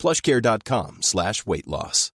plushcare.com 0.00 1.02
slash 1.02 1.46
weight 1.46 1.68
loss. 1.68 2.10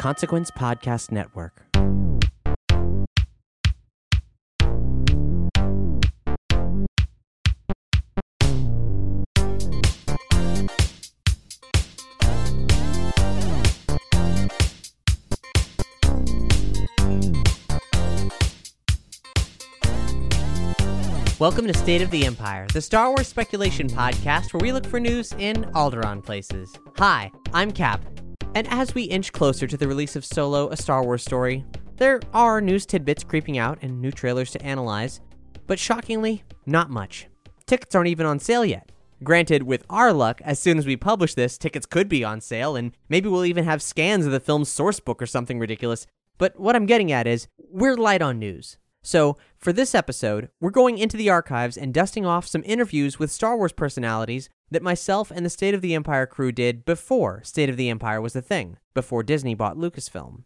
Consequence 0.00 0.50
Podcast 0.52 1.10
Network. 1.10 1.66
Welcome 21.38 21.66
to 21.66 21.74
State 21.74 22.00
of 22.00 22.10
the 22.10 22.24
Empire, 22.24 22.66
the 22.72 22.80
Star 22.80 23.10
Wars 23.10 23.28
speculation 23.28 23.88
podcast 23.88 24.54
where 24.54 24.60
we 24.62 24.72
look 24.72 24.86
for 24.86 24.98
news 24.98 25.34
in 25.34 25.64
Alderaan 25.74 26.24
places. 26.24 26.72
Hi, 26.96 27.30
I'm 27.52 27.72
Cap, 27.72 28.02
and 28.54 28.66
as 28.68 28.94
we 28.94 29.02
inch 29.02 29.34
closer 29.34 29.66
to 29.66 29.76
the 29.76 29.86
release 29.86 30.16
of 30.16 30.24
Solo, 30.24 30.70
a 30.70 30.78
Star 30.78 31.04
Wars 31.04 31.22
story, 31.22 31.62
there 31.98 32.20
are 32.32 32.62
news 32.62 32.86
tidbits 32.86 33.22
creeping 33.22 33.58
out 33.58 33.76
and 33.82 34.00
new 34.00 34.10
trailers 34.10 34.50
to 34.52 34.62
analyze, 34.62 35.20
but 35.66 35.78
shockingly, 35.78 36.42
not 36.64 36.88
much. 36.88 37.26
Tickets 37.66 37.94
aren't 37.94 38.08
even 38.08 38.24
on 38.24 38.38
sale 38.38 38.64
yet. 38.64 38.90
Granted, 39.22 39.64
with 39.64 39.84
our 39.90 40.14
luck, 40.14 40.40
as 40.42 40.58
soon 40.58 40.78
as 40.78 40.86
we 40.86 40.96
publish 40.96 41.34
this, 41.34 41.58
tickets 41.58 41.84
could 41.84 42.08
be 42.08 42.24
on 42.24 42.40
sale, 42.40 42.76
and 42.76 42.96
maybe 43.10 43.28
we'll 43.28 43.44
even 43.44 43.66
have 43.66 43.82
scans 43.82 44.24
of 44.24 44.32
the 44.32 44.40
film's 44.40 44.70
source 44.70 45.00
book 45.00 45.20
or 45.20 45.26
something 45.26 45.58
ridiculous. 45.58 46.06
But 46.38 46.58
what 46.58 46.74
I'm 46.74 46.86
getting 46.86 47.12
at 47.12 47.26
is, 47.26 47.46
we're 47.58 47.96
light 47.96 48.22
on 48.22 48.38
news. 48.38 48.78
So, 49.06 49.36
for 49.56 49.72
this 49.72 49.94
episode, 49.94 50.48
we're 50.60 50.70
going 50.70 50.98
into 50.98 51.16
the 51.16 51.30
archives 51.30 51.76
and 51.76 51.94
dusting 51.94 52.26
off 52.26 52.44
some 52.44 52.64
interviews 52.66 53.20
with 53.20 53.30
Star 53.30 53.56
Wars 53.56 53.72
personalities 53.72 54.48
that 54.72 54.82
myself 54.82 55.30
and 55.30 55.46
the 55.46 55.50
State 55.50 55.74
of 55.74 55.80
the 55.80 55.94
Empire 55.94 56.26
crew 56.26 56.50
did 56.50 56.84
before 56.84 57.40
State 57.44 57.70
of 57.70 57.76
the 57.76 57.88
Empire 57.88 58.20
was 58.20 58.34
a 58.34 58.42
thing, 58.42 58.78
before 58.94 59.22
Disney 59.22 59.54
bought 59.54 59.76
Lucasfilm. 59.76 60.42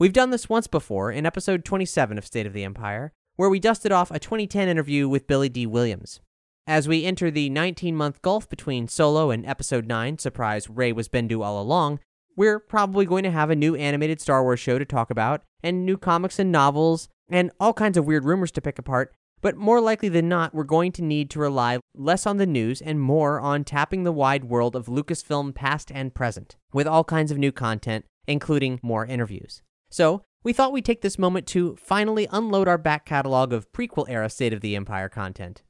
We've 0.00 0.12
done 0.12 0.30
this 0.30 0.48
once 0.48 0.66
before 0.66 1.12
in 1.12 1.24
episode 1.24 1.64
27 1.64 2.18
of 2.18 2.26
State 2.26 2.46
of 2.46 2.52
the 2.52 2.64
Empire, 2.64 3.12
where 3.36 3.48
we 3.48 3.60
dusted 3.60 3.92
off 3.92 4.10
a 4.10 4.18
2010 4.18 4.66
interview 4.68 5.08
with 5.08 5.28
Billy 5.28 5.48
Dee 5.48 5.64
Williams. 5.64 6.18
As 6.66 6.88
we 6.88 7.04
enter 7.04 7.30
the 7.30 7.48
19 7.48 7.94
month 7.94 8.22
gulf 8.22 8.48
between 8.48 8.88
Solo 8.88 9.30
and 9.30 9.46
Episode 9.46 9.86
9, 9.86 10.18
Surprise, 10.18 10.68
Rey 10.68 10.90
was 10.90 11.08
Bendu 11.08 11.44
all 11.44 11.62
along, 11.62 12.00
we're 12.36 12.58
probably 12.58 13.04
going 13.04 13.22
to 13.22 13.30
have 13.30 13.50
a 13.50 13.54
new 13.54 13.76
animated 13.76 14.20
Star 14.20 14.42
Wars 14.42 14.58
show 14.58 14.80
to 14.80 14.84
talk 14.84 15.10
about, 15.12 15.42
and 15.62 15.86
new 15.86 15.96
comics 15.96 16.40
and 16.40 16.50
novels, 16.50 17.08
and 17.30 17.50
all 17.58 17.72
kinds 17.72 17.96
of 17.96 18.06
weird 18.06 18.24
rumors 18.24 18.50
to 18.52 18.60
pick 18.60 18.78
apart, 18.78 19.14
but 19.40 19.56
more 19.56 19.80
likely 19.80 20.08
than 20.08 20.28
not, 20.28 20.54
we're 20.54 20.64
going 20.64 20.92
to 20.92 21.02
need 21.02 21.30
to 21.30 21.38
rely 21.38 21.78
less 21.94 22.26
on 22.26 22.36
the 22.36 22.46
news 22.46 22.82
and 22.82 23.00
more 23.00 23.40
on 23.40 23.64
tapping 23.64 24.04
the 24.04 24.12
wide 24.12 24.44
world 24.44 24.76
of 24.76 24.86
Lucasfilm 24.86 25.54
past 25.54 25.90
and 25.90 26.14
present, 26.14 26.56
with 26.72 26.86
all 26.86 27.04
kinds 27.04 27.30
of 27.30 27.38
new 27.38 27.52
content, 27.52 28.04
including 28.26 28.80
more 28.82 29.06
interviews. 29.06 29.62
So, 29.90 30.22
we 30.42 30.52
thought 30.52 30.72
we'd 30.72 30.84
take 30.84 31.02
this 31.02 31.18
moment 31.18 31.46
to 31.48 31.76
finally 31.76 32.26
unload 32.30 32.68
our 32.68 32.78
back 32.78 33.04
catalog 33.04 33.52
of 33.52 33.70
prequel 33.72 34.08
era 34.08 34.30
State 34.30 34.52
of 34.52 34.60
the 34.60 34.76
Empire 34.76 35.08
content. 35.08 35.62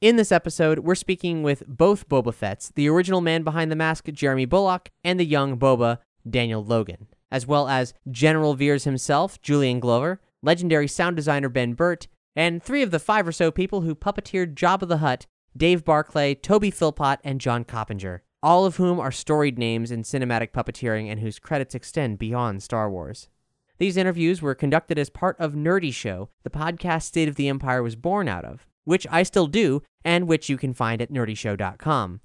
In 0.00 0.16
this 0.16 0.32
episode, 0.32 0.78
we're 0.80 0.94
speaking 0.94 1.42
with 1.42 1.62
both 1.66 2.08
Boba 2.08 2.32
Fett's, 2.32 2.72
the 2.74 2.88
original 2.88 3.20
man 3.20 3.42
behind 3.42 3.70
the 3.70 3.76
mask, 3.76 4.06
Jeremy 4.06 4.46
Bulloch, 4.46 4.88
and 5.04 5.20
the 5.20 5.26
young 5.26 5.58
Boba, 5.58 5.98
Daniel 6.28 6.64
Logan, 6.64 7.08
as 7.30 7.46
well 7.46 7.68
as 7.68 7.92
General 8.10 8.54
Veers 8.54 8.84
himself, 8.84 9.40
Julian 9.42 9.80
Glover, 9.80 10.20
legendary 10.42 10.88
sound 10.88 11.16
designer 11.16 11.48
Ben 11.48 11.74
Burtt, 11.74 12.06
and 12.36 12.62
three 12.62 12.82
of 12.82 12.90
the 12.90 12.98
five 12.98 13.26
or 13.26 13.32
so 13.32 13.50
people 13.50 13.82
who 13.82 13.94
puppeteered 13.94 14.54
Jabba 14.54 14.86
the 14.86 14.98
Hutt, 14.98 15.26
Dave 15.56 15.84
Barclay, 15.84 16.34
Toby 16.34 16.70
Philpott, 16.70 17.18
and 17.24 17.40
John 17.40 17.64
Coppinger, 17.64 18.22
all 18.42 18.64
of 18.64 18.76
whom 18.76 19.00
are 19.00 19.12
storied 19.12 19.58
names 19.58 19.90
in 19.90 20.02
cinematic 20.02 20.52
puppeteering 20.52 21.10
and 21.10 21.20
whose 21.20 21.38
credits 21.38 21.74
extend 21.74 22.18
beyond 22.18 22.62
Star 22.62 22.90
Wars. 22.90 23.28
These 23.78 23.96
interviews 23.96 24.42
were 24.42 24.54
conducted 24.54 24.98
as 24.98 25.10
part 25.10 25.36
of 25.40 25.54
Nerdy 25.54 25.92
Show, 25.92 26.28
the 26.44 26.50
podcast 26.50 27.02
State 27.04 27.28
of 27.28 27.36
the 27.36 27.48
Empire 27.48 27.82
was 27.82 27.96
born 27.96 28.28
out 28.28 28.44
of, 28.44 28.66
which 28.84 29.06
I 29.10 29.22
still 29.22 29.46
do, 29.46 29.82
and 30.04 30.28
which 30.28 30.48
you 30.48 30.56
can 30.56 30.74
find 30.74 31.00
at 31.02 31.10
nerdyshow.com. 31.10 32.20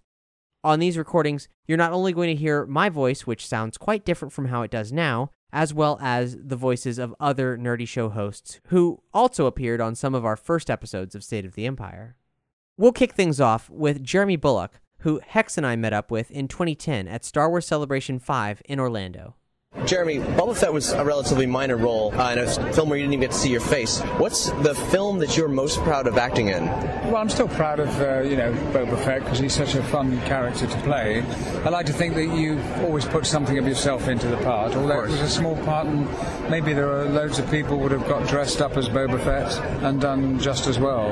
On 0.66 0.80
these 0.80 0.98
recordings, 0.98 1.48
you're 1.68 1.78
not 1.78 1.94
only 1.94 2.12
going 2.12 2.36
to 2.36 2.42
hear 2.42 2.66
my 2.66 2.90
voice, 2.90 3.28
which 3.28 3.48
sounds 3.48 3.78
quite 3.78 4.04
different 4.04 4.34
from 4.34 4.48
how 4.48 4.64
it 4.64 4.72
does 4.72 4.92
now, 4.92 5.30
as 5.52 5.74
well 5.74 5.98
as 6.02 6.38
the 6.40 6.56
voices 6.56 7.00
of 7.00 7.16
other 7.20 7.58
Nerdy 7.58 7.88
Show 7.88 8.10
hosts 8.10 8.60
who 8.68 9.02
also 9.14 9.46
appeared 9.46 9.82
on 9.82 9.96
some 9.96 10.16
of 10.16 10.26
our 10.26 10.36
first 10.36 10.70
episodes 10.70 11.16
of 11.16 11.24
State 11.24 11.46
of 11.46 11.56
the 11.56 11.66
Empire. 11.66 12.18
We'll 12.78 12.92
kick 12.92 13.14
things 13.14 13.40
off 13.40 13.70
with 13.70 14.04
Jeremy 14.04 14.36
Bulloch, 14.36 14.82
who 15.00 15.22
Hex 15.26 15.58
and 15.58 15.66
I 15.66 15.76
met 15.76 15.94
up 15.94 16.12
with 16.12 16.30
in 16.32 16.48
2010 16.48 17.08
at 17.08 17.24
Star 17.24 17.50
Wars 17.50 17.66
Celebration 17.66 18.20
5 18.20 18.62
in 18.66 18.80
Orlando. 18.80 19.36
Jeremy, 19.84 20.20
Boba 20.20 20.56
Fett 20.56 20.74
was 20.74 20.94
a 20.94 21.04
relatively 21.04 21.46
minor 21.46 21.76
role 21.76 22.12
uh, 22.20 22.32
in 22.32 22.40
a 22.40 22.74
film 22.74 22.90
where 22.90 22.98
you 22.98 23.04
didn't 23.04 23.14
even 23.14 23.22
get 23.22 23.32
to 23.32 23.38
see 23.38 23.50
your 23.50 23.62
face. 23.62 24.00
What's 24.18 24.50
the 24.50 24.74
film 24.74 25.20
that 25.20 25.38
you're 25.38 25.50
most 25.50 25.80
proud 25.82 26.08
of 26.08 26.18
acting 26.18 26.48
in? 26.48 26.66
Well, 26.66 27.18
I'm 27.18 27.30
still 27.30 27.50
proud 27.50 27.80
of 27.80 28.02
uh, 28.02 28.22
you 28.22 28.36
know 28.36 28.52
Boba 28.72 28.98
Fett 29.04 29.24
because 29.24 29.38
he's 29.38 29.54
such 29.54 29.76
a 29.76 29.84
fun 29.84 30.20
character 30.22 30.66
to 30.66 30.78
play. 30.82 31.22
I 31.66 31.70
like 31.70 31.86
to 31.88 31.94
think 31.94 32.16
that 32.16 32.26
you 32.26 32.60
always 32.80 33.06
put 33.06 33.28
something 33.28 33.58
of 33.60 33.68
yourself 33.68 34.08
into 34.08 34.28
the 34.28 34.38
part, 34.38 34.76
although 34.76 35.04
it 35.04 35.12
was 35.12 35.22
a 35.22 35.30
small 35.30 35.56
part, 35.66 35.86
and 35.86 36.08
maybe 36.50 36.74
there 36.74 36.90
are 36.90 37.06
loads 37.06 37.38
of 37.38 37.52
people 37.52 37.78
would 37.80 37.92
have 37.92 38.08
got 38.08 38.28
dressed 38.28 38.62
up 38.62 38.78
as 38.78 38.90
Boba 38.90 39.22
Fett 39.24 39.84
and 39.84 40.02
done 40.02 40.40
just 40.40 40.68
as 40.68 40.80
well. 40.80 41.12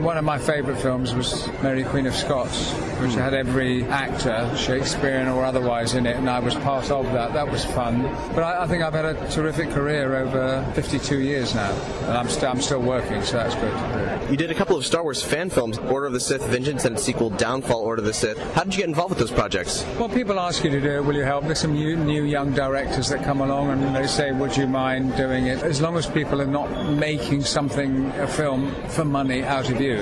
One 0.00 0.18
of 0.18 0.24
my 0.24 0.38
favourite 0.38 0.80
films 0.80 1.14
was 1.14 1.48
Mary 1.62 1.82
Queen 1.82 2.06
of 2.06 2.14
Scots, 2.14 2.72
which 3.00 3.14
had 3.14 3.34
every 3.34 3.84
actor, 3.84 4.48
Shakespearean 4.56 5.28
or 5.28 5.44
otherwise, 5.44 5.94
in 5.94 6.06
it, 6.06 6.16
and 6.16 6.30
I 6.30 6.38
was 6.38 6.54
part 6.56 6.90
of 6.90 7.06
that. 7.14 7.32
That 7.32 7.50
was 7.50 7.64
fun. 7.64 8.01
But 8.34 8.44
I, 8.44 8.64
I, 8.64 8.66
think 8.66 8.82
I've 8.82 8.92
had 8.92 9.04
a 9.04 9.30
terrific 9.30 9.70
career 9.70 10.16
over 10.16 10.64
52 10.74 11.20
years 11.20 11.54
now, 11.54 11.72
and 12.02 12.12
I'm, 12.12 12.28
st- 12.28 12.44
I'm 12.44 12.60
still 12.60 12.80
working, 12.80 13.22
so 13.22 13.36
that's 13.38 13.54
good. 13.54 14.30
You 14.30 14.36
did 14.36 14.50
a 14.50 14.54
couple 14.54 14.76
of 14.76 14.86
Star 14.86 15.02
Wars 15.02 15.22
fan 15.22 15.50
films, 15.50 15.78
Order 15.78 16.06
of 16.06 16.12
the 16.12 16.20
Sith, 16.20 16.42
Vengeance, 16.46 16.84
and 16.84 16.96
its 16.96 17.04
sequel, 17.04 17.30
Downfall, 17.30 17.80
Order 17.80 18.00
of 18.00 18.06
the 18.06 18.12
Sith. 18.12 18.38
How 18.54 18.64
did 18.64 18.74
you 18.74 18.78
get 18.78 18.88
involved 18.88 19.10
with 19.10 19.18
those 19.18 19.30
projects? 19.30 19.84
Well, 19.98 20.08
people 20.08 20.38
ask 20.40 20.64
you 20.64 20.70
to 20.70 20.80
do 20.80 20.90
it. 20.90 21.04
Will 21.04 21.16
you 21.16 21.24
help? 21.24 21.44
There's 21.44 21.60
some 21.60 21.74
new, 21.74 21.96
new 21.96 22.24
young 22.24 22.52
directors 22.52 23.08
that 23.08 23.24
come 23.24 23.40
along 23.40 23.70
and 23.70 23.94
they 23.94 24.06
say, 24.06 24.32
would 24.32 24.56
you 24.56 24.66
mind 24.66 25.16
doing 25.16 25.46
it? 25.46 25.62
As 25.62 25.80
long 25.80 25.96
as 25.96 26.06
people 26.06 26.40
are 26.40 26.46
not 26.46 26.92
making 26.92 27.42
something, 27.42 28.06
a 28.12 28.26
film, 28.26 28.74
for 28.88 29.04
money 29.04 29.42
out 29.42 29.70
of 29.70 29.80
you, 29.80 29.98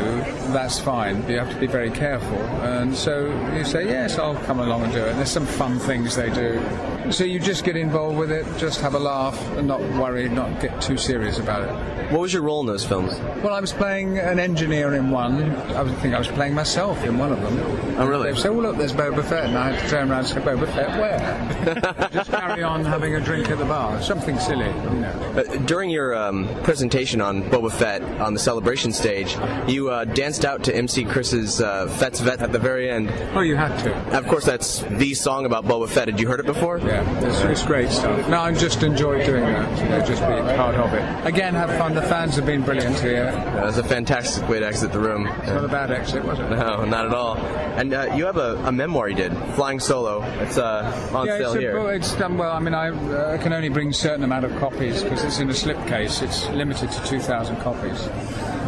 that's 0.53 0.79
fine. 0.79 1.29
You 1.29 1.39
have 1.39 1.51
to 1.53 1.59
be 1.59 1.67
very 1.67 1.91
careful. 1.91 2.39
And 2.63 2.95
so 2.95 3.27
you 3.57 3.65
say, 3.65 3.87
yes, 3.87 4.19
I'll 4.19 4.37
come 4.45 4.61
along 4.61 4.85
and 4.85 4.93
do 4.93 5.01
it. 5.01 5.09
And 5.09 5.19
there's 5.19 5.31
some 5.31 5.47
fun 5.47 5.79
things 5.79 6.17
they 6.17 6.31
do. 6.31 6.61
So 7.11 7.25
you 7.25 7.41
just 7.41 7.65
get 7.65 7.77
involved 7.77 8.19
with 8.19 8.31
it, 8.31 8.47
just 8.57 8.81
have 8.81 8.95
a 8.95 8.99
laugh 8.99 9.37
and 9.57 9.67
not 9.67 9.81
worry, 9.81 10.29
not 10.29 10.61
get 10.61 10.81
too 10.81 10.97
serious 10.97 11.39
about 11.39 11.63
it. 11.63 12.13
What 12.13 12.21
was 12.21 12.33
your 12.33 12.43
role 12.43 12.61
in 12.61 12.67
those 12.67 12.85
films? 12.85 13.13
Well, 13.43 13.53
I 13.53 13.61
was 13.61 13.73
playing 13.73 14.19
an 14.19 14.39
engineer 14.39 14.95
in 14.95 15.11
one. 15.11 15.55
I 15.73 15.85
think 15.97 16.15
I 16.15 16.19
was 16.19 16.29
playing 16.29 16.55
myself 16.55 17.05
in 17.05 17.19
one 17.19 17.33
of 17.33 17.41
them. 17.41 17.59
Oh, 17.99 18.07
really? 18.07 18.33
They 18.33 18.39
said, 18.39 18.51
well, 18.53 18.63
look, 18.63 18.79
there's 18.79 18.93
Boba 18.93 19.25
Fett. 19.25 19.47
And 19.47 19.59
I 19.59 19.71
had 19.71 19.81
to 19.81 19.89
turn 19.89 20.11
around 20.11 20.21
and 20.21 20.29
say, 20.29 20.41
Boba 20.41 20.67
Fett, 20.73 20.99
where? 20.99 22.09
just 22.13 22.31
carry 22.31 22.63
on 22.63 22.85
having 22.85 23.15
a 23.15 23.21
drink 23.21 23.51
at 23.51 23.59
the 23.59 23.65
bar. 23.65 24.01
Something 24.03 24.39
silly, 24.39 24.67
you 24.67 25.01
know. 25.01 25.35
Uh, 25.37 25.43
during 25.67 25.91
your 25.91 26.17
um, 26.17 26.49
presentation 26.63 27.21
on 27.21 27.43
Boba 27.43 27.71
Fett 27.71 28.03
on 28.21 28.35
the 28.35 28.41
celebration 28.41 28.93
stage, 28.93 29.37
you 29.69 29.91
uh, 29.91 30.05
danced 30.05 30.45
out 30.45 30.65
to 30.65 30.75
MC 30.75 31.05
Chris's 31.05 31.61
uh, 31.61 31.89
Fett's 31.99 32.21
Vette 32.21 32.43
at 32.43 32.53
the 32.53 32.59
very 32.59 32.91
end. 32.91 33.13
Oh, 33.35 33.41
you 33.41 33.57
had 33.57 33.77
to. 33.85 33.95
Of 34.17 34.27
course, 34.27 34.45
that's 34.45 34.81
the 34.83 35.15
song 35.15 35.47
about 35.47 35.65
Boba 35.65 35.89
Fett. 35.89 36.09
Had 36.09 36.19
you 36.19 36.27
heard 36.27 36.41
it 36.41 36.47
before? 36.47 36.79
Yeah, 36.79 37.00
it's, 37.25 37.41
it's 37.41 37.65
great 37.65 37.91
stuff. 37.91 38.29
No, 38.29 38.41
I 38.41 38.53
just 38.53 38.83
enjoy 38.83 39.25
doing 39.25 39.45
that. 39.45 39.83
You 39.83 39.89
know, 39.89 40.05
just 40.05 40.27
being 40.27 40.45
part 40.57 40.75
of 40.77 40.93
it. 40.93 41.27
Again, 41.27 41.55
have 41.55 41.71
fun. 41.79 41.95
The 41.95 42.03
fans 42.03 42.37
have 42.37 42.47
been 42.47 42.63
brilliant 42.63 42.99
here. 43.01 43.25
Yeah, 43.25 43.65
was 43.65 43.79
a 43.79 43.85
fantastic 43.85 44.49
way 44.49 44.61
to 44.61 44.67
exit 44.67 44.93
the 44.93 45.01
room. 45.01 45.27
It's 45.27 45.49
not 45.49 45.65
a 45.65 45.69
bad 45.69 45.91
exit, 45.91 46.25
was 46.25 46.39
it? 46.39 46.51
No, 46.51 46.85
not 46.85 47.07
at 47.07 47.15
all. 47.15 47.37
And 47.37 47.95
uh, 47.95 48.13
you 48.15 48.27
have 48.27 48.37
a, 48.37 48.57
a, 48.65 48.73
memoir 48.73 49.09
you 49.09 49.17
did, 49.17 49.37
Flying 49.55 49.81
Solo. 49.81 50.23
It's 50.41 50.59
uh, 50.59 51.11
on 51.15 51.27
yeah, 51.27 51.39
sale 51.39 51.53
it's 51.53 51.61
here. 51.61 51.79
Well, 51.79 51.89
it's 51.89 52.15
done 52.17 52.37
well. 52.37 52.53
I 52.53 52.59
mean, 52.59 52.75
I 52.75 52.91
uh, 52.91 53.39
can 53.39 53.53
only 53.53 53.69
bring 53.69 53.91
a 53.91 53.95
certain 53.95 54.25
amount 54.25 54.45
of 54.45 54.57
copies 54.59 55.03
because 55.03 55.25
it's 55.25 55.39
in 55.39 55.49
a 55.49 55.53
slipcase. 55.53 56.23
It's 56.23 56.49
limited 56.51 56.91
to 56.91 57.07
2,000 57.07 57.57
copies. 57.59 58.09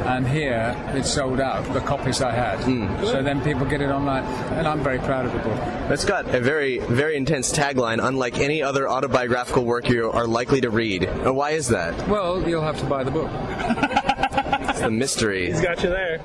And 0.07 0.27
here 0.27 0.75
it's 0.95 1.11
sold 1.11 1.41
out. 1.41 1.65
The 1.73 1.81
copies 1.81 2.21
I 2.23 2.33
had, 2.33 2.61
Hmm. 2.61 3.05
so 3.05 3.23
then 3.23 3.41
people 3.43 3.67
get 3.67 3.81
it 3.81 3.91
online, 3.91 4.25
and 4.55 4.67
I'm 4.67 4.83
very 4.83 4.99
proud 4.99 5.27
of 5.27 5.33
the 5.33 5.39
book. 5.39 5.59
It's 5.91 6.05
got 6.05 6.35
a 6.35 6.41
very, 6.41 6.79
very 6.79 7.17
intense 7.17 7.53
tagline, 7.53 7.99
unlike 8.07 8.39
any 8.39 8.63
other 8.63 8.89
autobiographical 8.89 9.65
work 9.65 9.89
you 9.89 10.11
are 10.11 10.27
likely 10.27 10.61
to 10.61 10.71
read. 10.71 11.05
And 11.05 11.37
why 11.37 11.51
is 11.51 11.69
that? 11.69 12.09
Well, 12.09 12.47
you'll 12.49 12.63
have 12.63 12.79
to 12.81 12.87
buy 12.87 13.05
the 13.05 13.11
book. 13.11 13.31
It's 14.73 14.81
the 14.81 14.91
mystery. 14.91 15.47
He's 15.47 15.61
got 15.61 15.83
you 15.83 15.91
there. 15.91 16.21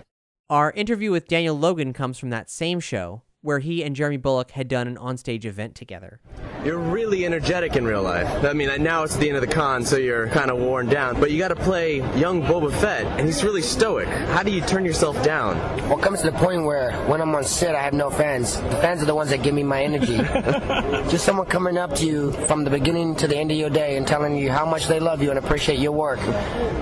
Our 0.49 0.71
interview 0.71 1.11
with 1.11 1.27
Daniel 1.27 1.57
Logan 1.57 1.91
comes 1.91 2.17
from 2.17 2.29
that 2.29 2.49
same 2.49 2.79
show, 2.79 3.23
where 3.41 3.59
he 3.59 3.83
and 3.83 3.93
Jeremy 3.95 4.15
Bulloch 4.17 4.51
had 4.51 4.67
done 4.69 4.87
an 4.87 4.95
onstage 4.95 5.43
event 5.43 5.75
together. 5.75 6.21
You're 6.67 6.79
really 6.79 7.25
energetic 7.25 7.77
in 7.77 7.85
real 7.85 8.03
life. 8.03 8.43
I 8.43 8.51
mean, 8.51 8.83
now 8.83 9.03
it's 9.03 9.15
the 9.15 9.29
end 9.29 9.37
of 9.37 9.41
the 9.41 9.47
con, 9.47 9.85
so 9.85 9.95
you're 9.95 10.27
kind 10.27 10.51
of 10.51 10.57
worn 10.57 10.87
down. 10.87 11.17
But 11.17 11.31
you 11.31 11.37
got 11.37 11.47
to 11.47 11.55
play 11.55 11.99
young 12.19 12.43
Boba 12.43 12.73
Fett, 12.73 13.05
and 13.05 13.25
he's 13.25 13.41
really 13.41 13.61
stoic. 13.61 14.09
How 14.09 14.43
do 14.43 14.51
you 14.51 14.59
turn 14.59 14.83
yourself 14.83 15.23
down? 15.23 15.55
Well, 15.87 15.97
it 15.97 16.01
comes 16.01 16.23
to 16.23 16.29
the 16.29 16.37
point 16.37 16.65
where 16.65 16.91
when 17.05 17.21
I'm 17.21 17.33
on 17.35 17.45
set, 17.45 17.73
I 17.73 17.81
have 17.81 17.93
no 17.93 18.09
fans. 18.09 18.57
The 18.57 18.75
fans 18.81 19.01
are 19.01 19.05
the 19.05 19.15
ones 19.15 19.29
that 19.29 19.43
give 19.43 19.55
me 19.55 19.63
my 19.63 19.81
energy. 19.81 20.17
Just 21.09 21.23
someone 21.23 21.45
coming 21.45 21.77
up 21.77 21.95
to 21.95 22.05
you 22.05 22.33
from 22.47 22.65
the 22.65 22.69
beginning 22.69 23.15
to 23.15 23.27
the 23.27 23.37
end 23.37 23.49
of 23.49 23.55
your 23.55 23.69
day 23.69 23.95
and 23.95 24.05
telling 24.05 24.35
you 24.35 24.51
how 24.51 24.65
much 24.65 24.87
they 24.87 24.99
love 24.99 25.23
you 25.23 25.29
and 25.29 25.39
appreciate 25.39 25.79
your 25.79 25.93
work. 25.93 26.19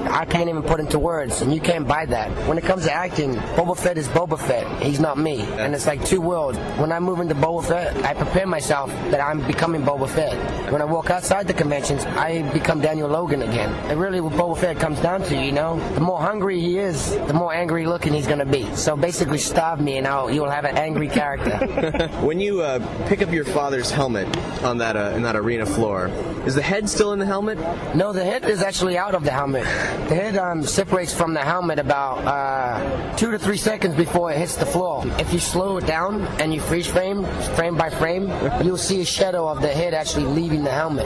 I 0.10 0.26
can't 0.26 0.50
even 0.50 0.64
put 0.64 0.80
into 0.80 0.98
words, 0.98 1.42
and 1.42 1.54
you 1.54 1.62
can't 1.62 1.88
buy 1.88 2.08
that. 2.08 2.32
When 2.48 2.58
it 2.58 2.64
comes 2.64 2.86
to 2.86 2.92
acting, 2.92 3.36
Boba 3.36 3.78
Fett 3.78 4.00
is 4.00 4.08
Boba 4.08 4.40
Fett. 4.40 4.82
He's 4.82 5.00
not 5.00 5.20
me. 5.20 5.42
And 5.42 5.76
it's 5.76 5.86
like 5.86 6.04
two 6.04 6.22
worlds. 6.22 6.58
When 6.80 6.92
I 6.92 7.00
move 7.00 7.20
into 7.20 7.36
Boba 7.36 7.64
Fett, 7.66 8.04
I 8.04 8.16
prepare 8.16 8.48
myself 8.48 8.90
that 9.12 9.22
I'm 9.22 9.46
becoming 9.46 9.75
Boba 9.84 10.08
Fett. 10.08 10.36
When 10.72 10.82
I 10.82 10.86
walk 10.86 11.10
outside 11.10 11.48
the 11.48 11.54
conventions, 11.54 12.06
I 12.06 12.42
become 12.54 12.82
Daniel 12.82 13.10
Logan 13.10 13.42
again. 13.42 13.74
And 13.90 14.00
really 14.00 14.22
what 14.22 14.34
Boba 14.34 14.58
Fett 14.58 14.80
comes 14.80 15.00
down 15.00 15.24
to, 15.24 15.36
you 15.36 15.52
know, 15.52 15.80
the 15.96 16.02
more 16.02 16.20
hungry 16.20 16.60
he 16.60 16.78
is, 16.78 17.16
the 17.28 17.34
more 17.34 17.54
angry 17.54 17.86
looking 17.86 18.14
he's 18.14 18.28
gonna 18.28 18.46
be. 18.46 18.74
So 18.76 18.96
basically 18.96 19.38
starve 19.38 19.80
me 19.80 19.98
and 19.98 20.08
I'll, 20.08 20.32
you'll 20.32 20.50
have 20.50 20.66
an 20.66 20.78
angry 20.78 21.08
character. 21.08 22.10
When 22.26 22.40
you 22.40 22.62
uh, 22.62 22.80
pick 23.08 23.22
up 23.22 23.32
your 23.32 23.46
father's 23.46 23.92
helmet 23.92 24.28
on 24.64 24.78
that 24.80 24.96
uh, 24.96 25.14
in 25.16 25.24
that 25.24 25.36
arena 25.36 25.66
floor, 25.66 26.08
is 26.46 26.56
the 26.56 26.62
head 26.62 26.90
still 26.90 27.14
in 27.14 27.20
the 27.20 27.26
helmet? 27.26 27.58
No, 27.96 28.14
the 28.14 28.24
head 28.24 28.46
is 28.46 28.62
actually 28.62 28.98
out 28.98 29.16
of 29.16 29.24
the 29.24 29.32
helmet. 29.32 29.64
The 29.64 30.16
head 30.16 30.38
um, 30.38 30.64
separates 30.64 31.14
from 31.14 31.34
the 31.34 31.42
helmet 31.42 31.80
about 31.80 32.20
uh, 32.26 33.16
two 33.18 33.32
to 33.32 33.40
three 33.40 33.58
seconds 33.58 33.96
before 33.96 34.32
it 34.32 34.38
hits 34.38 34.56
the 34.56 34.66
floor. 34.66 35.04
If 35.20 35.34
you 35.34 35.40
slow 35.40 35.78
it 35.78 35.86
down 35.86 36.22
and 36.40 36.54
you 36.54 36.62
freeze 36.62 36.88
frame, 36.88 37.26
frame 37.56 37.78
by 37.78 37.90
frame, 37.90 38.28
you'll 38.64 38.78
see 38.78 39.02
a 39.02 39.06
shadow 39.06 39.48
of 39.48 39.55
the 39.62 39.68
head 39.68 39.94
actually 39.94 40.26
leaving 40.26 40.64
the 40.64 40.72
helmet. 40.72 41.06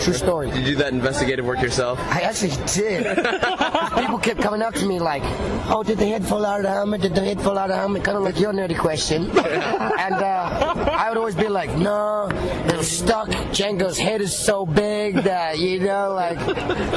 True 0.00 0.12
story. 0.12 0.50
Did 0.50 0.58
you 0.58 0.64
do 0.64 0.76
that 0.76 0.92
investigative 0.92 1.44
work 1.44 1.60
yourself? 1.60 1.98
I 2.00 2.20
actually 2.20 2.52
did. 2.66 3.04
People 3.96 4.18
kept 4.18 4.40
coming 4.40 4.62
up 4.62 4.74
to 4.74 4.86
me 4.86 4.98
like, 4.98 5.22
"Oh, 5.70 5.82
did 5.82 5.98
the 5.98 6.06
head 6.06 6.24
fall 6.24 6.44
out 6.44 6.60
of 6.60 6.62
the 6.64 6.70
helmet? 6.70 7.02
Did 7.02 7.14
the 7.14 7.22
head 7.22 7.40
fall 7.40 7.58
out 7.58 7.70
of 7.70 7.76
the 7.76 7.76
helmet?" 7.76 8.04
Kind 8.04 8.16
of 8.16 8.22
like 8.24 8.38
your 8.38 8.52
nerdy 8.52 8.78
question. 8.78 9.30
and 9.36 10.14
uh, 10.14 10.69
I 10.88 11.08
would 11.08 11.18
always 11.18 11.34
be 11.34 11.48
like, 11.48 11.70
"No, 11.76 12.28
it 12.30 12.76
was 12.76 12.90
stuck. 12.90 13.28
Jango's 13.52 13.98
head 13.98 14.20
is 14.20 14.36
so 14.36 14.66
big 14.66 15.16
that 15.24 15.58
you 15.58 15.80
know, 15.80 16.12
like 16.12 16.38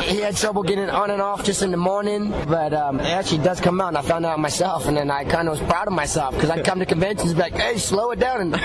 he 0.04 0.18
had 0.20 0.36
trouble 0.36 0.64
getting 0.64 0.90
on 0.90 1.12
and 1.12 1.22
off 1.22 1.44
just 1.44 1.62
in 1.62 1.72
the 1.72 1.78
morning." 1.78 2.32
But 2.48 2.74
um, 2.74 3.00
it 3.00 3.08
actually 3.08 3.44
does 3.44 3.60
come 3.60 3.82
out, 3.82 3.90
and 3.90 3.98
I 3.98 4.02
found 4.02 4.26
out 4.26 4.40
myself, 4.40 4.88
and 4.88 4.96
then 4.98 5.12
I 5.12 5.24
kind 5.24 5.48
of 5.48 5.60
was 5.60 5.70
proud 5.70 5.88
of 5.88 5.94
myself 5.94 6.34
because 6.36 6.50
I'd 6.50 6.66
come 6.66 6.80
to 6.80 6.86
conventions 6.86 7.32
and 7.32 7.38
be 7.38 7.44
like, 7.44 7.56
"Hey, 7.56 7.78
slow 7.78 8.12
it 8.12 8.20
down," 8.20 8.42
and 8.42 8.56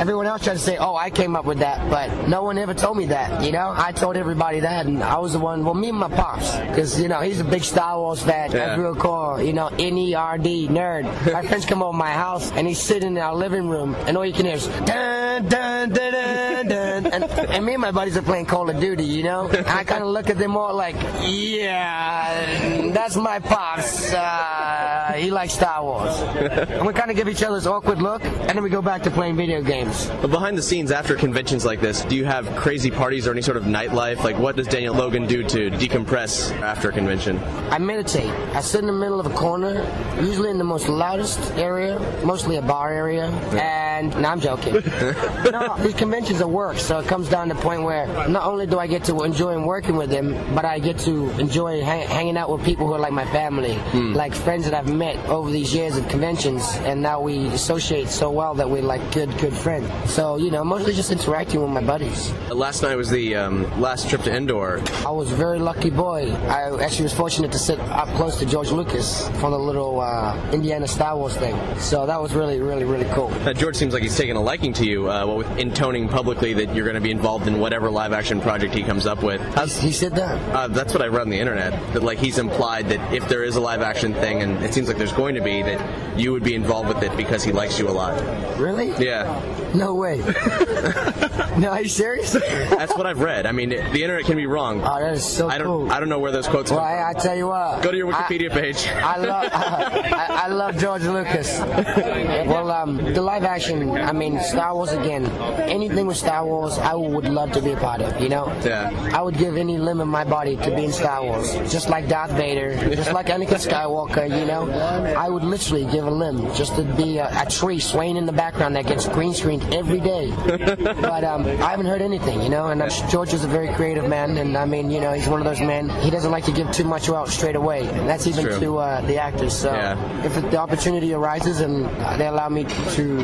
everyone 0.00 0.26
else 0.26 0.44
tried 0.44 0.54
to 0.54 0.58
say, 0.60 0.76
"Oh, 0.78 0.96
I 0.96 1.10
came 1.10 1.36
up 1.36 1.44
with 1.44 1.58
that," 1.58 1.88
but 1.90 2.28
no 2.28 2.42
one 2.42 2.58
ever 2.58 2.74
told 2.74 2.96
me 2.96 3.06
that. 3.06 3.44
You 3.44 3.52
know, 3.52 3.72
I 3.76 3.92
told 3.92 4.16
everybody 4.16 4.60
that, 4.60 4.86
and 4.86 5.02
I 5.02 5.18
was 5.18 5.32
the 5.32 5.38
one. 5.38 5.64
Well, 5.64 5.74
me 5.74 5.88
and 5.90 5.98
my 5.98 6.08
pops, 6.08 6.56
because 6.56 7.00
you 7.00 7.08
know 7.08 7.20
he's 7.20 7.40
a 7.40 7.44
big 7.44 7.64
Star 7.64 7.98
Wars 7.98 8.22
fan. 8.22 8.50
Yeah. 8.50 8.66
That's 8.66 8.78
real 8.78 8.94
cool. 8.94 9.40
You 9.42 9.52
know, 9.52 9.68
N-E-R-D, 9.78 10.68
nerd. 10.68 11.04
My 11.32 11.42
friends 11.42 11.66
come 11.66 11.82
over 11.82 11.96
my 11.96 12.12
house, 12.12 12.50
and 12.52 12.66
he's 12.66 12.80
sitting 12.80 13.16
in 13.16 13.18
our 13.18 13.34
living 13.34 13.68
room, 13.68 13.94
and 14.06 14.16
all 14.16 14.24
you 14.24 14.32
can 14.32 14.46
hear 14.46 14.54
is 14.56 14.61
dun 14.84 15.48
dun 15.48 15.90
dun 15.90 16.12
dun 16.12 16.68
dun, 16.68 17.06
and, 17.06 17.24
and 17.24 17.64
me 17.66 17.74
and 17.74 17.80
my 17.80 17.90
buddies 17.90 18.16
are 18.16 18.22
playing 18.22 18.46
Call 18.46 18.68
of 18.70 18.80
Duty. 18.80 19.04
You 19.04 19.24
know, 19.24 19.48
and 19.48 19.66
I 19.66 19.84
kind 19.84 20.02
of 20.02 20.10
look 20.10 20.30
at 20.30 20.38
them 20.38 20.56
all 20.56 20.74
like, 20.74 20.96
yeah, 21.22 22.90
that's 22.92 23.16
my 23.16 23.38
pops. 23.38 24.12
Uh, 24.12 25.12
he 25.16 25.30
likes 25.30 25.54
Star 25.54 25.82
Wars. 25.82 26.16
and 26.20 26.86
we 26.86 26.92
kind 26.92 27.10
of 27.10 27.16
give 27.16 27.28
each 27.28 27.42
other 27.42 27.56
this 27.56 27.66
awkward 27.66 28.00
look, 28.00 28.24
and 28.24 28.50
then 28.50 28.62
we 28.62 28.70
go 28.70 28.82
back 28.82 29.02
to 29.02 29.10
playing 29.10 29.36
video 29.36 29.62
games. 29.62 30.10
But 30.20 30.30
behind 30.30 30.56
the 30.56 30.62
scenes, 30.62 30.90
after 30.90 31.16
conventions 31.16 31.64
like 31.64 31.80
this, 31.80 32.02
do 32.02 32.16
you 32.16 32.24
have 32.24 32.54
crazy 32.56 32.90
parties 32.90 33.26
or 33.26 33.32
any 33.32 33.42
sort 33.42 33.56
of 33.56 33.64
nightlife? 33.64 34.22
Like, 34.22 34.38
what 34.38 34.56
does 34.56 34.68
Daniel 34.68 34.94
Logan 34.94 35.26
do 35.26 35.42
to 35.42 35.70
decompress 35.70 36.52
after 36.60 36.90
a 36.90 36.92
convention? 36.92 37.38
I 37.70 37.78
meditate. 37.78 38.30
I 38.54 38.60
sit 38.60 38.80
in 38.80 38.86
the 38.86 38.92
middle 38.92 39.20
of 39.20 39.26
a 39.26 39.34
corner, 39.34 39.86
usually 40.20 40.50
in 40.50 40.58
the 40.58 40.64
most 40.64 40.88
loudest 40.88 41.52
area, 41.52 41.98
mostly 42.24 42.56
a 42.56 42.62
bar 42.62 42.92
area. 42.92 43.26
And 43.52 44.16
no, 44.20 44.28
I'm 44.28 44.40
joking. 44.40 44.51
no, 45.50 45.76
these 45.78 45.94
conventions 45.94 46.40
are 46.40 46.48
work, 46.48 46.78
so 46.78 46.98
it 46.98 47.06
comes 47.06 47.28
down 47.28 47.48
to 47.48 47.54
the 47.54 47.60
point 47.60 47.82
where 47.82 48.06
not 48.28 48.44
only 48.46 48.66
do 48.66 48.78
I 48.78 48.86
get 48.86 49.04
to 49.04 49.22
enjoy 49.22 49.58
working 49.64 49.96
with 49.96 50.10
them, 50.10 50.34
but 50.54 50.64
I 50.64 50.78
get 50.78 50.98
to 51.00 51.30
enjoy 51.38 51.82
hang- 51.82 52.08
hanging 52.08 52.36
out 52.36 52.50
with 52.50 52.64
people 52.64 52.86
who 52.86 52.94
are 52.94 52.98
like 52.98 53.12
my 53.12 53.26
family, 53.26 53.76
like 54.14 54.34
friends 54.34 54.64
that 54.64 54.74
I've 54.74 54.92
met 54.92 55.16
over 55.28 55.50
these 55.50 55.74
years 55.74 55.96
of 55.96 56.08
conventions, 56.08 56.62
and 56.84 57.00
now 57.02 57.20
we 57.20 57.46
associate 57.48 58.08
so 58.08 58.30
well 58.30 58.54
that 58.54 58.68
we're 58.68 58.82
like 58.82 59.02
good, 59.12 59.36
good 59.38 59.52
friends. 59.54 59.88
So 60.10 60.36
you 60.36 60.50
know, 60.50 60.64
mostly 60.64 60.92
just 60.94 61.10
interacting 61.10 61.60
with 61.60 61.70
my 61.70 61.80
buddies. 61.82 62.32
Last 62.50 62.82
night 62.82 62.96
was 62.96 63.10
the 63.10 63.34
um, 63.36 63.80
last 63.80 64.08
trip 64.08 64.22
to 64.22 64.34
Endor. 64.34 64.82
I 65.06 65.10
was 65.10 65.30
a 65.32 65.36
very 65.36 65.58
lucky 65.58 65.90
boy. 65.90 66.32
I 66.32 66.82
actually 66.82 67.04
was 67.04 67.14
fortunate 67.14 67.52
to 67.52 67.58
sit 67.58 67.78
up 67.80 68.08
close 68.16 68.38
to 68.38 68.46
George 68.46 68.70
Lucas 68.70 69.28
for 69.40 69.50
the 69.50 69.58
little 69.58 70.00
uh, 70.00 70.50
Indiana 70.52 70.86
Star 70.88 71.16
Wars 71.16 71.36
thing. 71.36 71.56
So 71.78 72.06
that 72.06 72.20
was 72.20 72.34
really, 72.34 72.60
really, 72.60 72.84
really 72.84 73.08
cool. 73.14 73.28
Uh, 73.46 73.52
George 73.52 73.76
seems 73.76 73.92
like 73.94 74.02
he's 74.02 74.16
taken 74.16 74.36
a 74.36 74.41
liking 74.42 74.72
to 74.74 74.84
you, 74.84 75.10
uh, 75.10 75.26
well, 75.26 75.36
with 75.38 75.58
intoning 75.58 76.08
publicly 76.08 76.52
that 76.54 76.74
you're 76.74 76.84
going 76.84 76.94
to 76.96 77.00
be 77.00 77.10
involved 77.10 77.46
in 77.46 77.58
whatever 77.58 77.90
live 77.90 78.12
action 78.12 78.40
project 78.40 78.74
he 78.74 78.82
comes 78.82 79.06
up 79.06 79.22
with. 79.22 79.40
How's, 79.54 79.78
He 79.80 79.92
said 79.92 80.14
that. 80.16 80.54
uh, 80.54 80.68
that's 80.68 80.92
what 80.92 81.02
I 81.02 81.06
read 81.06 81.22
on 81.22 81.30
the 81.30 81.38
internet. 81.38 81.72
That 81.92 82.02
like 82.02 82.18
he's 82.18 82.38
implied 82.38 82.88
that 82.90 83.12
if 83.14 83.28
there 83.28 83.44
is 83.44 83.56
a 83.56 83.60
live 83.60 83.82
action 83.82 84.12
thing, 84.14 84.42
and 84.42 84.62
it 84.64 84.74
seems 84.74 84.88
like 84.88 84.96
there's 84.98 85.12
going 85.12 85.34
to 85.36 85.40
be, 85.42 85.62
that 85.62 86.18
you 86.18 86.32
would 86.32 86.44
be 86.44 86.54
involved 86.54 86.88
with 86.88 87.02
it 87.02 87.16
because 87.16 87.42
he 87.44 87.52
likes 87.52 87.78
you 87.78 87.88
a 87.88 87.90
lot. 87.92 88.12
Really? 88.58 88.92
Yeah, 89.02 89.40
No 89.74 89.94
way. 89.94 90.18
no, 91.58 91.68
are 91.70 91.82
you 91.82 91.88
serious? 91.88 92.32
that's 92.32 92.94
what 92.96 93.06
I've 93.06 93.20
read. 93.20 93.46
I 93.46 93.52
mean, 93.52 93.70
the 93.70 94.02
internet 94.02 94.24
can 94.26 94.36
be 94.36 94.46
wrong. 94.46 94.80
Oh, 94.82 95.00
that 95.00 95.14
is 95.14 95.24
so 95.26 95.48
I 95.48 95.58
don't. 95.58 95.66
cool. 95.66 95.92
I 95.92 96.00
don't 96.00 96.08
know 96.08 96.18
where 96.18 96.32
those 96.32 96.46
quotes 96.48 96.70
well, 96.70 96.80
come 96.80 96.88
I, 96.88 97.10
I 97.10 97.12
tell 97.14 97.36
you 97.36 97.48
what. 97.48 97.82
Go 97.82 97.90
to 97.90 97.96
your 97.96 98.12
I- 98.12 98.22
Wikipedia 98.22 98.50
page. 98.50 98.86
I 98.88 99.16
love 99.16 99.48
I, 99.52 100.42
I 100.44 100.48
love 100.48 100.76
George 100.78 101.02
Lucas. 101.02 101.58
well, 101.60 102.70
um, 102.70 102.96
the 102.96 103.22
live 103.22 103.44
action. 103.44 103.90
I 103.96 104.12
mean, 104.12 104.31
Star 104.40 104.74
Wars 104.74 104.92
again. 104.92 105.26
Anything 105.68 106.06
with 106.06 106.16
Star 106.16 106.44
Wars, 106.44 106.78
I 106.78 106.94
would 106.94 107.24
love 107.28 107.52
to 107.52 107.60
be 107.62 107.72
a 107.72 107.76
part 107.76 108.00
of. 108.00 108.20
You 108.20 108.28
know. 108.28 108.46
Yeah. 108.64 108.90
I 109.14 109.22
would 109.22 109.36
give 109.38 109.56
any 109.56 109.78
limb 109.78 110.00
of 110.00 110.08
my 110.08 110.24
body 110.24 110.56
to 110.56 110.70
be 110.74 110.84
in 110.84 110.92
Star 110.92 111.22
Wars, 111.24 111.52
just 111.72 111.88
like 111.88 112.08
Darth 112.08 112.32
Vader, 112.32 112.74
just 112.94 113.12
like 113.12 113.26
Anakin 113.26 113.58
Skywalker. 113.58 114.28
You 114.28 114.46
know, 114.46 114.70
I 115.16 115.28
would 115.28 115.44
literally 115.44 115.84
give 115.86 116.06
a 116.06 116.10
limb 116.10 116.54
just 116.54 116.76
to 116.76 116.82
be 116.84 117.18
a, 117.18 117.28
a 117.42 117.46
tree 117.50 117.78
swaying 117.80 118.16
in 118.16 118.26
the 118.26 118.32
background 118.32 118.76
that 118.76 118.86
gets 118.86 119.08
green 119.08 119.34
screened 119.34 119.62
every 119.74 120.00
day. 120.00 120.30
but 120.46 121.24
um, 121.24 121.46
I 121.46 121.70
haven't 121.70 121.86
heard 121.86 122.02
anything. 122.02 122.42
You 122.42 122.48
know, 122.48 122.68
and 122.68 122.82
George 123.10 123.32
is 123.32 123.44
a 123.44 123.48
very 123.48 123.72
creative 123.74 124.08
man, 124.08 124.36
and 124.38 124.56
I 124.56 124.64
mean, 124.64 124.90
you 124.90 125.00
know, 125.00 125.12
he's 125.12 125.28
one 125.28 125.40
of 125.40 125.46
those 125.46 125.60
men. 125.60 125.88
He 126.00 126.10
doesn't 126.10 126.30
like 126.30 126.44
to 126.44 126.52
give 126.52 126.70
too 126.72 126.84
much 126.84 127.08
out 127.08 127.28
straight 127.28 127.56
away. 127.56 127.80
And 127.88 128.08
that's 128.08 128.26
even 128.26 128.44
True. 128.46 128.60
to 128.60 128.78
uh, 128.78 129.00
the 129.02 129.18
actors. 129.18 129.56
So 129.56 129.72
Yeah. 129.72 130.24
if 130.24 130.34
the 130.50 130.56
opportunity 130.58 131.12
arises 131.14 131.60
and 131.60 131.84
they 132.18 132.26
allow 132.26 132.48
me 132.48 132.64
to 132.64 133.20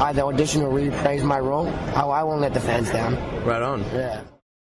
either 0.00 0.22
audition 0.22 0.43
or 0.52 0.70
rephrase 0.70 1.24
my 1.24 1.38
role, 1.38 1.66
I, 1.68 2.02
I 2.02 2.22
won't 2.22 2.40
let 2.40 2.52
the 2.52 2.60
fans 2.60 2.90
down. 2.90 3.14
Right 3.44 3.62
on. 3.62 3.80
Yeah. 3.84 4.22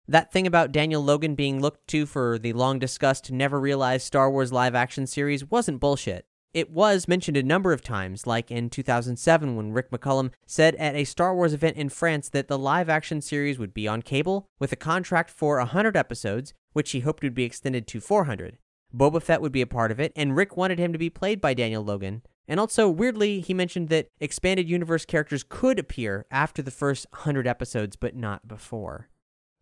That 0.08 0.32
thing 0.32 0.48
about 0.48 0.72
Daniel 0.72 1.04
Logan 1.04 1.36
being 1.36 1.60
looked 1.60 1.88
to 1.88 2.06
for 2.06 2.38
the 2.38 2.54
long 2.54 2.80
discussed, 2.80 3.32
never 3.32 3.60
realized 3.60 4.06
Star 4.06 4.32
Wars 4.32 4.54
live 4.54 4.76
action 4.76 5.08
series 5.08 5.50
wasn't 5.50 5.80
bullshit. 5.80 6.26
It 6.54 6.72
was 6.72 7.10
mentioned 7.10 7.36
a 7.36 7.44
number 7.44 7.74
of 7.74 7.82
times, 7.82 8.26
like 8.26 8.50
in 8.50 8.70
2007 8.70 9.58
when 9.58 9.74
Rick 9.74 9.92
McCallum 9.92 10.32
said 10.46 10.76
at 10.76 10.96
a 10.96 11.04
Star 11.04 11.36
Wars 11.36 11.54
event 11.54 11.76
in 11.76 11.90
France 11.90 12.30
that 12.30 12.48
the 12.48 12.58
live 12.58 12.88
action 12.88 13.20
series 13.20 13.60
would 13.60 13.74
be 13.74 13.90
on 13.90 14.02
cable 14.02 14.48
with 14.58 14.72
a 14.72 14.78
contract 14.78 15.30
for 15.30 15.58
100 15.58 15.98
episodes, 15.98 16.54
which 16.72 16.92
he 16.92 17.02
hoped 17.02 17.24
would 17.24 17.36
be 17.36 17.44
extended 17.44 17.88
to 17.88 18.00
400. 18.00 18.58
Boba 18.96 19.22
Fett 19.22 19.42
would 19.42 19.52
be 19.52 19.62
a 19.62 19.68
part 19.68 19.92
of 19.92 20.00
it, 20.00 20.14
and 20.16 20.36
Rick 20.36 20.56
wanted 20.56 20.80
him 20.80 20.94
to 20.94 21.00
be 21.00 21.10
played 21.10 21.42
by 21.42 21.54
Daniel 21.54 21.84
Logan. 21.84 22.22
And 22.48 22.60
also, 22.60 22.90
weirdly, 22.90 23.40
he 23.40 23.54
mentioned 23.54 23.90
that 23.90 24.10
expanded 24.20 24.70
universe 24.70 25.06
characters 25.06 25.44
could 25.48 25.80
appear 25.80 26.26
after 26.30 26.62
the 26.62 26.72
first 26.72 27.08
100 27.12 27.48
episodes, 27.48 27.96
but 27.96 28.16
not 28.16 28.48
before. 28.48 29.10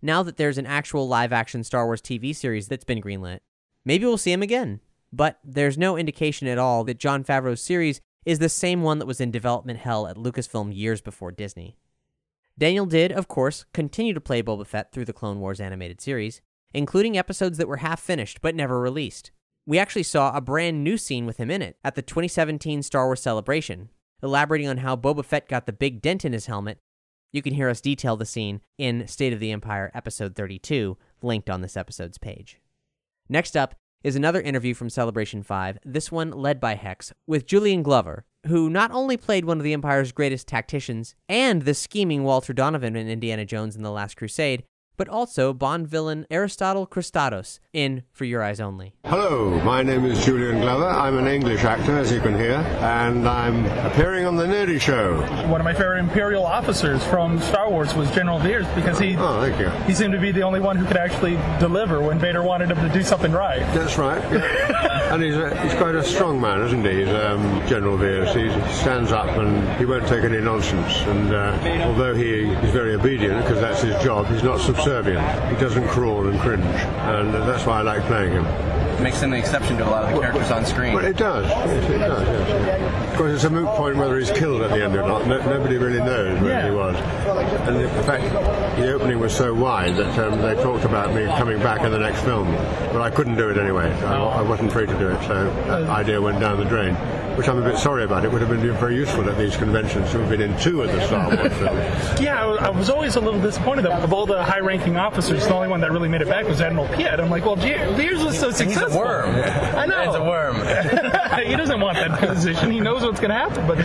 Now 0.01 0.21
that 0.23 0.35
there's 0.35 0.57
an 0.57 0.65
actual 0.65 1.07
live 1.07 1.31
action 1.31 1.63
Star 1.63 1.85
Wars 1.85 2.01
TV 2.01 2.35
series 2.35 2.67
that's 2.67 2.83
been 2.83 3.01
greenlit, 3.01 3.39
maybe 3.85 4.05
we'll 4.05 4.17
see 4.17 4.33
him 4.33 4.41
again. 4.41 4.81
But 5.13 5.39
there's 5.43 5.77
no 5.77 5.95
indication 5.95 6.47
at 6.47 6.57
all 6.57 6.83
that 6.83 6.99
Jon 6.99 7.23
Favreau's 7.23 7.61
series 7.61 8.01
is 8.25 8.39
the 8.39 8.49
same 8.49 8.81
one 8.81 8.99
that 8.99 9.05
was 9.05 9.21
in 9.21 9.31
development 9.31 9.79
hell 9.79 10.07
at 10.07 10.17
Lucasfilm 10.17 10.75
years 10.75 11.01
before 11.01 11.31
Disney. 11.31 11.77
Daniel 12.57 12.85
did, 12.85 13.11
of 13.11 13.27
course, 13.27 13.65
continue 13.73 14.13
to 14.13 14.21
play 14.21 14.43
Boba 14.43 14.65
Fett 14.65 14.91
through 14.91 15.05
the 15.05 15.13
Clone 15.13 15.39
Wars 15.39 15.59
animated 15.59 16.01
series, 16.01 16.41
including 16.73 17.17
episodes 17.17 17.57
that 17.57 17.67
were 17.67 17.77
half 17.77 17.99
finished 17.99 18.41
but 18.41 18.55
never 18.55 18.79
released. 18.79 19.31
We 19.65 19.79
actually 19.79 20.03
saw 20.03 20.35
a 20.35 20.41
brand 20.41 20.83
new 20.83 20.97
scene 20.97 21.25
with 21.25 21.37
him 21.37 21.49
in 21.49 21.61
it 21.61 21.77
at 21.85 21.95
the 21.95 22.01
2017 22.01 22.83
Star 22.83 23.05
Wars 23.05 23.21
Celebration, 23.21 23.89
elaborating 24.21 24.67
on 24.67 24.77
how 24.77 24.97
Boba 24.97 25.23
Fett 25.23 25.47
got 25.47 25.65
the 25.65 25.71
big 25.71 26.01
dent 26.01 26.25
in 26.25 26.33
his 26.33 26.47
helmet. 26.47 26.79
You 27.31 27.41
can 27.41 27.53
hear 27.53 27.69
us 27.69 27.79
detail 27.79 28.17
the 28.17 28.25
scene 28.25 28.59
in 28.77 29.07
State 29.07 29.31
of 29.31 29.39
the 29.39 29.51
Empire 29.51 29.89
episode 29.93 30.35
32, 30.35 30.97
linked 31.21 31.49
on 31.49 31.61
this 31.61 31.77
episode's 31.77 32.17
page. 32.17 32.59
Next 33.29 33.55
up 33.55 33.75
is 34.03 34.17
another 34.17 34.41
interview 34.41 34.73
from 34.73 34.89
Celebration 34.89 35.43
5, 35.43 35.79
this 35.85 36.11
one 36.11 36.31
led 36.31 36.59
by 36.59 36.75
Hex, 36.75 37.13
with 37.25 37.47
Julian 37.47 37.83
Glover, 37.83 38.25
who 38.47 38.69
not 38.69 38.91
only 38.91 39.15
played 39.15 39.45
one 39.45 39.59
of 39.59 39.63
the 39.63 39.71
Empire's 39.71 40.11
greatest 40.11 40.45
tacticians 40.45 41.15
and 41.29 41.61
the 41.61 41.73
scheming 41.73 42.23
Walter 42.23 42.51
Donovan 42.51 42.97
in 42.97 43.07
Indiana 43.07 43.45
Jones 43.45 43.77
and 43.77 43.85
the 43.85 43.91
Last 43.91 44.17
Crusade, 44.17 44.65
but 45.03 45.11
also 45.11 45.51
Bond 45.51 45.85
villain 45.85 46.25
Aristotle 46.31 46.87
Kristatos 46.87 47.59
in 47.73 48.03
For 48.13 48.23
Your 48.23 48.41
Eyes 48.41 48.61
Only. 48.61 48.93
Hello, 49.03 49.59
my 49.61 49.83
name 49.83 50.05
is 50.05 50.23
Julian 50.23 50.61
Glover. 50.61 50.87
I'm 50.87 51.17
an 51.17 51.27
English 51.27 51.65
actor, 51.65 51.97
as 51.97 52.09
you 52.09 52.21
can 52.21 52.37
hear, 52.37 52.53
and 52.79 53.27
I'm 53.27 53.65
appearing 53.85 54.25
on 54.25 54.37
The 54.37 54.45
Nerdy 54.45 54.79
Show. 54.79 55.17
One 55.49 55.59
of 55.59 55.65
my 55.65 55.73
favorite 55.73 55.99
Imperial 55.99 56.45
officers 56.45 57.03
from 57.07 57.41
Star 57.41 57.69
Wars 57.69 57.93
was 57.95 58.09
General 58.11 58.39
Veers 58.39 58.65
because 58.75 58.97
he 58.97 59.17
Oh, 59.17 59.41
thank 59.41 59.59
you. 59.59 59.67
he 59.85 59.93
seemed 59.93 60.13
to 60.13 60.21
be 60.21 60.31
the 60.31 60.43
only 60.43 60.61
one 60.61 60.77
who 60.77 60.85
could 60.85 60.95
actually 60.95 61.35
deliver 61.59 62.01
when 62.01 62.17
Vader 62.17 62.41
wanted 62.41 62.71
him 62.71 62.77
to 62.77 62.93
do 62.93 63.03
something 63.03 63.33
right. 63.33 63.59
That's 63.73 63.97
right. 63.97 64.23
yeah. 64.31 65.03
and 65.13 65.21
he's, 65.21 65.35
a, 65.35 65.61
he's 65.63 65.73
quite 65.73 65.95
a 65.95 66.03
strong 66.03 66.39
man, 66.39 66.61
isn't 66.61 66.85
he? 66.85 67.03
He's 67.03 67.09
um, 67.09 67.61
General 67.67 67.97
Veers. 67.97 68.33
He 68.33 68.49
stands 68.73 69.11
up 69.11 69.27
and 69.37 69.77
he 69.77 69.83
won't 69.83 70.07
take 70.07 70.23
any 70.23 70.39
nonsense. 70.39 70.95
And 71.07 71.33
uh, 71.33 71.83
although 71.89 72.15
he 72.15 72.45
is 72.45 72.71
very 72.71 72.95
obedient, 72.95 73.43
because 73.43 73.59
that's 73.59 73.81
his 73.81 74.01
job, 74.01 74.27
he's 74.27 74.43
not 74.43 74.61
subservient. 74.61 74.92
He 75.01 75.55
doesn't 75.59 75.87
crawl 75.87 76.27
and 76.27 76.39
cringe. 76.39 76.63
And 76.63 77.35
uh, 77.35 77.45
that's 77.45 77.65
why 77.65 77.79
I 77.79 77.81
like 77.81 78.03
playing 78.03 78.33
him. 78.33 78.43
Makes 79.01 79.21
him 79.21 79.33
an 79.33 79.39
exception 79.39 79.77
to 79.77 79.87
a 79.87 79.89
lot 79.89 80.03
of 80.03 80.11
the 80.13 80.21
characters 80.21 80.51
on 80.51 80.65
screen. 80.65 80.93
Well, 80.93 81.03
it 81.03 81.17
does. 81.17 81.49
Yes, 81.49 81.89
it 81.89 81.97
does, 81.97 82.27
yes. 82.27 83.11
Of 83.11 83.17
course, 83.17 83.33
it's 83.33 83.43
a 83.43 83.49
moot 83.49 83.65
point 83.69 83.97
whether 83.97 84.17
he's 84.19 84.31
killed 84.31 84.61
at 84.61 84.69
the 84.69 84.83
end 84.83 84.95
or 84.95 85.01
not. 85.07 85.25
No, 85.27 85.37
nobody 85.49 85.77
really 85.77 85.97
knows 85.99 86.39
where 86.41 86.51
Yeah. 86.51 86.69
he 86.69 86.75
was. 86.75 86.95
And 87.67 87.77
in 87.81 88.03
fact, 88.03 88.77
the 88.77 88.93
opening 88.93 89.19
was 89.19 89.35
so 89.35 89.53
wide 89.53 89.95
that 89.97 90.17
um, 90.19 90.39
they 90.41 90.53
talked 90.61 90.85
about 90.85 91.13
me 91.13 91.25
coming 91.25 91.57
back 91.59 91.81
in 91.81 91.91
the 91.91 91.97
next 91.99 92.21
film. 92.21 92.51
But 92.93 93.01
I 93.01 93.09
couldn't 93.09 93.35
do 93.35 93.49
it 93.49 93.57
anyway. 93.57 93.91
I, 94.03 94.15
I 94.15 94.41
wasn't 94.43 94.71
free 94.71 94.85
to 94.85 94.97
do 94.99 95.09
it, 95.09 95.21
so 95.27 95.45
that 95.67 95.89
idea 95.89 96.21
went 96.21 96.39
down 96.39 96.57
the 96.59 96.65
drain. 96.65 96.93
Which 97.37 97.47
I'm 97.47 97.57
a 97.57 97.61
bit 97.63 97.77
sorry 97.77 98.03
about. 98.03 98.23
It 98.25 98.31
would 98.31 98.41
have 98.41 98.49
been 98.49 98.61
very 98.77 98.95
useful 98.95 99.27
at 99.29 99.37
these 99.37 99.55
conventions 99.57 100.11
to 100.11 100.19
have 100.19 100.29
been 100.29 100.41
in 100.41 100.57
two 100.59 100.81
of 100.83 100.91
the 100.91 101.05
Star 101.07 101.27
Wars 101.35 101.51
films. 101.53 102.19
Yeah, 102.21 102.45
I 102.45 102.69
was- 102.69 102.89
always 102.93 103.15
a 103.15 103.19
little 103.19 103.41
disappointed 103.41 103.83
that 103.85 104.03
of 104.03 104.13
all 104.13 104.25
the 104.27 104.43
high-ranking 104.43 104.97
officers, 104.97 105.47
the 105.47 105.53
only 105.53 105.67
one 105.67 105.81
that 105.81 105.91
really 105.91 106.07
made 106.09 106.21
it 106.21 106.27
back 106.29 106.47
was 106.47 106.61
Admiral 106.61 106.87
Piett. 106.89 107.19
I'm 107.19 107.29
like, 107.29 107.43
well, 107.45 107.55
Ge- 107.55 107.79
Veers 107.97 108.23
was 108.23 108.37
so 108.39 108.51
successful. 108.51 108.65
He's 108.65 108.73
successful. 108.75 109.01
a 109.01 109.05
worm. 109.05 109.29
I 109.75 109.85
know. 109.87 110.05
He's 110.05 110.15
a 110.15 110.23
worm. 110.23 110.55
he 111.47 111.55
doesn't 111.55 111.79
want 111.79 111.97
that 111.97 112.19
position. 112.19 112.71
He 112.71 112.79
knows 112.79 113.01
what's 113.03 113.19
going 113.19 113.31
to 113.31 113.35
happen. 113.35 113.65
But 113.67 113.77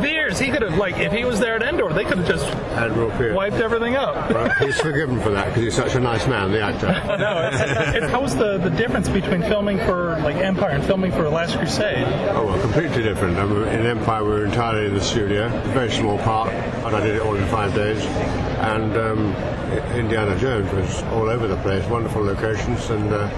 Veers, 0.00 0.38
he 0.38 0.50
could 0.50 0.62
have, 0.62 0.76
like, 0.78 0.98
if 0.98 1.12
he 1.12 1.24
was 1.24 1.38
there 1.38 1.54
at 1.56 1.62
Endor, 1.62 1.92
they 1.92 2.04
could 2.04 2.18
have 2.18 2.26
just 2.26 2.44
Admiral 2.72 3.10
Pierce. 3.12 3.36
wiped 3.36 3.56
everything 3.56 3.94
up. 3.96 4.30
Well, 4.30 4.50
he's 4.58 4.78
forgiven 4.80 5.20
for 5.20 5.30
that 5.30 5.46
because 5.48 5.62
he's 5.62 5.74
such 5.76 5.94
a 5.94 6.00
nice 6.00 6.26
man, 6.26 6.50
the 6.50 6.60
actor. 6.62 6.86
No, 7.18 7.50
it's, 7.52 7.96
it's, 8.02 8.10
how 8.10 8.20
was 8.22 8.34
the, 8.34 8.58
the 8.58 8.70
difference 8.70 9.08
between 9.08 9.42
filming 9.42 9.78
for 9.78 10.18
like 10.24 10.36
Empire 10.36 10.70
and 10.70 10.84
filming 10.84 11.12
for 11.12 11.28
Last 11.28 11.56
Crusade? 11.56 12.04
Oh, 12.30 12.46
well, 12.46 12.72
completely 12.80 13.02
different. 13.02 13.36
I 13.36 13.44
mean, 13.44 13.62
in 13.68 13.86
Empire, 13.86 14.24
we 14.24 14.30
were 14.30 14.44
entirely 14.46 14.86
in 14.86 14.94
the 14.94 15.00
studio, 15.00 15.46
a 15.46 15.68
very 15.72 15.90
small 15.90 16.16
part, 16.18 16.50
and 16.50 16.96
I 16.96 17.00
did 17.00 17.16
it 17.16 17.22
all 17.22 17.34
in 17.34 17.46
five 17.48 17.74
days. 17.74 18.02
And 18.04 18.96
um, 18.96 19.34
Indiana 19.94 20.38
Jones 20.38 20.72
was 20.72 21.02
all 21.12 21.28
over 21.28 21.46
the 21.46 21.56
place, 21.58 21.86
wonderful 21.88 22.22
locations, 22.22 22.88
and 22.88 23.12
uh, 23.12 23.28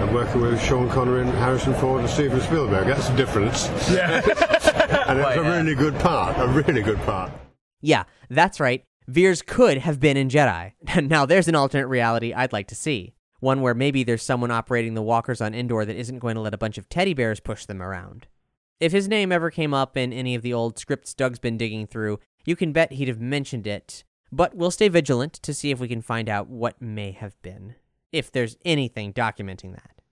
I'm 0.00 0.14
working 0.14 0.40
with 0.40 0.62
Sean 0.62 0.88
Connery 0.88 1.22
and 1.22 1.30
Harrison 1.30 1.74
Ford 1.74 2.00
and 2.00 2.10
Steven 2.10 2.40
Spielberg. 2.40 2.86
That's 2.86 3.08
the 3.08 3.16
difference. 3.16 3.68
Yeah. 3.90 4.22
And 4.86 5.18
it 5.18 5.22
was 5.22 5.36
a 5.36 5.42
really 5.42 5.74
good 5.74 5.98
part, 5.98 6.38
a 6.38 6.46
really 6.46 6.80
good 6.80 6.98
part. 7.02 7.32
Yeah, 7.80 8.04
that's 8.30 8.60
right. 8.60 8.84
Veers 9.08 9.42
could 9.42 9.78
have 9.78 9.98
been 9.98 10.16
in 10.16 10.28
Jedi. 10.28 10.72
now, 11.08 11.26
there's 11.26 11.48
an 11.48 11.56
alternate 11.56 11.88
reality 11.88 12.32
I'd 12.32 12.52
like 12.52 12.68
to 12.68 12.76
see. 12.76 13.14
One 13.40 13.62
where 13.62 13.74
maybe 13.74 14.04
there's 14.04 14.22
someone 14.22 14.52
operating 14.52 14.94
the 14.94 15.02
walkers 15.02 15.40
on 15.40 15.54
Endor 15.54 15.84
that 15.84 15.96
isn't 15.96 16.20
going 16.20 16.36
to 16.36 16.40
let 16.40 16.54
a 16.54 16.58
bunch 16.58 16.78
of 16.78 16.88
teddy 16.88 17.14
bears 17.14 17.40
push 17.40 17.66
them 17.66 17.82
around. 17.82 18.28
If 18.78 18.92
his 18.92 19.08
name 19.08 19.32
ever 19.32 19.50
came 19.50 19.72
up 19.72 19.96
in 19.96 20.12
any 20.12 20.34
of 20.34 20.42
the 20.42 20.52
old 20.52 20.78
scripts 20.78 21.14
Doug's 21.14 21.38
been 21.38 21.56
digging 21.56 21.86
through, 21.86 22.20
you 22.44 22.56
can 22.56 22.72
bet 22.72 22.92
he'd 22.92 23.08
have 23.08 23.20
mentioned 23.20 23.66
it. 23.66 24.04
But 24.30 24.54
we'll 24.54 24.70
stay 24.70 24.88
vigilant 24.88 25.32
to 25.34 25.54
see 25.54 25.70
if 25.70 25.80
we 25.80 25.88
can 25.88 26.02
find 26.02 26.28
out 26.28 26.48
what 26.48 26.82
may 26.82 27.12
have 27.12 27.40
been, 27.40 27.76
if 28.12 28.30
there's 28.30 28.56
anything 28.64 29.14
documenting 29.14 29.72
that. 29.72 30.02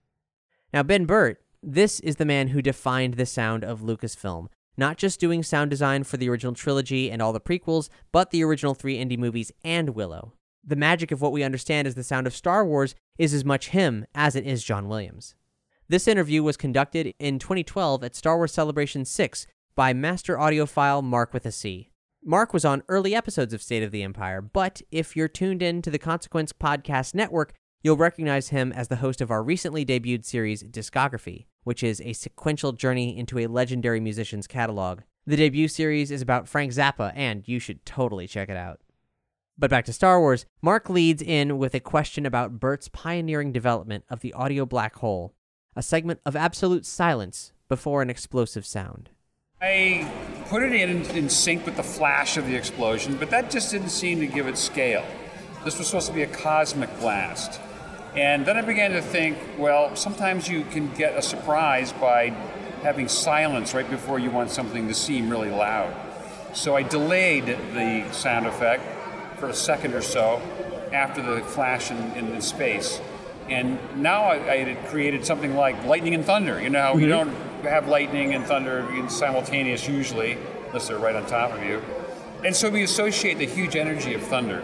Now, 0.72 0.82
Ben 0.82 1.04
Burtt, 1.04 1.42
this 1.62 2.00
is 2.00 2.16
the 2.16 2.24
man 2.24 2.48
who 2.48 2.62
defined 2.62 3.14
the 3.14 3.26
sound 3.26 3.64
of 3.64 3.80
Lucasfilm, 3.80 4.48
not 4.76 4.96
just 4.96 5.20
doing 5.20 5.42
sound 5.42 5.70
design 5.70 6.04
for 6.04 6.16
the 6.16 6.28
original 6.28 6.54
trilogy 6.54 7.10
and 7.10 7.20
all 7.20 7.32
the 7.32 7.40
prequels, 7.40 7.90
but 8.12 8.30
the 8.30 8.42
original 8.42 8.74
three 8.74 8.98
Indy 8.98 9.16
movies 9.16 9.52
and 9.62 9.90
Willow. 9.90 10.32
The 10.64 10.76
magic 10.76 11.12
of 11.12 11.20
what 11.20 11.32
we 11.32 11.42
understand 11.42 11.86
as 11.86 11.96
the 11.96 12.02
sound 12.02 12.26
of 12.26 12.34
Star 12.34 12.64
Wars 12.64 12.94
is 13.18 13.34
as 13.34 13.44
much 13.44 13.68
him 13.68 14.06
as 14.14 14.34
it 14.34 14.46
is 14.46 14.64
John 14.64 14.88
Williams. 14.88 15.34
This 15.86 16.08
interview 16.08 16.42
was 16.42 16.56
conducted 16.56 17.12
in 17.18 17.38
2012 17.38 18.02
at 18.04 18.16
Star 18.16 18.38
Wars 18.38 18.52
Celebration 18.52 19.04
6 19.04 19.46
by 19.74 19.92
master 19.92 20.36
audiophile 20.36 21.04
Mark 21.04 21.34
with 21.34 21.44
a 21.44 21.52
C. 21.52 21.90
Mark 22.24 22.54
was 22.54 22.64
on 22.64 22.82
early 22.88 23.14
episodes 23.14 23.52
of 23.52 23.62
State 23.62 23.82
of 23.82 23.90
the 23.90 24.02
Empire, 24.02 24.40
but 24.40 24.80
if 24.90 25.14
you're 25.14 25.28
tuned 25.28 25.62
in 25.62 25.82
to 25.82 25.90
the 25.90 25.98
Consequence 25.98 26.54
Podcast 26.54 27.14
Network, 27.14 27.52
you'll 27.82 27.98
recognize 27.98 28.48
him 28.48 28.72
as 28.72 28.88
the 28.88 28.96
host 28.96 29.20
of 29.20 29.30
our 29.30 29.42
recently 29.42 29.84
debuted 29.84 30.24
series, 30.24 30.62
Discography, 30.62 31.44
which 31.64 31.82
is 31.82 32.00
a 32.00 32.14
sequential 32.14 32.72
journey 32.72 33.14
into 33.18 33.38
a 33.38 33.46
legendary 33.46 34.00
musician's 34.00 34.46
catalog. 34.46 35.00
The 35.26 35.36
debut 35.36 35.68
series 35.68 36.10
is 36.10 36.22
about 36.22 36.48
Frank 36.48 36.72
Zappa, 36.72 37.12
and 37.14 37.46
you 37.46 37.58
should 37.58 37.84
totally 37.84 38.26
check 38.26 38.48
it 38.48 38.56
out. 38.56 38.80
But 39.58 39.68
back 39.68 39.84
to 39.84 39.92
Star 39.92 40.18
Wars, 40.18 40.46
Mark 40.62 40.88
leads 40.88 41.20
in 41.20 41.58
with 41.58 41.74
a 41.74 41.80
question 41.80 42.24
about 42.24 42.58
Burtt's 42.58 42.88
pioneering 42.88 43.52
development 43.52 44.04
of 44.08 44.20
the 44.20 44.32
audio 44.32 44.64
black 44.64 44.96
hole, 44.96 45.34
a 45.76 45.82
segment 45.82 46.20
of 46.24 46.36
absolute 46.36 46.86
silence 46.86 47.52
before 47.68 48.02
an 48.02 48.10
explosive 48.10 48.64
sound. 48.66 49.10
I 49.60 50.10
put 50.48 50.62
it 50.62 50.72
in 50.72 51.02
in 51.16 51.28
sync 51.28 51.64
with 51.64 51.76
the 51.76 51.82
flash 51.82 52.36
of 52.36 52.46
the 52.46 52.54
explosion, 52.54 53.16
but 53.16 53.30
that 53.30 53.50
just 53.50 53.70
didn't 53.70 53.88
seem 53.88 54.20
to 54.20 54.26
give 54.26 54.46
it 54.46 54.58
scale. 54.58 55.04
This 55.64 55.78
was 55.78 55.86
supposed 55.86 56.08
to 56.08 56.12
be 56.12 56.22
a 56.22 56.26
cosmic 56.26 56.90
blast. 57.00 57.60
And 58.14 58.46
then 58.46 58.56
I 58.56 58.62
began 58.62 58.92
to 58.92 59.02
think, 59.02 59.38
well, 59.58 59.96
sometimes 59.96 60.48
you 60.48 60.64
can 60.64 60.92
get 60.94 61.16
a 61.16 61.22
surprise 61.22 61.92
by 61.92 62.28
having 62.82 63.08
silence 63.08 63.74
right 63.74 63.88
before 63.88 64.18
you 64.18 64.30
want 64.30 64.50
something 64.50 64.86
to 64.88 64.94
seem 64.94 65.30
really 65.30 65.50
loud. 65.50 65.92
So 66.52 66.76
I 66.76 66.82
delayed 66.82 67.46
the 67.46 68.08
sound 68.12 68.46
effect 68.46 68.84
for 69.40 69.48
a 69.48 69.54
second 69.54 69.94
or 69.94 70.02
so 70.02 70.40
after 70.92 71.22
the 71.22 71.40
flash 71.40 71.90
in, 71.90 71.96
in 72.12 72.40
space. 72.40 73.00
And 73.48 73.78
now 74.00 74.24
I, 74.24 74.52
I 74.52 74.56
had 74.64 74.88
created 74.88 75.24
something 75.24 75.54
like 75.54 75.82
lightning 75.84 76.14
and 76.14 76.24
thunder. 76.24 76.60
You 76.60 76.70
know, 76.70 76.80
how 76.80 76.94
you 76.94 77.06
mm-hmm. 77.06 77.30
don't 77.30 77.64
have 77.64 77.88
lightning 77.88 78.34
and 78.34 78.44
thunder 78.44 78.86
simultaneous 79.08 79.86
usually, 79.88 80.38
unless 80.66 80.88
they're 80.88 80.98
right 80.98 81.14
on 81.14 81.26
top 81.26 81.52
of 81.52 81.62
you. 81.62 81.82
And 82.44 82.54
so 82.54 82.68
we 82.68 82.82
associate 82.82 83.38
the 83.38 83.46
huge 83.46 83.76
energy 83.76 84.14
of 84.14 84.22
thunder 84.22 84.62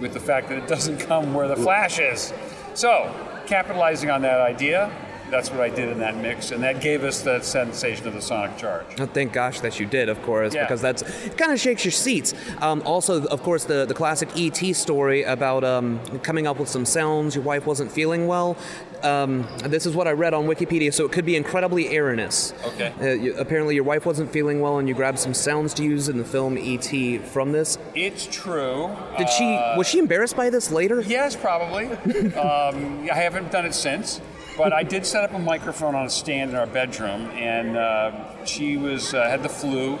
with 0.00 0.12
the 0.12 0.20
fact 0.20 0.48
that 0.48 0.58
it 0.58 0.66
doesn't 0.66 0.98
come 1.08 1.34
where 1.34 1.48
the 1.48 1.56
flash 1.56 1.98
is. 1.98 2.32
So, 2.74 3.14
capitalizing 3.46 4.10
on 4.10 4.22
that 4.22 4.40
idea, 4.40 4.90
that's 5.34 5.50
what 5.50 5.60
I 5.60 5.68
did 5.68 5.88
in 5.88 5.98
that 5.98 6.16
mix, 6.16 6.52
and 6.52 6.62
that 6.62 6.80
gave 6.80 7.02
us 7.02 7.22
that 7.22 7.44
sensation 7.44 8.06
of 8.06 8.14
the 8.14 8.22
sonic 8.22 8.56
charge. 8.56 8.86
Oh, 9.00 9.06
thank 9.06 9.32
gosh 9.32 9.58
that 9.60 9.80
you 9.80 9.86
did, 9.86 10.08
of 10.08 10.22
course, 10.22 10.54
Yeah. 10.54 10.62
because 10.64 10.80
that's 10.80 11.02
it 11.02 11.36
kind 11.36 11.50
of 11.50 11.58
shakes 11.58 11.84
your 11.84 11.90
seats. 11.92 12.34
Um, 12.60 12.82
also, 12.86 13.24
of 13.26 13.42
course, 13.42 13.64
the, 13.64 13.84
the 13.84 13.94
classic 13.94 14.28
ET 14.36 14.74
story 14.74 15.24
about 15.24 15.64
um, 15.64 15.98
coming 16.22 16.46
up 16.46 16.60
with 16.60 16.68
some 16.68 16.84
sounds. 16.84 17.34
Your 17.34 17.42
wife 17.42 17.66
wasn't 17.66 17.90
feeling 17.90 18.28
well. 18.28 18.56
Um, 19.02 19.46
this 19.64 19.84
is 19.84 19.94
what 19.94 20.06
I 20.08 20.12
read 20.12 20.32
on 20.32 20.46
Wikipedia, 20.46 20.94
so 20.94 21.04
it 21.04 21.12
could 21.12 21.26
be 21.26 21.36
incredibly 21.36 21.94
erroneous. 21.94 22.54
Okay. 22.64 22.92
Uh, 23.00 23.06
you, 23.14 23.34
apparently, 23.36 23.74
your 23.74 23.84
wife 23.84 24.06
wasn't 24.06 24.30
feeling 24.32 24.60
well, 24.60 24.78
and 24.78 24.88
you 24.88 24.94
grabbed 24.94 25.18
some 25.18 25.34
sounds 25.34 25.74
to 25.74 25.82
use 25.82 26.08
in 26.08 26.16
the 26.16 26.24
film 26.24 26.56
ET 26.56 27.18
from 27.26 27.52
this. 27.52 27.76
It's 27.94 28.26
true. 28.30 28.88
Did 29.18 29.28
she 29.28 29.44
was 29.76 29.86
she 29.88 29.98
embarrassed 29.98 30.36
by 30.36 30.48
this 30.48 30.70
later? 30.70 31.00
Yes, 31.02 31.34
probably. 31.36 31.86
um, 32.36 33.08
I 33.10 33.14
haven't 33.14 33.50
done 33.50 33.66
it 33.66 33.74
since, 33.74 34.20
but 34.56 34.72
I 34.72 34.82
did 34.82 35.04
set 35.04 35.24
up 35.24 35.32
a 35.32 35.38
microphone 35.38 35.94
on 35.94 36.06
a 36.06 36.10
stand 36.10 36.50
in 36.50 36.56
our 36.56 36.66
bedroom, 36.66 37.30
and 37.32 37.76
uh, 37.76 38.44
she 38.44 38.76
was 38.76 39.14
uh, 39.14 39.28
had 39.28 39.42
the 39.42 39.48
flu. 39.48 39.98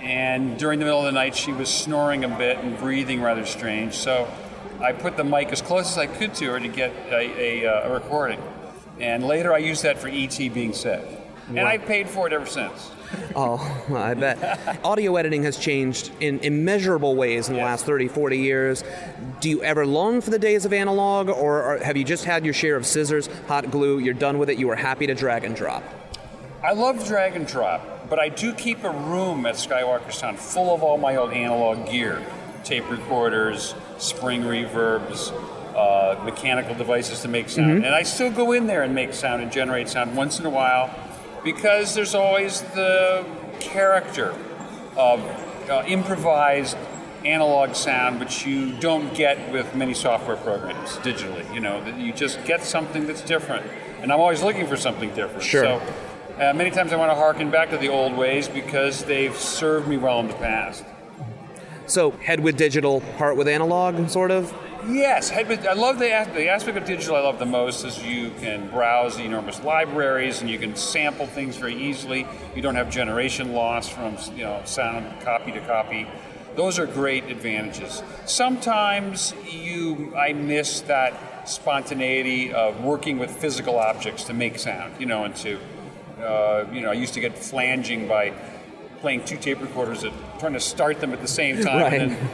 And 0.00 0.56
during 0.58 0.78
the 0.78 0.84
middle 0.84 1.00
of 1.00 1.06
the 1.06 1.12
night, 1.12 1.34
she 1.34 1.52
was 1.52 1.68
snoring 1.68 2.24
a 2.24 2.28
bit 2.28 2.58
and 2.58 2.78
breathing 2.78 3.20
rather 3.20 3.44
strange. 3.44 3.94
So 3.94 4.32
I 4.80 4.92
put 4.92 5.16
the 5.16 5.24
mic 5.24 5.48
as 5.48 5.60
close 5.60 5.90
as 5.90 5.98
I 5.98 6.06
could 6.06 6.34
to 6.34 6.52
her 6.52 6.60
to 6.60 6.68
get 6.68 6.92
a, 7.10 7.64
a, 7.64 7.66
uh, 7.66 7.88
a 7.88 7.92
recording. 7.92 8.40
And 9.00 9.24
later, 9.24 9.52
I 9.52 9.58
used 9.58 9.82
that 9.82 9.98
for 9.98 10.08
ET 10.08 10.36
being 10.38 10.72
sick. 10.72 11.04
and 11.48 11.60
I've 11.60 11.84
paid 11.86 12.08
for 12.08 12.26
it 12.28 12.32
ever 12.32 12.46
since. 12.46 12.90
Oh, 13.36 13.84
I 13.94 14.14
bet. 14.14 14.84
Audio 14.84 15.14
editing 15.16 15.44
has 15.44 15.56
changed 15.56 16.10
in 16.18 16.40
immeasurable 16.40 17.14
ways 17.14 17.48
in 17.48 17.54
the 17.54 17.62
last 17.62 17.86
30, 17.86 18.08
40 18.08 18.38
years. 18.38 18.82
Do 19.40 19.48
you 19.48 19.62
ever 19.62 19.86
long 19.86 20.20
for 20.20 20.30
the 20.30 20.38
days 20.38 20.64
of 20.64 20.72
analog, 20.72 21.28
or 21.28 21.62
are, 21.62 21.78
have 21.78 21.96
you 21.96 22.02
just 22.02 22.24
had 22.24 22.44
your 22.44 22.54
share 22.54 22.74
of 22.74 22.84
scissors, 22.84 23.28
hot 23.46 23.70
glue, 23.70 23.98
you're 23.98 24.14
done 24.14 24.38
with 24.38 24.50
it, 24.50 24.58
you 24.58 24.68
are 24.70 24.76
happy 24.76 25.06
to 25.06 25.14
drag 25.14 25.44
and 25.44 25.54
drop? 25.54 25.84
I 26.64 26.72
love 26.72 27.06
drag 27.06 27.36
and 27.36 27.46
drop, 27.46 28.08
but 28.10 28.18
I 28.18 28.28
do 28.28 28.52
keep 28.52 28.82
a 28.82 28.90
room 28.90 29.46
at 29.46 29.54
Skywalker 29.54 30.12
Sound 30.12 30.38
full 30.38 30.74
of 30.74 30.82
all 30.82 30.98
my 30.98 31.14
old 31.16 31.32
analog 31.32 31.88
gear 31.88 32.24
tape 32.64 32.90
recorders, 32.90 33.74
spring 33.98 34.42
reverbs, 34.42 35.32
uh, 35.76 36.20
mechanical 36.24 36.74
devices 36.74 37.22
to 37.22 37.28
make 37.28 37.48
sound. 37.48 37.70
Mm-hmm. 37.70 37.84
And 37.84 37.94
I 37.94 38.02
still 38.02 38.30
go 38.30 38.52
in 38.52 38.66
there 38.66 38.82
and 38.82 38.94
make 38.94 39.14
sound 39.14 39.42
and 39.42 39.52
generate 39.52 39.88
sound 39.88 40.16
once 40.16 40.40
in 40.40 40.46
a 40.46 40.50
while 40.50 40.90
because 41.52 41.94
there's 41.94 42.14
always 42.14 42.60
the 42.74 43.24
character 43.58 44.34
of 44.98 45.18
uh, 45.70 45.82
improvised 45.86 46.76
analog 47.24 47.74
sound 47.74 48.20
which 48.20 48.44
you 48.46 48.72
don't 48.80 49.14
get 49.14 49.50
with 49.50 49.74
many 49.74 49.94
software 49.94 50.36
programs 50.36 50.90
digitally 50.98 51.42
you 51.54 51.58
know 51.58 51.82
that 51.84 51.96
you 51.98 52.12
just 52.12 52.36
get 52.44 52.62
something 52.62 53.06
that's 53.06 53.22
different 53.22 53.64
and 54.02 54.12
i'm 54.12 54.20
always 54.20 54.42
looking 54.42 54.66
for 54.66 54.76
something 54.76 55.08
different 55.14 55.42
Sure. 55.42 55.62
so 55.64 55.82
uh, 56.38 56.52
many 56.52 56.70
times 56.70 56.92
i 56.92 56.96
want 56.96 57.10
to 57.10 57.14
harken 57.16 57.50
back 57.50 57.70
to 57.70 57.78
the 57.78 57.88
old 57.88 58.14
ways 58.14 58.46
because 58.46 59.04
they've 59.04 59.34
served 59.36 59.88
me 59.88 59.96
well 59.96 60.20
in 60.20 60.28
the 60.28 60.34
past 60.34 60.84
So, 61.86 62.10
head 62.10 62.40
with 62.40 62.58
digital, 62.58 63.00
heart 63.16 63.38
with 63.38 63.48
analog, 63.48 64.10
sort 64.10 64.30
of? 64.30 64.52
Yes, 64.86 65.32
I 65.32 65.42
love 65.72 65.98
the, 65.98 66.28
the 66.34 66.48
aspect 66.48 66.76
of 66.76 66.84
digital 66.84 67.16
I 67.16 67.20
love 67.20 67.38
the 67.38 67.46
most 67.46 67.84
is 67.84 68.02
you 68.02 68.30
can 68.40 68.68
browse 68.70 69.16
the 69.16 69.24
enormous 69.24 69.62
libraries 69.62 70.40
and 70.40 70.48
you 70.48 70.58
can 70.58 70.76
sample 70.76 71.26
things 71.26 71.56
very 71.56 71.74
easily. 71.74 72.26
You 72.54 72.62
don't 72.62 72.76
have 72.76 72.88
generation 72.90 73.52
loss 73.52 73.88
from 73.88 74.16
you 74.36 74.44
know 74.44 74.62
sound 74.64 75.20
copy 75.22 75.52
to 75.52 75.60
copy. 75.60 76.06
Those 76.56 76.78
are 76.78 76.86
great 76.86 77.24
advantages. 77.24 78.02
Sometimes 78.24 79.34
you 79.50 80.14
I 80.16 80.32
miss 80.32 80.80
that 80.82 81.48
spontaneity 81.48 82.52
of 82.52 82.82
working 82.82 83.18
with 83.18 83.30
physical 83.30 83.78
objects 83.78 84.24
to 84.24 84.34
make 84.34 84.58
sound. 84.58 84.94
You 85.00 85.06
know, 85.06 85.24
and 85.24 85.34
to 85.36 85.58
uh, 86.22 86.66
you 86.72 86.80
know 86.80 86.90
I 86.90 86.94
used 86.94 87.14
to 87.14 87.20
get 87.20 87.36
flanging 87.36 88.06
by 88.08 88.32
playing 89.00 89.24
two 89.24 89.36
tape 89.36 89.60
recorders 89.60 90.02
and 90.04 90.14
trying 90.40 90.54
to 90.54 90.60
start 90.60 91.00
them 91.00 91.12
at 91.12 91.20
the 91.20 91.28
same 91.28 91.62
time 91.64 91.82
Right. 91.82 92.00
and 92.00 92.12
then 92.12 92.28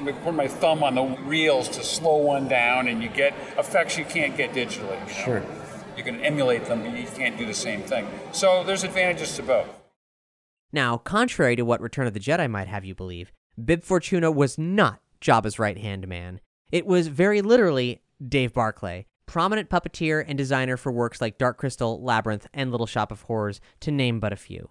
put 0.00 0.34
my 0.34 0.48
thumb 0.48 0.82
on 0.82 0.94
the 0.94 1.02
reels 1.22 1.68
to 1.70 1.82
slow 1.82 2.16
one 2.16 2.48
down, 2.48 2.88
and 2.88 3.02
you 3.02 3.08
get 3.08 3.34
effects 3.58 3.98
you 3.98 4.04
can't 4.04 4.36
get 4.36 4.52
digitally. 4.52 4.98
you 5.00 5.06
know? 5.06 5.24
Sure. 5.24 5.42
You 5.96 6.04
can 6.04 6.20
emulate 6.20 6.64
them, 6.66 6.82
but 6.82 6.98
you 6.98 7.06
can't 7.06 7.36
do 7.36 7.46
the 7.46 7.54
same 7.54 7.82
thing. 7.82 8.06
So 8.32 8.64
there's 8.64 8.84
advantages 8.84 9.36
to 9.36 9.42
both. 9.42 9.68
Now, 10.72 10.96
contrary 10.98 11.56
to 11.56 11.64
what 11.64 11.80
Return 11.80 12.06
of 12.06 12.14
the 12.14 12.20
Jedi 12.20 12.48
might 12.48 12.68
have 12.68 12.84
you 12.84 12.94
believe, 12.94 13.32
Bib 13.62 13.82
Fortuna 13.82 14.30
was 14.30 14.56
not 14.56 15.00
Jabba's 15.20 15.58
right 15.58 15.76
hand 15.76 16.08
man. 16.08 16.40
It 16.70 16.86
was 16.86 17.08
very 17.08 17.42
literally 17.42 18.02
Dave 18.26 18.52
Barclay, 18.52 19.06
prominent 19.26 19.68
puppeteer 19.68 20.24
and 20.26 20.38
designer 20.38 20.76
for 20.76 20.92
works 20.92 21.20
like 21.20 21.38
Dark 21.38 21.58
Crystal, 21.58 22.02
Labyrinth, 22.02 22.46
and 22.54 22.70
Little 22.70 22.86
Shop 22.86 23.10
of 23.10 23.22
Horrors, 23.22 23.60
to 23.80 23.90
name 23.90 24.20
but 24.20 24.32
a 24.32 24.36
few. 24.36 24.70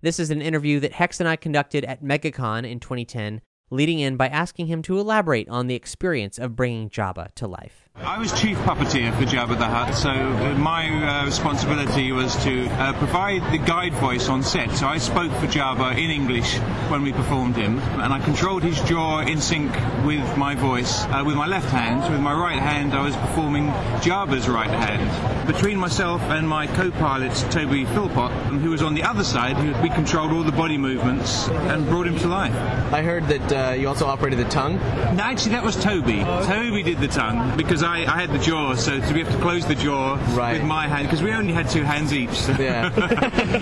This 0.00 0.18
is 0.18 0.30
an 0.30 0.40
interview 0.40 0.80
that 0.80 0.92
Hex 0.92 1.20
and 1.20 1.28
I 1.28 1.36
conducted 1.36 1.84
at 1.84 2.02
MegaCon 2.02 2.70
in 2.70 2.80
2010, 2.80 3.40
leading 3.70 3.98
in 3.98 4.16
by 4.16 4.28
asking 4.28 4.66
him 4.66 4.82
to 4.82 4.98
elaborate 4.98 5.48
on 5.48 5.66
the 5.66 5.74
experience 5.74 6.38
of 6.38 6.56
bringing 6.56 6.88
Jabba 6.88 7.34
to 7.34 7.46
life. 7.46 7.87
I 8.04 8.16
was 8.16 8.32
chief 8.40 8.56
puppeteer 8.58 9.12
for 9.16 9.24
Jabba 9.24 9.58
the 9.58 9.66
Hutt, 9.66 9.92
so 9.92 10.10
uh, 10.10 10.54
my 10.56 10.88
uh, 10.88 11.24
responsibility 11.24 12.12
was 12.12 12.36
to 12.44 12.66
uh, 12.68 12.92
provide 12.92 13.42
the 13.50 13.58
guide 13.58 13.92
voice 13.94 14.28
on 14.28 14.44
set. 14.44 14.70
So 14.76 14.86
I 14.86 14.98
spoke 14.98 15.32
for 15.32 15.48
Jabba 15.48 15.92
in 15.98 16.08
English 16.08 16.58
when 16.90 17.02
we 17.02 17.12
performed 17.12 17.56
him, 17.56 17.80
and 17.80 18.12
I 18.12 18.20
controlled 18.20 18.62
his 18.62 18.80
jaw 18.82 19.20
in 19.20 19.40
sync 19.40 19.72
with 20.06 20.36
my 20.36 20.54
voice 20.54 21.04
uh, 21.06 21.24
with 21.26 21.34
my 21.34 21.48
left 21.48 21.70
hand. 21.70 22.12
With 22.12 22.20
my 22.20 22.32
right 22.32 22.58
hand, 22.58 22.94
I 22.94 23.02
was 23.02 23.16
performing 23.16 23.66
Jabba's 24.00 24.48
right 24.48 24.70
hand. 24.70 25.46
Between 25.48 25.76
myself 25.78 26.22
and 26.22 26.48
my 26.48 26.68
co-pilot 26.68 27.34
Toby 27.50 27.84
Philpott, 27.86 28.30
who 28.60 28.70
was 28.70 28.82
on 28.82 28.94
the 28.94 29.02
other 29.02 29.24
side, 29.24 29.56
we 29.82 29.88
controlled 29.88 30.30
all 30.32 30.44
the 30.44 30.52
body 30.52 30.78
movements 30.78 31.48
and 31.48 31.86
brought 31.86 32.06
him 32.06 32.18
to 32.18 32.28
life. 32.28 32.54
I 32.92 33.02
heard 33.02 33.26
that 33.28 33.52
uh, 33.52 33.72
you 33.72 33.88
also 33.88 34.06
operated 34.06 34.38
the 34.38 34.48
tongue. 34.50 34.76
No, 35.16 35.22
actually, 35.24 35.52
that 35.52 35.64
was 35.64 35.74
Toby. 35.74 36.20
Toby 36.20 36.82
did 36.82 37.00
the 37.00 37.08
tongue 37.08 37.56
because 37.56 37.82
I, 37.82 37.87
I 37.88 38.20
had 38.20 38.30
the 38.30 38.38
jaw, 38.38 38.74
so 38.74 38.98
we 38.98 39.12
be 39.12 39.20
able 39.20 39.32
to 39.32 39.38
close 39.38 39.66
the 39.66 39.74
jaw 39.74 40.16
with 40.16 40.64
my 40.64 40.86
hand 40.86 41.06
because 41.06 41.22
we 41.22 41.32
only 41.32 41.52
had 41.52 41.68
two 41.68 41.82
hands 41.82 42.12
each. 42.12 42.28
So. 42.48 42.54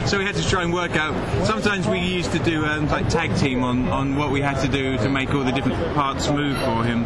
so 0.07 0.19
we 0.19 0.25
had 0.25 0.37
to 0.37 0.49
try 0.49 0.63
and 0.63 0.73
work 0.73 0.97
out. 0.97 1.15
Sometimes 1.47 1.89
we 1.89 1.99
used 1.99 2.31
to 2.33 2.39
do 2.39 2.65
um, 2.65 2.89
like 2.89 3.09
tag 3.09 3.35
team 3.37 3.65
on, 3.65 3.89
on 3.89 4.17
what 4.17 4.31
we 4.31 4.41
had 4.41 4.61
to 4.63 4.69
do 4.69 4.97
to 4.99 5.09
make 5.09 5.35
all 5.35 5.43
the 5.43 5.53
different 5.53 5.95
parts 5.95 6.31
move 6.31 6.57
for 6.59 6.85
him. 6.85 7.05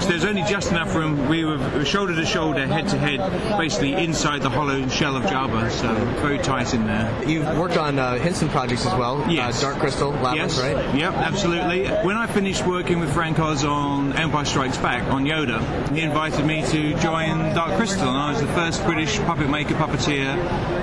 So 0.00 0.08
there's 0.08 0.24
only 0.24 0.42
just 0.42 0.70
enough 0.70 0.94
room. 0.94 1.28
We 1.28 1.44
were 1.44 1.84
shoulder 1.84 2.14
to 2.14 2.24
shoulder, 2.24 2.66
head 2.66 2.88
to 2.88 2.98
head, 2.98 3.18
basically 3.58 3.94
inside 3.94 4.42
the 4.42 4.50
hollow 4.50 4.86
shell 4.88 5.16
of 5.16 5.24
Jabba. 5.24 5.70
So 5.70 5.94
very 6.20 6.38
tight 6.38 6.74
in 6.74 6.86
there. 6.86 7.24
You've 7.24 7.46
worked 7.58 7.76
on 7.76 7.98
uh, 7.98 8.18
Henson 8.18 8.48
projects 8.48 8.86
as 8.86 8.92
well. 8.94 9.24
Yes. 9.28 9.62
Uh, 9.62 9.68
Dark 9.68 9.80
Crystal, 9.80 10.10
Labyrinth, 10.10 10.52
yes. 10.52 10.60
right? 10.60 10.94
Yep, 10.94 11.14
absolutely. 11.14 11.88
When 12.06 12.16
I 12.16 12.26
finished 12.26 12.66
working 12.66 13.00
with 13.00 13.12
Frank 13.12 13.38
Oz 13.38 13.64
on 13.64 14.12
Empire 14.12 14.44
Strikes 14.44 14.78
Back 14.78 15.12
on 15.12 15.24
Yoda, 15.24 15.60
he 15.92 16.02
invited 16.02 16.45
me 16.46 16.62
to 16.62 16.94
join 17.00 17.54
Dark 17.54 17.76
Crystal, 17.76 18.08
and 18.08 18.16
I 18.16 18.30
was 18.30 18.40
the 18.40 18.46
first 18.48 18.84
British 18.84 19.18
puppet 19.20 19.50
maker 19.50 19.74
puppeteer 19.74 20.36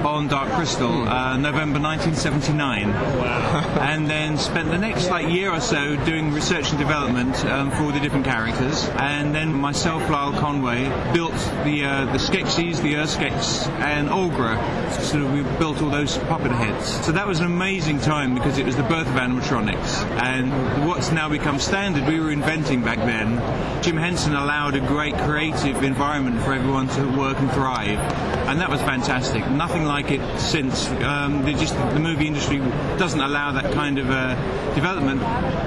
on 0.03 0.27
Dark 0.27 0.51
Crystal, 0.51 1.07
uh, 1.07 1.37
November 1.37 1.79
1979. 1.79 2.89
Wow. 2.89 3.77
and 3.79 4.09
then 4.09 4.37
spent 4.37 4.69
the 4.69 4.77
next 4.77 5.09
like 5.09 5.29
year 5.29 5.51
or 5.51 5.61
so 5.61 5.95
doing 6.05 6.33
research 6.33 6.69
and 6.71 6.79
development 6.79 7.45
um, 7.45 7.71
for 7.71 7.83
all 7.83 7.91
the 7.91 7.99
different 8.01 8.25
characters, 8.25 8.89
and 8.97 9.33
then 9.33 9.53
myself, 9.53 10.09
Lyle 10.09 10.33
Conway, 10.33 10.83
built 11.13 11.33
the 11.63 11.85
uh, 11.85 12.05
the 12.11 12.17
Skeksis, 12.17 12.81
the 12.81 12.95
Urskeks, 12.95 13.67
and 13.79 14.09
Aughra. 14.09 14.57
So 15.01 15.25
we 15.31 15.43
built 15.59 15.81
all 15.81 15.89
those 15.89 16.17
puppet 16.17 16.51
heads. 16.51 17.05
So 17.05 17.13
that 17.13 17.25
was 17.25 17.39
an 17.39 17.45
amazing 17.45 17.99
time 18.01 18.35
because 18.35 18.57
it 18.57 18.65
was 18.65 18.75
the 18.75 18.83
birth 18.83 19.07
of 19.07 19.13
animatronics, 19.13 20.03
and 20.21 20.85
what's 20.85 21.11
now 21.11 21.29
become 21.29 21.57
standard, 21.59 22.05
we 22.05 22.19
were 22.19 22.31
inventing 22.31 22.83
back 22.83 22.97
then. 22.97 23.81
Jim 23.81 23.97
Henson 23.97 24.35
allowed 24.35 24.75
a 24.75 24.79
great 24.79 25.15
creative 25.53 25.83
environment 25.83 26.41
for 26.41 26.53
everyone 26.53 26.87
to 26.87 27.17
work 27.17 27.37
and 27.39 27.51
thrive, 27.51 27.99
and 28.47 28.59
that 28.59 28.69
was 28.69 28.81
fantastic. 28.81 29.47
Nothing 29.51 29.83
like 29.83 30.11
it 30.11 30.39
since. 30.39 30.87
Um, 31.03 31.45
just 31.45 31.75
the 31.75 31.99
movie 31.99 32.27
industry 32.27 32.57
doesn't 32.97 33.19
allow 33.19 33.51
that 33.53 33.71
kind 33.73 33.99
of 33.99 34.09
uh, 34.09 34.35
development. 34.73 35.21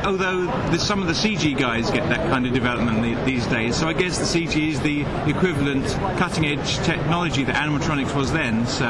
Although 0.05 0.47
the, 0.71 0.79
some 0.79 1.01
of 1.01 1.07
the 1.07 1.13
CG 1.13 1.57
guys 1.57 1.91
get 1.91 2.09
that 2.09 2.29
kind 2.31 2.47
of 2.47 2.53
development 2.53 3.03
the, 3.03 3.25
these 3.25 3.47
days, 3.47 3.77
so 3.77 3.89
I 3.89 3.93
guess 3.93 4.19
the 4.19 4.25
CG 4.25 4.71
is 4.71 4.81
the 4.81 5.03
equivalent 5.31 5.87
cutting-edge 6.19 6.79
technology 6.79 7.45
that 7.45 7.57
animatronics 7.57 8.15
was 8.15 8.33
then. 8.33 8.67
So 8.67 8.87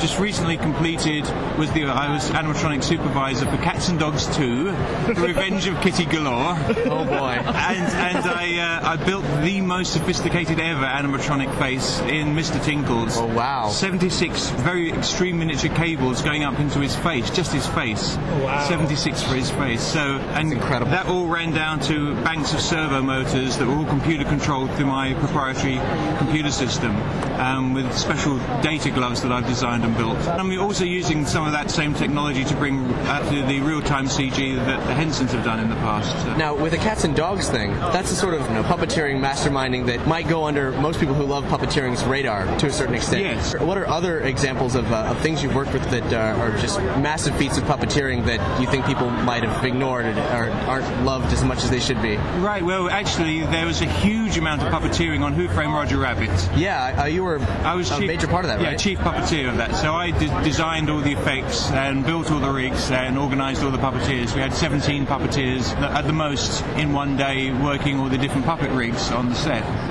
just 0.00 0.18
recently 0.18 0.56
completed 0.56 1.24
was 1.56 1.70
the 1.72 1.84
I 1.84 2.12
was 2.12 2.30
animatronic 2.30 2.82
supervisor 2.82 3.46
for 3.46 3.56
Cats 3.58 3.88
and 3.88 3.98
Dogs 3.98 4.26
2, 4.36 4.64
The 4.64 5.24
Revenge 5.26 5.66
of 5.68 5.80
Kitty 5.80 6.04
Galore. 6.04 6.56
Oh 6.86 7.04
boy! 7.04 7.38
and 7.46 8.16
and 8.16 8.24
I 8.26 8.58
uh, 8.58 8.90
I 8.90 8.96
built 8.96 9.24
the 9.42 9.60
most 9.60 9.92
sophisticated 9.92 10.15
ever 10.24 10.84
animatronic 10.84 11.58
face 11.58 12.00
in 12.00 12.34
Mr. 12.34 12.62
Tinkles. 12.64 13.16
Oh 13.16 13.26
wow! 13.26 13.68
76 13.68 14.50
very 14.50 14.92
extreme 14.92 15.38
miniature 15.38 15.74
cables 15.74 16.22
going 16.22 16.42
up 16.44 16.58
into 16.58 16.80
his 16.80 16.94
face, 16.96 17.28
just 17.30 17.52
his 17.52 17.66
face. 17.66 18.16
Wow. 18.16 18.66
76 18.68 19.22
for 19.22 19.34
his 19.34 19.50
face. 19.50 19.82
So 19.82 20.18
and 20.34 20.52
incredible. 20.52 20.90
that 20.92 21.06
all 21.06 21.26
ran 21.26 21.52
down 21.52 21.80
to 21.80 22.14
banks 22.22 22.52
of 22.54 22.60
servo 22.60 23.02
motors 23.02 23.56
that 23.58 23.66
were 23.66 23.74
all 23.74 23.86
computer 23.86 24.24
controlled 24.24 24.70
through 24.72 24.86
my 24.86 25.14
proprietary 25.14 25.78
computer 26.18 26.50
system, 26.50 26.96
um, 27.38 27.74
with 27.74 27.96
special 27.96 28.38
data 28.62 28.90
gloves 28.90 29.22
that 29.22 29.32
I've 29.32 29.46
designed 29.46 29.84
and 29.84 29.96
built. 29.96 30.18
And 30.18 30.48
we're 30.48 30.60
also 30.60 30.84
using 30.84 31.26
some 31.26 31.46
of 31.46 31.52
that 31.52 31.70
same 31.70 31.94
technology 31.94 32.44
to 32.44 32.54
bring 32.56 32.84
uh, 32.92 33.28
to 33.30 33.42
the 33.46 33.60
real-time 33.60 34.06
CG 34.06 34.56
that 34.56 34.86
the 34.86 34.94
Hensons 34.94 35.32
have 35.32 35.44
done 35.44 35.60
in 35.60 35.68
the 35.68 35.76
past. 35.76 36.10
So- 36.24 36.36
Now, 36.36 36.54
with 36.54 36.72
the 36.72 36.78
cats 36.78 37.04
and 37.04 37.14
dogs 37.14 37.48
thing, 37.48 37.72
that's 37.72 38.10
the 38.10 38.16
sort 38.16 38.34
of 38.34 38.40
you 38.48 38.54
know, 38.54 38.62
puppeteering 38.62 39.20
masterminding 39.20 39.86
that 39.86 40.05
might 40.06 40.28
go 40.28 40.44
under 40.44 40.72
most 40.80 41.00
people 41.00 41.14
who 41.14 41.24
love 41.24 41.44
puppeteering's 41.44 42.04
radar 42.04 42.46
to 42.58 42.66
a 42.66 42.72
certain 42.72 42.94
extent. 42.94 43.22
Yes. 43.22 43.58
What 43.58 43.76
are 43.76 43.86
other 43.86 44.20
examples 44.20 44.74
of, 44.74 44.90
uh, 44.92 45.06
of 45.06 45.18
things 45.20 45.42
you've 45.42 45.54
worked 45.54 45.72
with 45.72 45.88
that 45.90 46.12
uh, 46.12 46.40
are 46.40 46.56
just 46.58 46.78
massive 46.98 47.36
feats 47.36 47.58
of 47.58 47.64
puppeteering 47.64 48.24
that 48.26 48.60
you 48.60 48.66
think 48.66 48.86
people 48.86 49.10
might 49.10 49.42
have 49.42 49.64
ignored 49.64 50.06
or 50.06 50.50
aren't 50.66 51.04
loved 51.04 51.32
as 51.32 51.42
much 51.42 51.64
as 51.64 51.70
they 51.70 51.80
should 51.80 52.00
be? 52.02 52.16
Right, 52.16 52.62
well, 52.62 52.88
actually, 52.88 53.40
there 53.40 53.66
was 53.66 53.80
a 53.82 53.86
huge 53.86 54.38
amount 54.38 54.62
of 54.62 54.72
puppeteering 54.72 55.22
on 55.22 55.34
Who 55.34 55.48
Framed 55.48 55.72
Roger 55.72 55.98
Rabbit. 55.98 56.30
Yeah, 56.56 57.02
uh, 57.02 57.04
you 57.06 57.24
were 57.24 57.40
I 57.64 57.74
was 57.74 57.90
a 57.90 57.98
chief, 57.98 58.06
major 58.06 58.28
part 58.28 58.44
of 58.44 58.50
that, 58.50 58.60
yeah, 58.60 58.68
right? 58.68 58.78
chief 58.78 58.98
puppeteer 58.98 59.48
of 59.48 59.56
that. 59.56 59.74
So 59.76 59.92
I 59.94 60.12
de- 60.12 60.44
designed 60.44 60.88
all 60.88 61.00
the 61.00 61.12
effects 61.12 61.70
and 61.70 62.04
built 62.04 62.30
all 62.30 62.38
the 62.38 62.50
rigs 62.50 62.90
and 62.90 63.18
organised 63.18 63.62
all 63.62 63.70
the 63.70 63.78
puppeteers. 63.78 64.34
We 64.34 64.40
had 64.40 64.54
17 64.54 65.06
puppeteers 65.06 65.74
at 65.80 66.06
the 66.06 66.12
most 66.12 66.64
in 66.76 66.92
one 66.92 67.16
day 67.16 67.52
working 67.52 67.98
all 67.98 68.08
the 68.08 68.18
different 68.18 68.46
puppet 68.46 68.70
rigs 68.70 69.10
on 69.10 69.28
the 69.28 69.34
set 69.34 69.64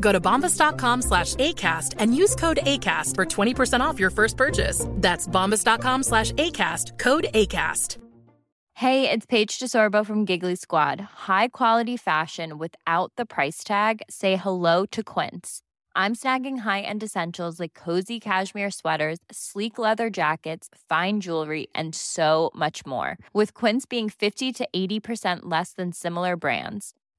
Go 0.00 0.12
to 0.12 0.20
bombas.com 0.20 1.02
slash 1.02 1.34
ACAST 1.36 1.94
and 1.98 2.16
use 2.16 2.34
code 2.34 2.58
ACAST 2.64 3.14
for 3.14 3.24
20% 3.24 3.80
off 3.80 4.00
your 4.00 4.10
first 4.10 4.36
purchase. 4.36 4.86
That's 4.96 5.28
bombas.com 5.28 6.02
slash 6.02 6.32
ACAST, 6.32 6.98
code 6.98 7.26
ACAST. 7.32 7.98
Hey, 8.74 9.10
it's 9.10 9.26
Paige 9.26 9.58
DeSorbo 9.58 10.06
from 10.06 10.24
Giggly 10.24 10.54
Squad. 10.54 11.00
High 11.28 11.48
quality 11.48 11.98
fashion 11.98 12.56
without 12.56 13.12
the 13.14 13.26
price 13.26 13.62
tag? 13.62 14.00
Say 14.08 14.36
hello 14.36 14.86
to 14.86 15.02
Quince. 15.02 15.60
I'm 15.94 16.14
snagging 16.14 16.60
high 16.60 16.80
end 16.80 17.02
essentials 17.02 17.60
like 17.60 17.74
cozy 17.74 18.18
cashmere 18.18 18.70
sweaters, 18.70 19.18
sleek 19.30 19.76
leather 19.76 20.08
jackets, 20.08 20.70
fine 20.88 21.20
jewelry, 21.20 21.66
and 21.74 21.94
so 21.94 22.50
much 22.54 22.86
more. 22.86 23.18
With 23.34 23.52
Quince 23.52 23.84
being 23.84 24.08
50 24.08 24.50
to 24.50 24.68
80% 24.74 25.40
less 25.42 25.74
than 25.74 25.92
similar 25.92 26.36
brands. 26.36 26.94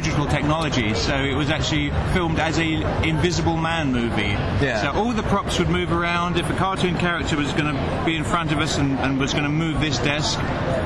Digital 0.00 0.26
technology, 0.26 0.94
so 0.94 1.14
it 1.14 1.34
was 1.34 1.50
actually 1.50 1.90
filmed 2.14 2.38
as 2.38 2.58
a 2.58 2.66
Invisible 3.06 3.58
Man 3.58 3.92
movie. 3.92 4.32
Yeah. 4.64 4.80
So 4.80 4.98
all 4.98 5.12
the 5.12 5.22
props 5.24 5.58
would 5.58 5.68
move 5.68 5.92
around. 5.92 6.38
If 6.38 6.48
a 6.48 6.54
cartoon 6.54 6.96
character 6.96 7.36
was 7.36 7.52
going 7.52 7.74
to 7.74 8.02
be 8.06 8.16
in 8.16 8.24
front 8.24 8.50
of 8.50 8.58
us 8.60 8.78
and, 8.78 8.98
and 9.00 9.18
was 9.20 9.32
going 9.32 9.44
to 9.44 9.50
move 9.50 9.78
this 9.80 9.98
desk, 9.98 10.38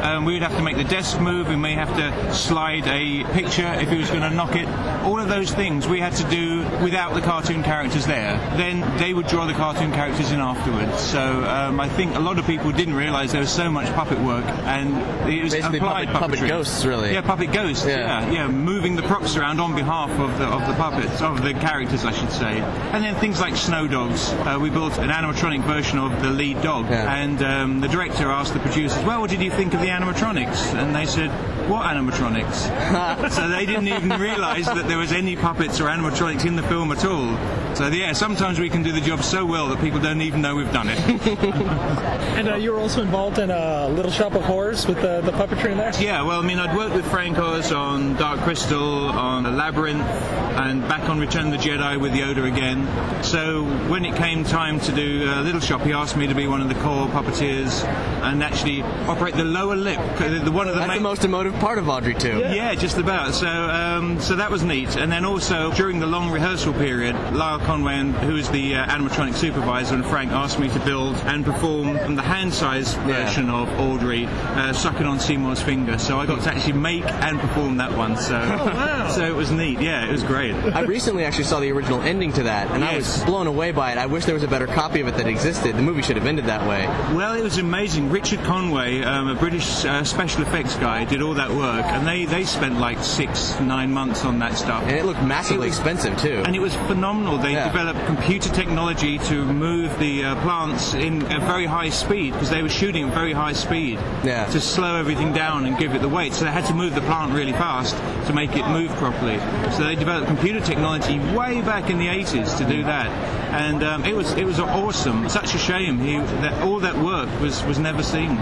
um, 0.03 0.25
we 0.25 0.33
would 0.33 0.43
have 0.43 0.57
to 0.57 0.63
make 0.63 0.77
the 0.77 0.83
desk 0.85 1.21
move. 1.21 1.47
We 1.49 1.55
may 1.55 1.75
have 1.75 1.95
to 1.97 2.35
slide 2.35 2.89
a 2.89 3.23
picture 3.33 3.67
if 3.75 3.89
he 3.89 3.99
was 3.99 4.09
going 4.11 4.23
to 4.23 4.31
knock 4.31 4.57
it. 4.57 4.67
All 5.05 5.21
of 5.21 5.29
those 5.29 5.53
things 5.55 5.87
we 5.87 6.01
had 6.01 6.15
to 6.17 6.25
do 6.29 6.63
without 6.83 7.15
the 7.15 7.21
cartoon 7.21 7.63
characters 7.63 8.07
there. 8.07 8.37
Then 8.57 8.81
they 8.99 9.15
would 9.15 9.29
draw 9.29 9.47
the 9.47 9.53
cartoon 9.55 9.93
characters 9.93 10.33
in 10.33 10.41
afterwards. 10.41 11.01
So 11.01 11.45
um, 11.45 11.79
I 11.79 11.89
think 11.89 12.17
a 12.17 12.21
lot 12.21 12.41
of 12.41 12.47
people 12.47 12.73
didn't 12.73 12.95
realise 12.95 13.31
there 13.31 13.41
was 13.41 13.53
so 13.53 13.71
much 13.71 13.87
puppet 13.95 14.19
work 14.19 14.45
and 14.67 15.31
it 15.31 15.43
was 15.45 15.53
Basically 15.55 15.79
applied 15.79 16.09
puppet- 16.09 16.39
puppet 16.41 16.49
ghosts, 16.49 16.85
really. 16.85 17.13
Yeah, 17.13 17.21
puppet 17.21 17.53
ghosts. 17.53 17.87
Yeah. 17.87 17.95
Yeah, 17.95 18.31
yeah, 18.33 18.49
moving 18.49 18.97
the 18.97 19.03
props 19.05 19.37
around 19.37 19.61
on 19.61 19.75
behalf 19.75 20.11
of 20.19 20.39
the 20.39 20.45
of 20.45 20.67
the 20.67 20.75
puppets, 20.75 21.21
of 21.21 21.43
the 21.43 21.55
characters, 21.55 22.05
I 22.05 22.13
should 22.13 22.31
say. 22.31 22.61
And 22.93 23.05
then 23.05 23.15
things 23.17 23.41
like 23.41 23.57
snow 23.57 23.87
dogs. 23.87 24.33
Uh, 24.33 24.59
we 24.61 24.71
built 24.71 24.99
an 24.99 25.11
animatronic 25.11 25.65
version 25.65 25.99
of 25.99 26.23
the 26.23 26.31
lead 26.31 26.61
dog, 26.63 26.87
and 26.91 27.43
um, 27.43 27.81
the 27.81 27.89
director 27.89 28.31
asked 28.31 28.55
the 28.55 28.61
producers, 28.61 29.03
"Well, 29.05 29.21
what 29.21 29.31
did 29.31 29.41
you 29.43 29.51
think 29.51 29.75
of 29.75 29.81
the 29.81 29.89
animatronics?" 29.89 30.75
And 30.75 30.95
they 30.95 31.07
said, 31.07 31.31
"What 31.69 31.87
animatronics?" 31.87 33.31
so 33.33 33.49
they 33.49 33.67
didn't 33.67 33.89
even 33.89 34.11
realise 34.11 34.67
that 34.67 34.89
there 34.89 34.99
was 34.99 35.13
any 35.13 35.37
puppets 35.37 35.81
or 35.81 35.85
animatronics 35.85 36.45
in 36.45 36.57
the 36.57 36.63
film 36.63 36.93
at 36.93 37.05
all. 37.05 37.37
So 37.75 37.89
yeah, 37.89 38.13
sometimes 38.13 38.59
we 38.59 38.71
can 38.71 38.83
do 38.83 38.93
the 38.93 39.01
job 39.01 39.23
so 39.23 39.45
well 39.45 39.69
that 39.69 39.81
people 39.81 40.01
don't 40.01 40.21
even 40.23 40.41
know 40.41 40.57
we've 40.57 40.73
done 40.73 40.89
it. 40.91 42.15
And 42.35 42.49
uh, 42.49 42.57
you 42.57 42.73
were 42.73 42.81
also 42.81 43.01
involved 43.01 43.39
in 43.39 43.49
a 43.53 43.89
Little 43.89 44.11
Shop 44.11 44.35
of 44.35 44.43
Horrors 44.43 44.89
with 44.89 45.01
the, 45.01 45.21
the 45.21 45.31
puppetry 45.31 45.71
in 45.71 45.79
there? 45.79 45.93
Yeah, 46.01 46.23
well, 46.23 46.41
I 46.41 46.45
mean, 46.45 46.59
I'd 46.59 46.77
worked 46.77 46.97
with 46.97 47.07
Frank 47.07 47.39
Oz 47.39 47.71
on 47.71 48.15
Dark 48.17 48.41
Crystal, 48.41 48.84
on 48.85 49.43
the 49.43 49.51
Labyrinth, 49.51 50.01
and 50.03 50.83
back 50.83 51.09
on 51.09 51.19
Return 51.19 51.47
of 51.47 51.53
the 51.53 51.57
Jedi 51.69 52.01
with 52.01 52.13
Yoda 52.13 52.45
again. 52.51 52.87
So 53.25 53.65
when 53.89 54.05
it 54.05 54.17
came 54.17 54.45
time 54.45 54.81
to 54.81 54.93
do 54.93 55.29
uh, 55.29 55.43
Little 55.43 55.61
Shop, 55.61 55.81
he 55.83 55.93
asked 55.93 56.17
me 56.17 56.27
to 56.27 56.35
be 56.35 56.47
one 56.47 56.61
of 56.61 56.69
the 56.69 56.75
core 56.77 57.07
puppeteers 57.09 57.85
and 58.23 58.43
actually 58.43 58.83
operate 58.83 59.35
the 59.35 59.45
lower 59.45 59.77
lip. 59.77 59.99
The, 60.19 60.41
the- 60.45 60.53
one 60.53 60.69
of 60.69 60.75
the 60.75 60.81
That's 60.81 60.89
main, 60.89 60.99
the 60.99 61.09
most 61.09 61.25
emotive 61.25 61.55
part 61.55 61.79
of 61.79 61.89
Audrey 61.89 62.15
II. 62.23 62.41
yeah. 62.55 62.75
just 62.75 62.99
about. 62.99 63.35
So, 63.35 63.49
um, 63.49 64.21
so 64.21 64.37
that 64.37 64.51
was 64.51 64.63
neat. 64.63 64.97
And 64.97 65.11
then 65.11 65.25
also 65.25 65.73
during 65.73 65.99
the 66.01 66.07
long 66.07 66.31
rehearsal 66.31 66.73
period, 66.75 67.15
Lyle 67.35 67.59
Conway, 67.59 67.95
who 68.27 68.37
is 68.37 68.49
the 68.51 68.77
uh, 68.77 68.87
animatronic 68.87 69.35
supervisor, 69.35 69.95
and 69.95 70.05
Frank 70.05 70.31
asked 70.33 70.59
me 70.59 70.69
to 70.69 70.79
build 70.81 71.17
and 71.27 71.45
perform 71.45 71.95
the 72.17 72.23
hand-sized 72.23 72.97
version 72.99 73.51
of 73.51 73.69
Audrey 73.81 74.27
uh, 74.27 74.73
sucking 74.73 75.07
on 75.07 75.19
Seymour's 75.19 75.61
finger. 75.63 75.99
So 75.99 76.19
I 76.21 76.27
got 76.27 76.43
to 76.43 76.51
actually 76.51 76.75
make 76.75 77.05
and 77.05 77.39
perform 77.41 77.77
that 77.79 77.97
one. 77.97 78.17
So, 78.17 78.35
wow. 78.75 79.09
so 79.09 79.25
it 79.25 79.35
was 79.35 79.51
neat. 79.51 79.81
Yeah, 79.81 80.07
it 80.07 80.13
was 80.13 80.23
great. 80.23 80.55
I 80.55 80.81
recently 80.83 81.25
actually 81.25 81.45
saw 81.45 81.61
the 81.61 81.71
original 81.73 82.01
ending 82.03 82.33
to 82.35 82.45
that, 82.45 82.71
and 82.71 82.85
I 82.85 82.97
was 82.97 83.23
blown 83.25 83.47
away 83.47 83.73
by 83.73 83.93
it. 83.93 83.99
I 83.99 84.07
wish 84.07 84.25
there 84.25 84.35
was 84.35 84.43
a 84.43 84.49
better 84.49 84.67
copy 84.67 85.01
of 85.01 85.09
it 85.09 85.17
that 85.17 85.27
existed. 85.27 85.77
The 85.77 85.83
movie 85.83 86.03
should 86.03 86.17
have 86.17 86.27
ended 86.27 86.47
that 86.47 86.67
way. 86.69 86.87
Well, 87.15 87.35
it 87.35 87.43
was 87.43 87.59
amazing. 87.59 88.11
Richard 88.11 88.41
Conway, 88.41 89.03
um, 89.03 89.29
a 89.29 89.35
British 89.35 89.85
uh, 89.85 90.05
special 90.05 90.43
effects 90.43 90.77
guy, 90.77 91.05
did 91.05 91.23
all 91.23 91.35
that 91.35 91.51
work, 91.51 91.85
and 91.87 92.07
they, 92.07 92.25
they 92.25 92.45
spent 92.45 92.79
like 92.79 92.99
six, 93.03 93.59
nine 93.61 93.93
months 93.93 94.25
on 94.25 94.39
that 94.41 94.55
stuff. 94.57 94.83
And 94.85 94.93
it 94.93 95.05
looked 95.05 95.23
massively 95.23 95.69
expensive 95.69 96.19
too. 96.19 96.43
And 96.45 96.55
it 96.55 96.61
was 96.61 96.75
phenomenal. 96.75 97.39
They 97.39 97.53
Yeah. 97.53 97.67
developed 97.73 98.05
computer 98.07 98.49
technology 98.51 99.19
to 99.19 99.45
move 99.45 99.97
the 99.99 100.25
uh, 100.25 100.35
plants 100.43 100.95
in 100.95 101.23
a 101.33 101.39
very 101.41 101.67
high 101.67 101.91
speed 101.91 102.33
because 102.33 102.51
they 102.51 102.63
were 102.63 102.69
shooting 102.69 103.05
at 103.09 103.15
very 103.15 103.33
high 103.33 103.53
speed 103.53 103.99
Yeah. 104.25 104.47
to 104.47 104.61
slow 104.61 104.97
everything 104.97 105.33
down 105.33 105.67
and 105.67 105.79
give 105.79 105.95
it 105.95 106.01
the 106.03 106.09
weight. 106.09 106.33
So 106.35 106.45
they 106.45 106.51
had 106.51 106.65
to 106.67 106.75
move 106.75 106.95
the 106.95 107.01
plant 107.03 107.33
really 107.33 107.53
fast 107.53 107.97
to 108.27 108.33
make 108.33 108.57
it 108.57 108.64
move 108.71 108.91
properly. 108.93 109.39
So 109.73 109.85
they 109.85 109.95
developed 109.95 110.27
computer 110.27 110.61
technology 110.61 111.19
way 111.35 111.61
back 111.63 111.91
in 111.91 111.99
the 111.99 112.07
80s 112.07 112.57
to 112.59 112.65
do 112.65 112.83
that, 112.85 113.09
and 113.53 113.83
um, 113.83 114.05
it 114.05 114.15
was 114.15 114.33
it 114.35 114.45
was 114.45 114.59
awesome. 114.61 115.29
Such 115.29 115.55
a 115.55 115.59
shame 115.59 115.99
he, 115.99 116.19
that 116.19 116.63
all 116.63 116.81
that 116.81 116.97
work 116.99 117.29
was 117.41 117.63
was 117.65 117.79
never 117.79 118.03
seen. 118.03 118.41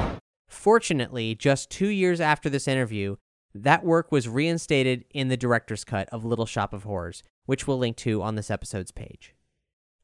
Fortunately, 0.48 1.35
just 1.35 1.70
two 1.70 1.88
years 1.88 2.20
after 2.20 2.48
this 2.48 2.68
interview, 2.68 3.16
that 3.54 3.85
work 3.85 4.12
was 4.12 4.28
reinstated 4.28 5.04
in 5.11 5.28
the 5.28 5.37
director's 5.37 5.85
cut 5.85 6.08
of 6.11 6.24
Little 6.24 6.46
Shop 6.46 6.72
of 6.72 6.85
Horrors, 6.85 7.22
which 7.46 7.66
we'll 7.66 7.78
link 7.78 7.96
to 7.98 8.22
on 8.22 8.35
this 8.35 8.50
episode's 8.50 8.92
page. 8.92 9.35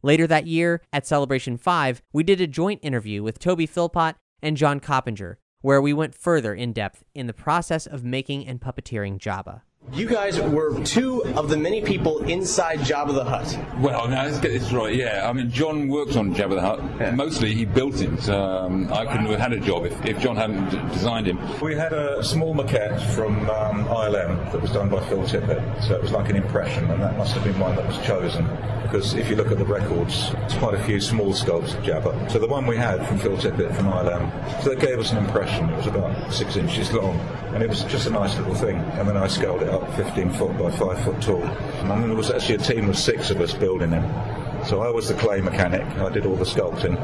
Later 0.03 0.27
that 0.27 0.47
year, 0.47 0.83
at 0.93 1.07
Celebration 1.07 1.57
5, 1.57 2.03
we 2.13 2.23
did 2.23 2.41
a 2.41 2.47
joint 2.47 2.81
interview 2.83 3.23
with 3.23 3.39
Toby 3.39 3.67
Philpott 3.67 4.17
and 4.43 4.57
John 4.57 4.81
Coppinger, 4.81 5.39
where 5.61 5.83
we 5.83 5.93
went 5.93 6.15
further 6.15 6.55
in 6.55 6.73
depth 6.73 7.05
in 7.15 7.27
the 7.27 7.33
process 7.33 7.87
of 7.87 8.05
making 8.05 8.47
and 8.47 8.61
puppeteering 8.61 9.19
Jabba. 9.19 9.63
You 9.95 10.07
guys 10.07 10.39
were 10.39 10.79
two 10.85 11.25
of 11.35 11.49
the 11.49 11.57
many 11.57 11.81
people 11.81 12.19
inside 12.29 12.81
Jabba 12.81 13.15
the 13.15 13.25
Hutt. 13.25 13.59
Well, 13.81 14.07
now 14.07 14.25
let's 14.25 14.39
get 14.39 14.53
this 14.53 14.71
right. 14.71 14.95
Yeah, 14.95 15.27
I 15.29 15.33
mean, 15.33 15.51
John 15.51 15.89
worked 15.89 16.15
on 16.15 16.35
Jabba 16.35 16.57
the 16.57 16.61
Hutt. 16.61 17.15
Mostly, 17.17 17.55
he 17.55 17.65
built 17.65 18.01
it. 18.03 18.29
Um, 18.29 18.93
I 18.93 19.07
couldn't 19.07 19.27
have 19.27 19.41
had 19.41 19.53
a 19.55 19.61
job 19.61 19.87
if, 19.87 20.05
if 20.05 20.21
John 20.21 20.37
hadn't 20.37 20.69
d- 20.69 20.79
designed 20.93 21.27
him. 21.27 21.39
We 21.61 21.75
had 21.75 21.95
a 21.95 22.23
small 22.23 22.55
maquette 22.55 23.01
from 23.15 23.49
um, 23.49 23.87
ILM 23.87 24.53
that 24.53 24.61
was 24.61 24.71
done 24.73 24.91
by 24.91 25.01
Phil 25.09 25.23
Tippett, 25.23 25.83
so 25.83 25.95
it 25.95 26.03
was 26.03 26.13
like 26.13 26.29
an 26.29 26.37
impression, 26.37 26.91
and 26.91 27.03
that 27.03 27.17
must 27.17 27.33
have 27.33 27.45
been 27.45 27.59
one 27.59 27.75
that 27.77 27.87
was 27.87 27.99
chosen. 28.07 28.47
Because 28.83 29.15
if 29.15 29.29
you 29.29 29.37
look 29.37 29.51
at 29.51 29.59
the 29.59 29.67
records, 29.67 30.31
it's 30.45 30.55
quite 30.55 30.75
a 30.75 30.83
few 30.85 31.01
small 31.01 31.33
sculpts 31.33 31.77
of 31.77 31.83
Jabba. 31.85 32.31
So 32.31 32.39
the 32.39 32.47
one 32.47 32.67
we 32.67 32.77
had 32.77 33.07
from 33.07 33.19
Phil 33.19 33.37
Tippett 33.37 33.75
from 33.75 33.87
ILM, 33.87 34.63
so 34.63 34.71
that 34.71 34.81
gave 34.81 34.99
us 34.99 35.13
an 35.13 35.19
impression. 35.19 35.69
It 35.71 35.77
was 35.77 35.87
about 35.87 36.33
six 36.33 36.57
inches 36.57 36.93
long, 36.93 37.19
and 37.55 37.63
it 37.63 37.69
was 37.69 37.85
just 37.85 38.07
a 38.07 38.11
nice 38.11 38.37
little 38.39 38.55
thing. 38.55 38.77
And 38.77 39.09
then 39.09 39.17
I 39.17 39.27
scaled 39.29 39.63
it 39.63 39.68
up 39.69 39.95
15 39.95 40.31
foot 40.33 40.59
by 40.59 40.71
5 40.71 41.05
foot 41.05 41.23
tall. 41.23 41.43
And 41.45 41.91
then 41.91 42.09
there 42.09 42.17
was 42.17 42.31
actually 42.31 42.57
a 42.57 42.59
team 42.59 42.89
of 42.89 42.99
six 42.99 43.31
of 43.31 43.41
us 43.41 43.55
building 43.55 43.91
him. 43.91 44.05
So 44.65 44.83
I 44.83 44.91
was 44.91 45.09
the 45.09 45.15
clay 45.15 45.41
mechanic. 45.41 45.87
I 45.99 46.11
did 46.11 46.27
all 46.27 46.37
the 46.37 46.45
sculpting, 46.45 46.97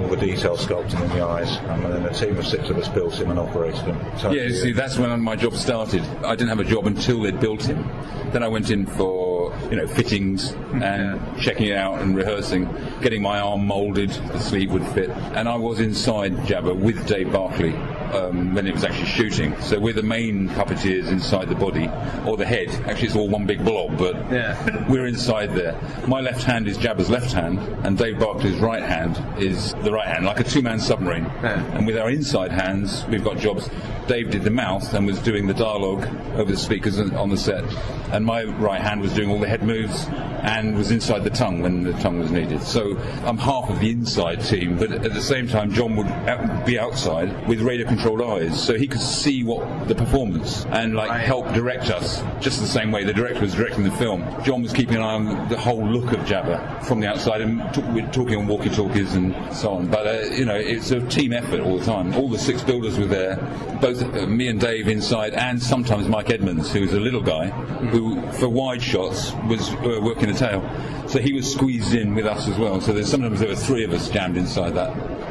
all 0.00 0.08
the 0.08 0.16
detail 0.16 0.56
sculpting 0.56 1.00
in 1.00 1.08
the 1.10 1.24
eyes, 1.24 1.56
and 1.56 1.84
then 1.84 2.04
a 2.04 2.12
team 2.12 2.36
of 2.36 2.46
six 2.46 2.68
of 2.68 2.76
us 2.76 2.88
built 2.88 3.14
him 3.14 3.30
and 3.30 3.38
operated 3.38 3.80
him. 3.82 4.18
So 4.18 4.32
Yeah, 4.32 4.48
see, 4.48 4.72
that's 4.72 4.98
when 4.98 5.20
my 5.20 5.36
job 5.36 5.54
started. 5.54 6.02
I 6.24 6.34
didn't 6.34 6.48
have 6.48 6.60
a 6.60 6.64
job 6.64 6.86
until 6.86 7.22
they'd 7.22 7.40
built 7.40 7.62
him. 7.62 7.88
Then 8.32 8.42
I 8.42 8.48
went 8.48 8.70
in 8.70 8.86
for, 8.86 9.56
you 9.70 9.76
know, 9.76 9.86
fittings 9.86 10.52
mm-hmm. 10.52 10.82
and 10.82 11.40
checking 11.40 11.68
it 11.68 11.76
out 11.76 12.00
and 12.00 12.16
rehearsing, 12.16 12.68
getting 13.00 13.22
my 13.22 13.38
arm 13.40 13.66
moulded, 13.66 14.10
the 14.10 14.40
sleeve 14.40 14.72
would 14.72 14.86
fit. 14.88 15.10
And 15.10 15.48
I 15.48 15.56
was 15.56 15.80
inside 15.80 16.32
Jabba 16.38 16.76
with 16.76 17.06
Dave 17.06 17.32
Barclay 17.32 17.72
um, 18.14 18.54
when 18.54 18.66
it 18.66 18.74
was 18.74 18.84
actually 18.84 19.06
shooting. 19.06 19.60
So 19.60 19.78
we're 19.78 19.94
the 19.94 20.02
main 20.02 20.48
puppeteers 20.48 21.08
inside 21.08 21.48
the 21.48 21.54
body, 21.54 21.90
or 22.26 22.36
the 22.36 22.46
head. 22.46 22.68
Actually, 22.86 23.08
it's 23.08 23.16
all 23.16 23.28
one 23.28 23.46
big 23.46 23.64
blob, 23.64 23.98
but 23.98 24.16
we're 24.88 25.06
inside 25.06 25.54
there. 25.54 25.78
My 26.06 26.20
left 26.20 26.42
hand 26.42 26.68
is 26.68 26.78
Jabba's 26.78 27.10
left 27.10 27.32
hand, 27.32 27.58
and 27.84 27.96
Dave 27.98 28.16
Barclay's 28.16 28.58
right 28.58 28.82
hand 28.82 29.22
is 29.40 29.74
the 29.82 29.92
right 29.92 30.06
hand, 30.06 30.24
like 30.24 30.40
a 30.40 30.44
two-man 30.44 30.80
submarine. 30.80 31.26
And 31.26 31.86
with 31.86 31.96
our 31.96 32.10
inside 32.10 32.52
hands, 32.52 33.04
we've 33.06 33.24
got 33.24 33.38
jobs. 33.38 33.68
Dave 34.06 34.30
did 34.30 34.42
the 34.44 34.50
mouth 34.50 34.94
and 34.94 35.06
was 35.06 35.18
doing 35.18 35.46
the 35.46 35.54
dialogue 35.54 36.06
over 36.36 36.50
the 36.50 36.56
speakers 36.56 36.98
on 36.98 37.28
the 37.28 37.36
set, 37.36 37.64
and 38.12 38.24
my 38.24 38.44
right 38.44 38.80
hand 38.80 39.00
was 39.00 39.12
doing 39.12 39.30
all 39.30 39.38
the 39.38 39.48
head 39.48 39.62
moves 39.62 40.06
and 40.42 40.76
was 40.76 40.90
inside 40.90 41.24
the 41.24 41.30
tongue 41.30 41.60
when 41.60 41.82
the 41.82 41.92
tongue 41.94 42.18
was 42.18 42.30
needed. 42.30 42.62
So 42.62 42.96
I'm 43.24 43.38
half 43.38 43.68
of 43.68 43.80
the 43.80 43.90
inside 43.90 44.40
team, 44.44 44.78
but 44.78 44.92
at 44.92 45.12
the 45.12 45.22
same 45.22 45.48
time, 45.48 45.72
John 45.72 45.96
would 45.96 46.64
be 46.64 46.78
outside 46.78 47.48
with 47.48 47.60
radio 47.60 47.86
controlled 47.86 48.22
eyes, 48.22 48.62
so 48.62 48.74
he 48.74 48.86
could 48.86 49.00
see 49.00 49.42
what 49.42 49.88
the 49.88 49.94
performance 49.94 50.64
and 50.66 50.94
like 50.94 51.10
help 51.20 51.52
direct 51.52 51.90
us 51.90 52.22
just 52.40 52.60
the 52.60 52.66
same 52.66 52.92
way 52.92 53.04
the 53.04 53.12
director 53.12 53.40
was 53.40 53.54
directing 53.54 53.84
the 53.84 53.90
film. 53.92 54.24
John 54.44 54.62
was 54.62 54.72
keeping 54.72 54.96
an 54.96 55.02
eye 55.02 55.14
on 55.14 55.48
the 55.48 55.58
whole 55.58 55.84
look 55.84 56.12
of 56.12 56.20
Jabba 56.20 56.84
from 56.84 57.00
the 57.00 57.08
outside, 57.08 57.40
and 57.40 57.62
t- 57.74 57.82
we're 57.92 58.10
talking 58.12 58.36
on 58.36 58.46
walkie-talkies 58.46 59.14
and 59.14 59.34
so 59.54 59.70
on. 59.70 59.88
But 59.88 60.06
uh, 60.06 60.34
you 60.34 60.44
know, 60.44 60.56
it's 60.56 60.90
a 60.90 61.00
team 61.08 61.32
effort 61.32 61.60
all 61.60 61.78
the 61.78 61.84
time. 61.84 62.14
All 62.14 62.28
the 62.28 62.38
six 62.38 62.62
builders 62.62 62.98
were 62.98 63.06
there, 63.06 63.36
both 63.80 64.02
uh, 64.02 64.26
me 64.26 64.48
and 64.48 64.60
Dave 64.60 64.88
inside, 64.88 65.34
and 65.34 65.60
sometimes 65.62 66.08
Mike 66.08 66.30
Edmonds, 66.30 66.72
who's 66.72 66.92
a 66.92 67.00
little 67.00 67.22
guy, 67.22 67.48
who 67.96 68.20
for 68.32 68.48
wide 68.48 68.82
shots 68.82 69.32
was 69.48 69.70
uh, 69.70 69.98
working 70.02 70.30
the 70.30 70.38
tail. 70.38 70.60
So 71.08 71.20
he 71.20 71.32
was 71.32 71.50
squeezed 71.50 71.94
in 71.94 72.14
with 72.14 72.26
us 72.26 72.48
as 72.48 72.58
well. 72.58 72.80
So 72.80 72.92
there's 72.92 73.10
sometimes 73.10 73.38
there 73.38 73.48
were 73.48 73.54
three 73.54 73.84
of 73.84 73.92
us 73.92 74.08
jammed 74.08 74.36
inside 74.36 74.70
that. 74.74 74.90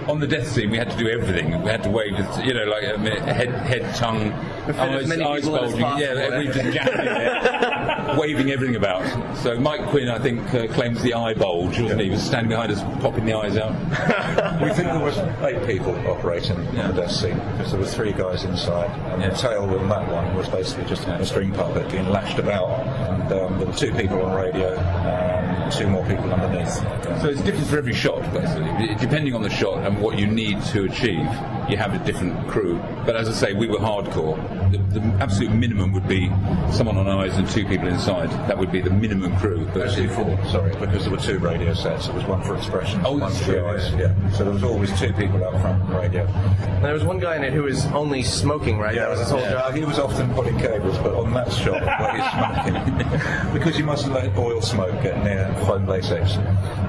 On 0.09 0.19
the 0.19 0.27
death 0.27 0.47
scene, 0.51 0.69
we 0.69 0.77
had 0.77 0.89
to 0.91 0.97
do 0.97 1.09
everything. 1.09 1.61
We 1.63 1.69
had 1.69 1.83
to 1.83 1.89
wave, 1.89 2.13
you 2.43 2.53
know, 2.53 2.63
like 2.65 2.83
a 2.83 2.97
minute, 2.97 3.23
head, 3.23 3.49
head, 3.49 3.95
tongue, 3.95 4.31
eyes, 4.77 5.07
many 5.07 5.23
eyes 5.23 5.45
bulging. 5.45 5.79
Yeah, 5.79 6.38
we 6.38 6.45
just 6.45 6.59
jammed 6.59 6.99
in 6.99 7.05
there, 7.05 8.15
waving 8.19 8.51
everything 8.51 8.75
about. 8.75 9.03
So 9.38 9.59
Mike 9.59 9.85
Quinn, 9.88 10.09
I 10.09 10.19
think, 10.19 10.41
uh, 10.53 10.67
claims 10.67 11.01
the 11.01 11.15
eye 11.15 11.33
bulge, 11.33 11.79
wasn't 11.79 11.99
he? 11.99 12.05
He 12.05 12.11
was 12.11 12.23
standing 12.23 12.49
behind 12.49 12.71
us, 12.71 12.81
popping 13.01 13.25
the 13.25 13.33
eyes 13.33 13.57
out. 13.57 13.73
we 14.61 14.69
think 14.73 14.88
there 14.88 14.99
was 14.99 15.17
eight 15.43 15.65
people 15.65 15.95
operating 16.07 16.57
on 16.57 16.95
the 16.95 17.01
death 17.01 17.11
scene 17.11 17.39
because 17.51 17.71
there 17.71 17.79
were 17.79 17.88
three 17.88 18.13
guys 18.13 18.43
inside, 18.45 18.91
and 19.11 19.23
the 19.23 19.35
tail 19.35 19.63
on 19.63 19.89
that 19.89 20.09
one 20.11 20.35
was 20.35 20.47
basically 20.49 20.85
just 20.85 21.07
a 21.07 21.25
string 21.25 21.51
puppet 21.51 21.91
being 21.91 22.09
lashed 22.09 22.38
about, 22.38 22.69
and 23.09 23.33
um, 23.33 23.57
there 23.57 23.67
were 23.67 23.73
two 23.73 23.93
people 23.93 24.21
on 24.21 24.35
radio 24.35 24.75
and 24.75 25.24
two 25.71 25.87
more 25.87 26.05
people 26.05 26.31
underneath. 26.33 26.75
So 27.21 27.29
it's 27.29 27.41
different 27.41 27.67
for 27.67 27.77
every 27.77 27.93
shot, 27.93 28.21
basically. 28.33 28.95
Depending 28.95 29.33
on 29.33 29.41
the 29.41 29.49
shot 29.49 29.85
and 29.85 29.99
what 30.01 30.17
you 30.17 30.27
need 30.27 30.61
to 30.65 30.85
achieve, 30.85 31.27
you 31.69 31.77
have 31.77 31.93
a 31.93 32.05
different 32.05 32.47
crew. 32.47 32.79
But 33.05 33.15
as 33.15 33.27
I 33.29 33.33
say, 33.33 33.53
we 33.53 33.67
were 33.67 33.77
hardcore. 33.77 34.35
The, 34.71 34.99
the 34.99 35.05
absolute 35.21 35.51
minimum 35.51 35.93
would 35.93 36.07
be 36.07 36.29
someone 36.71 36.97
on 36.97 37.07
eyes 37.07 37.37
and 37.37 37.49
two 37.49 37.65
people 37.65 37.87
inside. 37.87 38.29
That 38.47 38.57
would 38.57 38.71
be 38.71 38.81
the 38.81 38.89
minimum 38.89 39.35
crew. 39.37 39.67
But 39.73 39.87
Actually, 39.87 40.07
four, 40.09 40.37
sorry, 40.45 40.75
because 40.79 41.03
there 41.03 41.11
were 41.11 41.17
two 41.17 41.39
radio 41.39 41.73
sets. 41.73 42.07
There 42.07 42.15
was 42.15 42.25
one 42.25 42.41
for 42.43 42.55
expression, 42.55 43.01
Oh, 43.05 43.17
one 43.17 43.31
for 43.31 43.43
true, 43.43 43.65
eyes. 43.65 43.91
Yeah. 43.93 44.31
So 44.31 44.43
there 44.43 44.53
was 44.53 44.63
always 44.63 44.97
two 44.99 45.13
people 45.13 45.43
up 45.43 45.59
front 45.61 45.81
on 45.83 45.93
radio. 45.95 46.25
And 46.25 46.85
there 46.85 46.93
was 46.93 47.03
one 47.03 47.19
guy 47.19 47.35
in 47.35 47.43
it 47.43 47.53
who 47.53 47.63
was 47.63 47.85
only 47.87 48.23
smoking, 48.23 48.77
right? 48.77 48.95
that 48.95 49.09
was 49.09 49.19
his 49.19 49.29
whole 49.29 49.39
yeah. 49.39 49.51
job. 49.53 49.75
He 49.75 49.85
was 49.85 49.99
often 49.99 50.33
pulling 50.33 50.57
cables, 50.59 50.97
but 50.99 51.15
on 51.15 51.33
that 51.33 51.51
shot 51.51 51.81
where 51.81 52.15
he's 52.15 52.31
smoking, 52.31 53.53
because 53.53 53.77
you 53.77 53.85
mustn't 53.85 54.13
let 54.13 54.35
oil 54.37 54.61
smoke 54.61 55.01
get 55.01 55.23
near 55.23 55.44
foam 55.65 55.86
latex. 55.88 56.38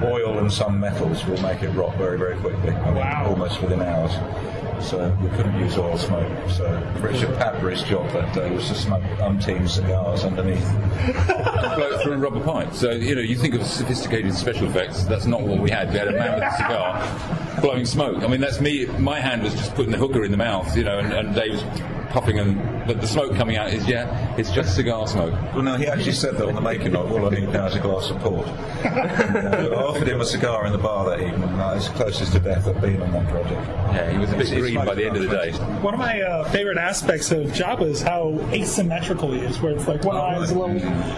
Oil 0.03 0.37
and 0.39 0.51
some 0.51 0.79
metals 0.79 1.25
will 1.25 1.41
make 1.41 1.61
it 1.63 1.69
rot 1.69 1.95
very, 1.97 2.17
very 2.17 2.37
quickly. 2.37 2.71
I 2.71 2.91
mean, 2.91 3.27
almost 3.27 3.61
within 3.61 3.81
hours. 3.81 4.11
So 4.83 5.09
we 5.21 5.29
couldn't 5.29 5.59
use 5.59 5.77
oil 5.77 5.97
smoke. 5.97 6.31
So 6.49 6.65
Richard 7.01 7.29
hmm. 7.29 7.35
Padbury's 7.35 7.83
job 7.83 8.11
that 8.11 8.33
day 8.33 8.51
was 8.51 8.67
to 8.67 8.75
smoke 8.75 9.03
umpteen 9.17 9.67
cigars 9.67 10.23
underneath. 10.23 10.71
blow 11.75 11.97
through 11.99 12.13
a 12.13 12.17
rubber 12.17 12.39
pipe. 12.41 12.73
So, 12.73 12.91
you 12.91 13.15
know, 13.15 13.21
you 13.21 13.35
think 13.35 13.55
of 13.55 13.65
sophisticated 13.65 14.33
special 14.33 14.67
effects, 14.67 15.03
that's 15.03 15.25
not 15.25 15.41
what 15.41 15.59
we 15.59 15.71
had. 15.71 15.91
We 15.91 15.97
had 15.97 16.09
a 16.09 16.11
man 16.11 16.35
with 16.35 16.43
a 16.43 16.57
cigar 16.57 17.37
blowing 17.61 17.85
smoke. 17.85 18.23
I 18.23 18.27
mean, 18.27 18.41
that's 18.41 18.61
me. 18.61 18.85
My 18.85 19.19
hand 19.19 19.43
was 19.43 19.53
just 19.53 19.73
putting 19.75 19.91
the 19.91 19.97
hookah 19.97 20.21
in 20.23 20.31
the 20.31 20.37
mouth, 20.37 20.75
you 20.77 20.83
know, 20.83 20.99
and, 20.99 21.11
and 21.11 21.35
Dave 21.35 21.53
was 21.53 21.63
puffing, 22.09 22.39
and 22.39 22.87
but 22.87 23.01
the 23.01 23.07
smoke 23.07 23.35
coming 23.35 23.57
out 23.57 23.71
is, 23.71 23.87
yeah, 23.87 24.35
it's 24.37 24.51
just 24.51 24.75
cigar 24.75 25.07
smoke. 25.07 25.33
Well, 25.53 25.61
no, 25.63 25.75
he 25.75 25.87
actually 25.87 26.13
said 26.13 26.35
that 26.37 26.47
on 26.47 26.55
the 26.55 26.61
making 26.61 26.95
of. 26.95 27.11
All 27.11 27.25
I 27.25 27.29
need 27.29 27.49
now 27.49 27.67
is 27.67 27.75
a 27.75 27.79
glass 27.79 28.09
of 28.09 28.19
port. 28.19 28.47
I 28.85 29.67
offered 29.69 30.07
him 30.07 30.21
a 30.21 30.25
cigar 30.25 30.65
in 30.65 30.71
the 30.71 30.77
bar 30.77 31.05
that 31.09 31.19
evening. 31.19 31.43
and 31.43 31.59
That 31.59 31.75
was 31.75 31.89
closest 31.89 32.33
to 32.33 32.39
death 32.39 32.67
I've 32.67 32.79
been 32.81 33.01
on 33.01 33.11
that 33.11 33.27
project. 33.29 33.67
Yeah, 33.93 34.11
he 34.11 34.17
was 34.17 34.31
a 34.31 34.37
bit 34.37 34.49
green 34.49 34.75
by 34.75 34.95
the 34.95 35.05
end 35.05 35.17
of 35.17 35.23
the 35.23 35.29
day. 35.29 35.51
One 35.81 35.93
of 35.93 35.99
my 35.99 36.21
uh, 36.21 36.49
favorite 36.49 36.77
aspects 36.77 37.31
of 37.31 37.47
Jabba 37.47 37.83
is 37.83 38.01
how 38.01 38.37
asymmetrical 38.51 39.31
he 39.33 39.39
is, 39.41 39.59
where 39.61 39.73
it's 39.73 39.87
like 39.87 40.03
one 40.03 40.17
eye 40.17 40.41
is 40.41 40.51
a 40.51 40.57
little. 40.59 40.75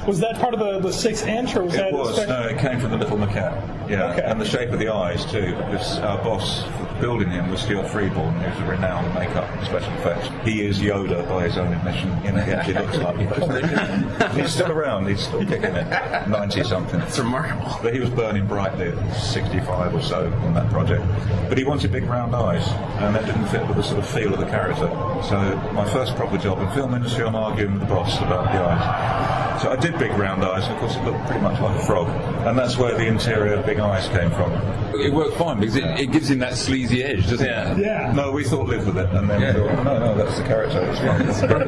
Was 0.08 0.20
that 0.20 0.40
part 0.40 0.54
of 0.54 0.60
the, 0.60 0.80
the 0.80 0.94
six 0.94 1.24
inch, 1.24 1.56
or 1.56 1.64
was 1.64 1.74
that? 1.74 1.88
It 1.88 1.94
was. 1.94 2.16
special? 2.16 2.34
No, 2.34 2.48
it 2.48 2.58
came 2.60 2.80
from 2.80 2.92
the 2.92 2.98
little 2.98 3.18
maquette. 3.18 3.90
Yeah, 3.90 4.14
and 4.30 4.40
the 4.40 4.46
shape 4.46 4.70
of 4.70 4.80
the 4.80 4.90
eyes 4.90 5.26
too. 5.32 5.56
Because 5.56 6.00
our 6.00 6.18
boss 6.24 6.64
for 6.64 6.86
building 7.00 7.30
him 7.30 7.50
was 7.50 7.62
Stuart 7.62 7.90
Freeborn, 7.90 8.34
who's 8.36 8.60
a 8.62 8.66
renowned 8.70 9.14
makeup 9.14 9.50
and 9.50 9.66
special 9.66 9.94
effects. 9.94 10.30
He 10.44 10.66
is 10.66 10.80
Yoda 10.80 11.28
by 11.28 11.44
his 11.44 11.58
own 11.58 11.74
admission. 11.74 12.10
You 12.24 12.32
know, 12.32 12.42
he 12.42 12.52
actually 12.52 12.74
looks 12.76 12.98
like. 12.98 14.32
he's 14.36 14.54
still 14.54 14.72
around. 14.72 15.08
He's 15.08 15.22
still 15.22 15.42
kicking 15.42 15.76
it. 15.76 16.28
Ninety 16.28 16.64
something. 16.64 17.00
It's 17.02 17.18
remarkable. 17.18 17.80
But 17.82 17.94
he 17.94 18.00
was 18.00 18.10
burning 18.10 18.48
brightly 18.48 18.90
at 18.90 19.14
sixty-five 19.14 19.94
or 19.94 20.02
so 20.02 20.32
on 20.32 20.54
that 20.54 20.70
project. 20.72 21.04
But 21.48 21.58
he 21.58 21.64
wanted 21.64 21.92
big 21.92 22.04
round 22.04 22.36
eyes, 22.36 22.68
and 23.02 23.16
that 23.16 23.26
didn't 23.26 23.48
fit 23.48 23.68
with 23.68 23.78
the 23.78 23.84
sort 23.84 24.00
of 24.00 24.10
feel 24.10 24.34
of 24.34 24.40
the 24.40 24.46
character. 24.46 24.88
So 25.28 25.56
my 25.74 25.90
first 25.92 26.16
proper 26.16 26.38
job 26.38 26.60
in 26.60 26.70
film 26.72 26.94
industry, 26.94 27.26
I'm 27.26 27.36
arguing 27.36 27.74
with 27.74 27.82
the 27.82 27.88
boss 27.88 28.18
about 28.18 28.46
the 28.52 28.60
eyes. 28.60 29.49
So 29.62 29.70
I 29.72 29.76
did 29.76 29.98
big 30.00 30.12
round 30.12 30.44
eyes, 30.44 30.64
and 30.66 30.74
of 30.74 30.80
course 30.80 30.96
it 30.96 31.04
looked 31.04 31.26
pretty 31.26 31.42
much 31.42 31.60
like 31.60 31.76
a 31.76 31.86
frog, 31.86 32.08
and 32.48 32.58
that's 32.58 32.78
where 32.78 32.94
the 32.98 33.06
interior 33.06 33.62
big 33.64 33.80
eyes 33.80 34.08
came 34.08 34.32
from. 34.32 34.52
It 35.00 35.14
worked 35.14 35.36
fine 35.38 35.60
because 35.60 35.76
it, 35.76 35.84
it 36.00 36.12
gives 36.12 36.30
him 36.30 36.40
that 36.40 36.56
sleazy 36.56 37.04
edge, 37.04 37.30
doesn't 37.30 37.46
it? 37.46 37.78
Yeah. 37.80 38.12
No, 38.14 38.32
we 38.32 38.44
thought 38.44 38.68
live 38.68 38.86
with 38.86 38.98
it, 38.98 39.10
and 39.10 39.30
then 39.30 39.40
we 39.56 39.60
thought, 39.76 39.84
no, 39.84 40.00
no, 40.00 40.16
that's 40.16 40.38
the 40.38 40.44
character. 40.46 40.80
It's 40.90 41.00
fine. 41.00 41.26
That's 41.26 41.42
great. 41.42 41.68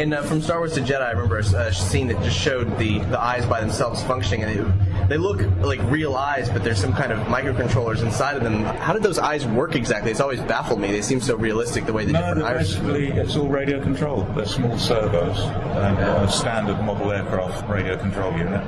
And 0.00 0.14
uh, 0.14 0.22
from 0.22 0.40
Star 0.40 0.58
Wars 0.58 0.72
to 0.74 0.80
Jedi, 0.80 1.02
I 1.02 1.10
remember 1.10 1.38
a 1.38 1.42
uh, 1.44 1.70
scene 1.72 2.06
that 2.08 2.22
just 2.22 2.38
showed 2.38 2.78
the, 2.78 2.98
the 3.00 3.20
eyes 3.20 3.44
by 3.46 3.60
themselves 3.60 4.02
functioning, 4.04 4.44
and 4.44 4.58
it, 4.58 5.08
they 5.08 5.16
look 5.18 5.42
like 5.60 5.80
real 5.90 6.16
eyes, 6.16 6.48
but 6.48 6.64
there's 6.64 6.80
some 6.80 6.92
kind 6.92 7.12
of 7.12 7.18
microcontrollers 7.26 8.02
inside 8.02 8.36
of 8.36 8.42
them. 8.42 8.62
How 8.64 8.92
did 8.92 9.02
those 9.02 9.18
eyes 9.18 9.46
work 9.46 9.74
exactly? 9.74 10.10
It's 10.10 10.20
always 10.20 10.40
baffled 10.40 10.80
me. 10.80 10.90
They 10.90 11.02
seem 11.02 11.20
so 11.20 11.36
realistic 11.36 11.84
the 11.86 11.92
way 11.92 12.04
the 12.06 12.12
No, 12.12 12.20
different 12.20 12.38
they're 12.40 12.58
eyes. 12.58 12.76
basically 12.76 13.08
it's 13.08 13.36
all 13.36 13.48
radio 13.48 13.82
control. 13.82 14.22
They're 14.34 14.46
small 14.46 14.78
servos, 14.78 15.38
and 15.38 15.98
a 15.98 16.30
standard 16.30 16.80
model 16.82 17.09
aircraft 17.12 17.68
radio 17.68 17.96
control 17.96 18.32
unit. 18.32 18.62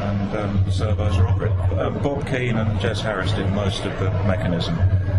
And 0.00 0.36
um, 0.36 0.64
the 0.64 0.72
servos 0.72 1.16
are 1.16 1.28
operate. 1.28 1.52
Um, 1.78 2.02
Bob 2.02 2.26
Keane 2.26 2.56
and 2.56 2.80
Jess 2.80 3.00
Harris 3.00 3.32
did 3.32 3.50
most 3.52 3.84
of 3.84 3.98
the 4.00 4.10
mechanism. 4.24 4.76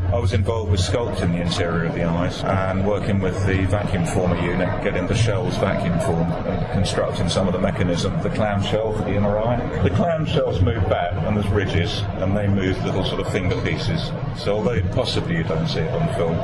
I 0.08 0.20
was 0.20 0.32
involved 0.32 0.72
with 0.72 0.80
sculpting 0.80 1.34
the 1.34 1.42
interior 1.42 1.86
of 1.86 1.94
the 1.94 2.06
eyes 2.06 2.42
and 2.42 2.88
working 2.88 3.20
with 3.20 3.46
the 3.46 3.66
vacuum 3.66 4.06
former 4.06 4.38
unit, 4.38 4.82
getting 4.82 5.06
the 5.06 5.16
shells 5.16 5.58
vacuum 5.58 6.00
formed 6.00 6.32
and 6.48 6.72
constructing 6.72 7.28
some 7.28 7.46
of 7.46 7.54
the 7.54 7.60
mechanism, 7.60 8.18
the 8.24 8.30
clamshell 8.30 8.94
for 8.94 9.04
the 9.04 9.16
inner 9.16 9.38
eye. 9.38 9.58
The 9.84 9.90
clamshells 9.90 10.64
move 10.64 10.88
back 10.90 11.12
and 11.26 11.36
there's 11.36 11.50
ridges 11.50 12.04
and 12.22 12.38
they 12.38 12.48
move 12.48 12.82
little 12.86 13.04
sort 13.04 13.20
of 13.20 13.30
finger 13.34 13.60
pieces. 13.62 14.12
So 14.38 14.56
although 14.56 14.82
possibly 14.94 15.36
you 15.36 15.44
don't 15.44 15.68
see 15.68 15.80
it 15.80 15.92
on 15.92 16.08
film, 16.16 16.36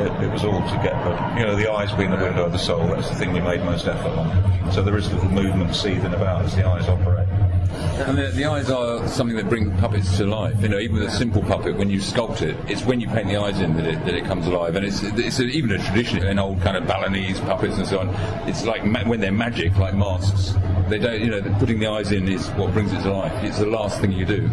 it, 0.00 0.12
it 0.22 0.30
was 0.30 0.44
all 0.44 0.60
to 0.60 0.76
get 0.82 0.92
the, 1.04 1.40
you 1.40 1.46
know, 1.46 1.56
the 1.56 1.70
eyes 1.70 1.92
being 1.92 2.10
the 2.10 2.16
window 2.16 2.44
of 2.44 2.52
the 2.52 2.58
soul, 2.58 2.86
that's 2.88 3.08
the 3.08 3.14
thing 3.14 3.34
you 3.34 3.42
made 3.42 3.64
most 3.64 3.86
effort 3.86 4.16
on. 4.16 4.72
So 4.72 4.82
there 4.82 4.96
is 4.96 5.12
little 5.12 5.30
movement 5.30 5.74
seething 5.74 6.12
about 6.14 6.44
as 6.44 6.54
the 6.54 6.66
eyes 6.66 6.88
operate. 6.88 7.28
And 7.70 8.16
the, 8.16 8.28
the 8.28 8.44
eyes 8.44 8.70
are 8.70 9.06
something 9.08 9.36
that 9.36 9.48
bring 9.48 9.76
puppets 9.78 10.16
to 10.18 10.26
life. 10.26 10.60
You 10.60 10.68
know, 10.68 10.78
even 10.78 10.98
with 10.98 11.08
a 11.08 11.10
simple 11.10 11.42
puppet, 11.42 11.76
when 11.76 11.90
you 11.90 11.98
sculpt 11.98 12.42
it, 12.42 12.56
it's 12.68 12.84
when 12.84 13.00
you 13.00 13.08
paint 13.08 13.28
the 13.28 13.36
eyes 13.36 13.60
in 13.60 13.76
that 13.76 13.86
it, 13.86 14.04
that 14.04 14.14
it 14.14 14.24
comes 14.24 14.46
alive. 14.46 14.76
And 14.76 14.86
it's 14.86 15.02
it's 15.02 15.38
a, 15.38 15.44
even 15.44 15.72
a 15.72 15.78
tradition 15.78 16.24
in 16.24 16.38
old 16.38 16.60
kind 16.62 16.76
of 16.76 16.86
Balinese 16.86 17.40
puppets 17.40 17.76
and 17.76 17.86
so 17.86 18.00
on. 18.00 18.08
It's 18.48 18.64
like 18.64 18.84
ma- 18.84 19.04
when 19.04 19.20
they're 19.20 19.32
magic, 19.32 19.76
like 19.78 19.94
masks. 19.94 20.54
They 20.88 20.98
don't, 20.98 21.20
you 21.20 21.30
know, 21.30 21.42
putting 21.58 21.80
the 21.80 21.88
eyes 21.88 22.12
in 22.12 22.28
is 22.28 22.48
what 22.50 22.72
brings 22.72 22.92
it 22.92 23.02
to 23.02 23.12
life. 23.12 23.32
It's 23.44 23.58
the 23.58 23.66
last 23.66 24.00
thing 24.00 24.12
you 24.12 24.24
do. 24.24 24.50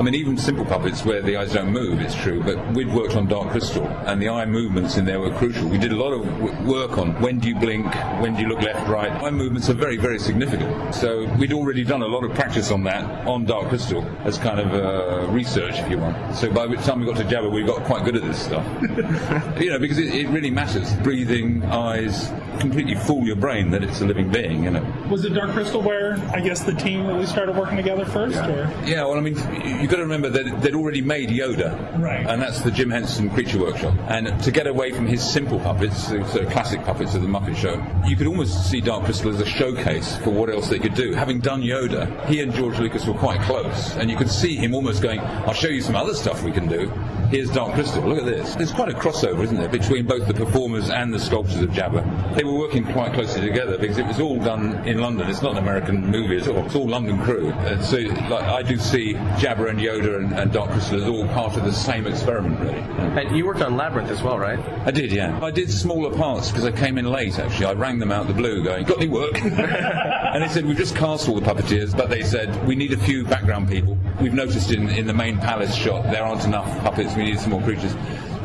I 0.00 0.02
mean, 0.02 0.14
even 0.14 0.38
simple 0.38 0.64
puppets 0.64 1.04
where 1.04 1.20
the 1.20 1.36
eyes 1.36 1.52
don't 1.52 1.70
move, 1.70 2.00
it's 2.00 2.14
true, 2.14 2.42
but 2.42 2.56
we'd 2.72 2.90
worked 2.90 3.16
on 3.16 3.26
Dark 3.28 3.50
Crystal, 3.50 3.86
and 4.06 4.22
the 4.22 4.30
eye 4.30 4.46
movements 4.46 4.96
in 4.96 5.04
there 5.04 5.20
were 5.20 5.30
crucial. 5.34 5.68
We 5.68 5.76
did 5.76 5.92
a 5.92 5.96
lot 5.96 6.12
of 6.12 6.66
work 6.66 6.96
on 6.96 7.20
when 7.20 7.38
do 7.38 7.48
you 7.48 7.54
blink, 7.54 7.84
when 8.18 8.34
do 8.34 8.40
you 8.40 8.48
look 8.48 8.62
left, 8.62 8.88
right. 8.88 9.10
Eye 9.10 9.30
movements 9.30 9.68
are 9.68 9.74
very, 9.74 9.98
very 9.98 10.18
significant. 10.18 10.94
So 10.94 11.26
we'd 11.34 11.52
already 11.52 11.84
done 11.84 12.00
a 12.00 12.06
lot 12.06 12.24
of 12.24 12.34
practice 12.40 12.70
on 12.70 12.84
that 12.84 13.04
on 13.26 13.44
Dark 13.44 13.68
Crystal 13.68 14.02
as 14.24 14.38
kind 14.38 14.58
of 14.58 14.72
uh, 14.72 15.30
research, 15.30 15.78
if 15.78 15.90
you 15.90 15.98
want. 15.98 16.34
So 16.34 16.50
by 16.50 16.66
the 16.66 16.76
time 16.76 17.00
we 17.00 17.06
got 17.06 17.18
to 17.18 17.24
Jabba, 17.24 17.52
we 17.52 17.62
got 17.64 17.84
quite 17.84 18.02
good 18.02 18.16
at 18.16 18.22
this 18.22 18.42
stuff. 18.42 18.66
you 19.60 19.68
know, 19.68 19.78
because 19.78 19.98
it, 19.98 20.14
it 20.14 20.28
really 20.28 20.50
matters. 20.50 20.90
Breathing, 20.96 21.62
eyes, 21.64 22.32
completely 22.58 22.94
fool 22.94 23.26
your 23.26 23.36
brain 23.36 23.70
that 23.70 23.84
it's 23.84 24.00
a 24.00 24.06
living 24.06 24.30
being, 24.30 24.64
you 24.64 24.70
know. 24.70 25.06
Was 25.10 25.24
it 25.26 25.34
Dark 25.34 25.50
Crystal 25.50 25.82
where 25.82 26.14
I 26.34 26.40
guess 26.40 26.62
the 26.62 26.72
team 26.72 27.06
really 27.06 27.26
started 27.26 27.56
working 27.56 27.76
together 27.76 28.06
first, 28.06 28.38
or? 28.38 28.72
Yeah, 28.84 29.04
well, 29.04 29.18
I 29.18 29.20
mean, 29.20 29.34
you've 29.80 29.90
got 29.90 29.96
to 29.96 30.02
remember 30.02 30.30
that 30.30 30.62
they'd 30.62 30.74
already 30.74 31.02
made 31.02 31.28
Yoda. 31.28 32.00
Right. 32.00 32.26
And 32.26 32.40
that's 32.40 32.60
the 32.60 32.70
Jim 32.70 32.90
Henson 32.90 33.28
Creature 33.30 33.60
Workshop. 33.60 33.94
And 34.08 34.42
to 34.42 34.50
get 34.50 34.66
away 34.66 34.92
from 34.92 35.06
his 35.06 35.22
simple 35.22 35.60
puppets, 35.60 36.08
the 36.08 36.26
sort 36.28 36.44
of 36.44 36.52
classic 36.52 36.84
puppets 36.84 37.14
of 37.14 37.20
the 37.20 37.28
Muppet 37.28 37.56
Show, 37.56 37.84
you 38.06 38.16
could 38.16 38.26
almost 38.26 38.70
see 38.70 38.80
Dark 38.80 39.04
Crystal 39.04 39.30
as 39.30 39.40
a 39.40 39.46
showcase 39.46 40.16
for 40.16 40.30
what 40.30 40.48
else 40.48 40.70
they 40.70 40.78
could 40.78 40.94
do. 40.94 41.12
Having 41.12 41.40
done 41.40 41.62
Yoda, 41.62 42.29
he 42.30 42.40
and 42.40 42.54
George 42.54 42.78
Lucas 42.78 43.06
were 43.06 43.14
quite 43.14 43.40
close. 43.42 43.94
And 43.96 44.10
you 44.10 44.16
could 44.16 44.30
see 44.30 44.56
him 44.56 44.74
almost 44.74 45.02
going, 45.02 45.20
I'll 45.20 45.52
show 45.52 45.68
you 45.68 45.82
some 45.82 45.96
other 45.96 46.14
stuff 46.14 46.42
we 46.42 46.52
can 46.52 46.68
do. 46.68 46.90
Here's 47.30 47.50
Dark 47.50 47.74
Crystal. 47.74 48.02
Look 48.02 48.18
at 48.18 48.24
this. 48.24 48.56
There's 48.56 48.72
quite 48.72 48.88
a 48.88 48.98
crossover, 48.98 49.44
isn't 49.44 49.56
there, 49.56 49.68
between 49.68 50.06
both 50.06 50.26
the 50.26 50.34
performers 50.34 50.90
and 50.90 51.14
the 51.14 51.20
sculptors 51.20 51.60
of 51.60 51.70
Jabba. 51.70 52.34
They 52.34 52.42
were 52.42 52.58
working 52.58 52.84
quite 52.92 53.12
closely 53.12 53.42
together 53.42 53.78
because 53.78 53.98
it 53.98 54.06
was 54.06 54.18
all 54.18 54.38
done 54.38 54.72
in 54.88 54.98
London. 54.98 55.28
It's 55.28 55.42
not 55.42 55.50
not 55.52 55.62
an 55.62 55.68
American 55.68 56.10
movie 56.10 56.36
at 56.36 56.48
all. 56.48 56.64
It's 56.64 56.74
all 56.74 56.88
London 56.88 57.20
crew. 57.22 57.50
And 57.50 57.82
so 57.84 57.96
like, 57.96 58.44
I 58.44 58.62
do 58.62 58.78
see 58.78 59.14
Jabba 59.14 59.68
and 59.70 59.78
Yoda 59.78 60.16
and, 60.16 60.32
and 60.32 60.52
Dark 60.52 60.70
Crystal 60.70 61.02
as 61.02 61.08
all 61.08 61.26
part 61.28 61.56
of 61.56 61.64
the 61.64 61.72
same 61.72 62.06
experiment, 62.06 62.60
really. 62.60 62.78
And 63.20 63.36
you 63.36 63.46
worked 63.46 63.62
on 63.62 63.76
Labyrinth 63.76 64.10
as 64.10 64.22
well, 64.22 64.38
right? 64.38 64.58
I 64.86 64.90
did, 64.90 65.10
yeah. 65.10 65.38
I 65.42 65.50
did 65.50 65.70
smaller 65.70 66.14
parts 66.16 66.50
because 66.50 66.64
I 66.64 66.72
came 66.72 66.98
in 66.98 67.06
late, 67.06 67.38
actually. 67.38 67.66
I 67.66 67.72
rang 67.72 67.98
them 67.98 68.12
out 68.12 68.26
the 68.28 68.34
blue 68.34 68.62
going, 68.62 68.84
got 68.84 68.98
any 68.98 69.08
work? 69.08 69.34
and 69.42 70.42
they 70.42 70.48
said, 70.48 70.64
we've 70.64 70.76
just 70.76 70.94
cast 70.94 71.28
all 71.28 71.38
the 71.38 71.46
puppeteers, 71.46 71.96
but 71.96 72.08
they 72.10 72.19
said, 72.22 72.66
we 72.66 72.74
need 72.74 72.92
a 72.92 72.98
few 72.98 73.24
background 73.24 73.68
people. 73.68 73.98
We've 74.20 74.34
noticed 74.34 74.70
in, 74.70 74.88
in 74.88 75.06
the 75.06 75.14
main 75.14 75.38
palace 75.38 75.74
shot 75.74 76.04
there 76.04 76.22
aren't 76.22 76.44
enough 76.44 76.66
puppets, 76.82 77.16
we 77.16 77.24
need 77.24 77.38
some 77.40 77.50
more 77.50 77.62
creatures. 77.62 77.94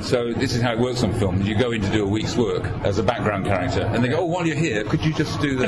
So 0.01 0.33
this 0.33 0.53
is 0.53 0.61
how 0.61 0.73
it 0.73 0.79
works 0.79 1.01
on 1.03 1.13
film. 1.13 1.41
You 1.41 1.57
go 1.57 1.71
in 1.71 1.81
to 1.81 1.89
do 1.89 2.05
a 2.05 2.07
week's 2.07 2.35
work 2.35 2.63
as 2.83 2.99
a 2.99 3.03
background 3.03 3.45
character, 3.45 3.81
and 3.81 4.03
they 4.03 4.07
go, 4.07 4.19
"Oh, 4.19 4.25
while 4.25 4.45
you're 4.45 4.55
here, 4.55 4.83
could 4.83 5.03
you 5.03 5.11
just 5.13 5.41
do 5.41 5.55
the?" 5.55 5.65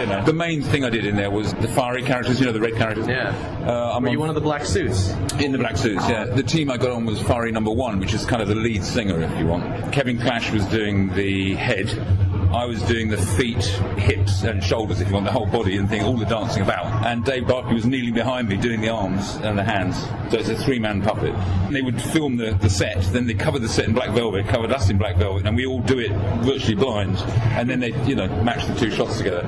you 0.00 0.06
know, 0.06 0.24
the 0.24 0.32
main 0.32 0.60
thing 0.60 0.84
I 0.84 0.90
did 0.90 1.06
in 1.06 1.14
there 1.14 1.30
was 1.30 1.54
the 1.54 1.68
fiery 1.68 2.02
characters. 2.02 2.40
You 2.40 2.46
know, 2.46 2.52
the 2.52 2.60
red 2.60 2.74
characters. 2.74 3.06
Yeah. 3.06 3.32
Uh, 3.64 3.92
I'm 3.94 4.02
Were 4.02 4.08
you 4.08 4.18
one 4.18 4.28
of 4.28 4.34
the 4.34 4.40
black 4.40 4.64
suits? 4.64 5.10
in 5.38 5.52
the 5.52 5.58
black 5.58 5.76
suits, 5.76 6.08
yeah. 6.08 6.24
The 6.24 6.42
team 6.42 6.68
I 6.68 6.78
got 6.78 6.90
on 6.90 7.06
was 7.06 7.20
Firey 7.22 7.52
number 7.52 7.70
one, 7.70 8.00
which 8.00 8.12
is 8.12 8.26
kind 8.26 8.42
of 8.42 8.48
the 8.48 8.56
lead 8.56 8.82
singer, 8.82 9.22
if 9.22 9.38
you 9.38 9.46
want. 9.46 9.92
Kevin 9.92 10.18
Clash 10.18 10.50
was 10.50 10.64
doing 10.66 11.14
the 11.14 11.54
head. 11.54 11.88
I 12.52 12.64
was 12.64 12.80
doing 12.82 13.08
the 13.08 13.18
feet, 13.18 13.62
hips, 13.98 14.42
and 14.42 14.64
shoulders, 14.64 15.00
if 15.00 15.08
you 15.08 15.14
want, 15.14 15.26
the 15.26 15.32
whole 15.32 15.46
body 15.46 15.76
and 15.76 15.88
thing, 15.88 16.02
all 16.02 16.16
the 16.16 16.24
dancing 16.24 16.62
about. 16.62 17.06
And 17.06 17.22
Dave 17.24 17.46
Barclay 17.46 17.74
was 17.74 17.84
kneeling 17.84 18.14
behind 18.14 18.48
me 18.48 18.56
doing 18.56 18.80
the 18.80 18.88
arms 18.88 19.34
and 19.36 19.58
the 19.58 19.62
hands. 19.62 19.96
So 20.32 20.38
it's 20.38 20.48
a 20.48 20.56
three-man 20.56 21.02
puppet. 21.02 21.34
And 21.34 21.76
they 21.76 21.82
would 21.82 22.00
film 22.00 22.36
the, 22.36 22.52
the 22.52 22.70
set, 22.70 23.02
then 23.12 23.26
they 23.26 23.34
covered 23.34 23.60
the 23.60 23.68
set 23.68 23.84
in 23.84 23.92
black 23.92 24.10
velvet, 24.10 24.48
covered 24.48 24.72
us 24.72 24.88
in 24.88 24.96
black 24.96 25.16
velvet, 25.16 25.46
and 25.46 25.56
we 25.56 25.66
all 25.66 25.80
do 25.80 25.98
it 25.98 26.10
virtually 26.42 26.74
blind. 26.74 27.18
And 27.58 27.68
then 27.68 27.80
they, 27.80 27.92
you 28.04 28.16
know, 28.16 28.28
match 28.42 28.66
the 28.66 28.74
two 28.74 28.90
shots 28.90 29.18
together. 29.18 29.46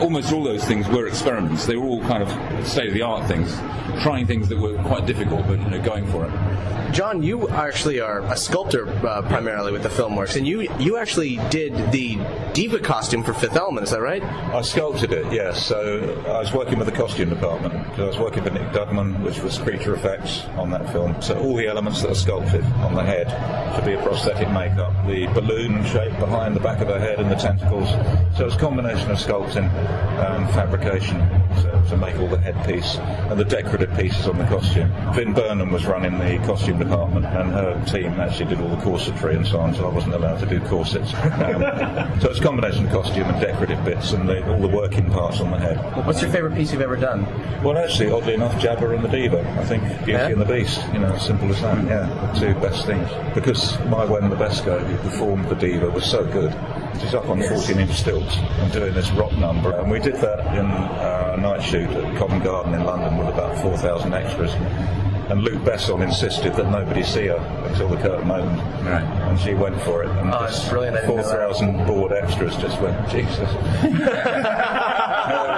Almost 0.00 0.32
all 0.32 0.42
those 0.42 0.64
things 0.64 0.88
were 0.88 1.06
experiments. 1.06 1.66
They 1.66 1.76
were 1.76 1.86
all 1.86 2.02
kind 2.02 2.22
of 2.22 2.66
state-of-the-art 2.66 3.28
things, 3.28 3.56
trying 4.02 4.26
things 4.26 4.48
that 4.48 4.58
were 4.58 4.76
quite 4.82 5.06
difficult, 5.06 5.46
but, 5.46 5.60
you 5.60 5.70
know, 5.70 5.80
going 5.80 6.04
for 6.10 6.26
it. 6.26 6.89
John, 6.92 7.22
you 7.22 7.48
actually 7.50 8.00
are 8.00 8.20
a 8.20 8.36
sculptor 8.36 8.88
uh, 9.06 9.22
primarily 9.22 9.70
with 9.70 9.84
the 9.84 9.88
Filmworks, 9.88 10.36
and 10.36 10.46
you 10.46 10.62
you 10.78 10.96
actually 10.96 11.36
did 11.48 11.74
the 11.92 12.18
diva 12.52 12.80
costume 12.80 13.22
for 13.22 13.32
Fifth 13.32 13.56
Element. 13.56 13.84
Is 13.84 13.92
that 13.92 14.00
right? 14.00 14.22
I 14.22 14.60
sculpted 14.62 15.12
it, 15.12 15.32
yes. 15.32 15.64
So 15.64 16.20
I 16.26 16.40
was 16.40 16.52
working 16.52 16.78
with 16.78 16.86
the 16.86 16.94
costume 16.94 17.28
department 17.28 17.74
because 17.84 18.00
I 18.00 18.06
was 18.06 18.18
working 18.18 18.42
for 18.42 18.50
Nick 18.50 18.68
Dudman, 18.72 19.22
which 19.22 19.38
was 19.40 19.58
creature 19.58 19.94
effects 19.94 20.44
on 20.56 20.70
that 20.70 20.90
film. 20.92 21.20
So 21.22 21.38
all 21.38 21.54
the 21.54 21.68
elements 21.68 22.02
that 22.02 22.10
are 22.10 22.14
sculpted 22.14 22.64
on 22.82 22.94
the 22.94 23.04
head 23.04 23.28
to 23.76 23.86
be 23.86 23.92
a 23.92 24.02
prosthetic 24.02 24.50
makeup, 24.50 24.92
the 25.06 25.26
balloon 25.28 25.84
shape 25.84 26.18
behind 26.18 26.56
the 26.56 26.60
back 26.60 26.80
of 26.80 26.88
her 26.88 26.98
head 26.98 27.20
and 27.20 27.30
the 27.30 27.36
tentacles. 27.36 27.88
So 28.36 28.46
it's 28.46 28.56
a 28.56 28.58
combination 28.58 29.10
of 29.12 29.18
sculpting 29.18 29.70
and 29.72 30.50
fabrication 30.50 31.18
to, 31.62 31.84
to 31.90 31.96
make 31.96 32.18
all 32.18 32.28
the 32.28 32.38
headpiece 32.38 32.96
and 32.96 33.38
the 33.38 33.44
decorative 33.44 33.96
pieces 33.96 34.26
on 34.26 34.38
the 34.38 34.46
costume. 34.46 34.90
Vin 35.14 35.32
Burnham 35.32 35.70
was 35.70 35.86
running 35.86 36.18
the 36.18 36.44
costume 36.46 36.79
department 36.80 37.26
and 37.26 37.50
her 37.52 37.84
team 37.86 38.18
actually 38.20 38.46
did 38.46 38.60
all 38.60 38.68
the 38.68 38.76
corsetry 38.82 39.36
and 39.36 39.46
so 39.46 39.58
on, 39.60 39.74
so 39.74 39.88
I 39.88 39.92
wasn't 39.92 40.14
allowed 40.14 40.38
to 40.40 40.46
do 40.46 40.60
corsets. 40.66 41.12
Um, 41.14 42.20
so 42.20 42.30
it's 42.30 42.40
a 42.40 42.42
combination 42.42 42.86
of 42.86 42.92
costume 42.92 43.24
and 43.28 43.40
decorative 43.40 43.82
bits 43.84 44.12
and 44.12 44.28
the, 44.28 44.46
all 44.52 44.58
the 44.60 44.68
working 44.68 45.10
parts 45.10 45.40
on 45.40 45.50
the 45.50 45.58
head. 45.58 45.76
What's 46.06 46.20
your 46.22 46.30
favorite 46.30 46.54
piece 46.54 46.72
you've 46.72 46.82
ever 46.82 46.96
done? 46.96 47.24
Well, 47.62 47.78
actually, 47.78 48.10
oddly 48.10 48.34
enough, 48.34 48.54
Jabba 48.60 48.94
and 48.94 49.04
the 49.04 49.08
Diva. 49.08 49.40
I 49.60 49.64
think 49.64 49.82
Beauty 49.98 50.12
Yeah? 50.12 50.26
and 50.28 50.40
the 50.40 50.44
Beast. 50.44 50.80
You 50.92 50.98
know, 51.00 51.12
as 51.14 51.24
simple 51.26 51.50
as 51.50 51.60
that. 51.62 51.84
Yeah, 51.84 52.32
the 52.34 52.40
two 52.40 52.54
best 52.60 52.86
things. 52.86 53.08
Because 53.34 53.72
Maïwenn 53.88 54.28
Le 54.30 54.36
Besco, 54.36 54.84
who 54.84 54.96
performed 55.08 55.48
the 55.48 55.54
Diva, 55.54 55.90
was 55.90 56.04
so 56.04 56.24
good. 56.24 56.52
She's 57.00 57.14
up 57.14 57.28
on 57.28 57.38
14-inch 57.40 57.92
stilts 57.92 58.36
and 58.36 58.72
doing 58.72 58.92
this 58.92 59.10
rock 59.12 59.32
number, 59.38 59.72
and 59.74 59.90
we 59.90 60.00
did 60.00 60.16
that 60.16 60.40
in 60.54 60.66
uh, 60.66 61.34
a 61.36 61.40
night 61.40 61.62
shoot 61.62 61.88
at 61.88 62.16
Covent 62.18 62.44
Garden 62.44 62.74
in 62.74 62.84
London 62.84 63.16
with 63.16 63.28
about 63.28 63.56
4,000 63.62 64.12
extras. 64.12 64.52
And 65.30 65.42
Luc 65.42 65.62
Besson 65.62 66.02
insisted 66.02 66.54
that 66.54 66.70
nobody 66.70 67.04
see 67.04 67.26
her 67.26 67.36
until 67.68 67.88
the 67.88 67.96
curtain 67.98 68.30
opened. 68.30 68.58
Right. 68.84 69.02
And 69.02 69.38
she 69.38 69.54
went 69.54 69.80
for 69.82 70.02
it. 70.02 70.10
And 70.10 70.30
Oh, 70.34 70.40
just 70.40 70.58
that's 70.58 70.68
brilliant. 70.68 70.96
I 70.96 71.00
didn't 71.02 71.16
know 71.16 71.22
that. 71.22 71.56
4,000 71.56 71.86
bored 71.86 72.12
extras 72.12 72.56
just 72.56 72.80
went, 72.80 73.08
Jesus. 73.08 73.38
it, 73.84 73.92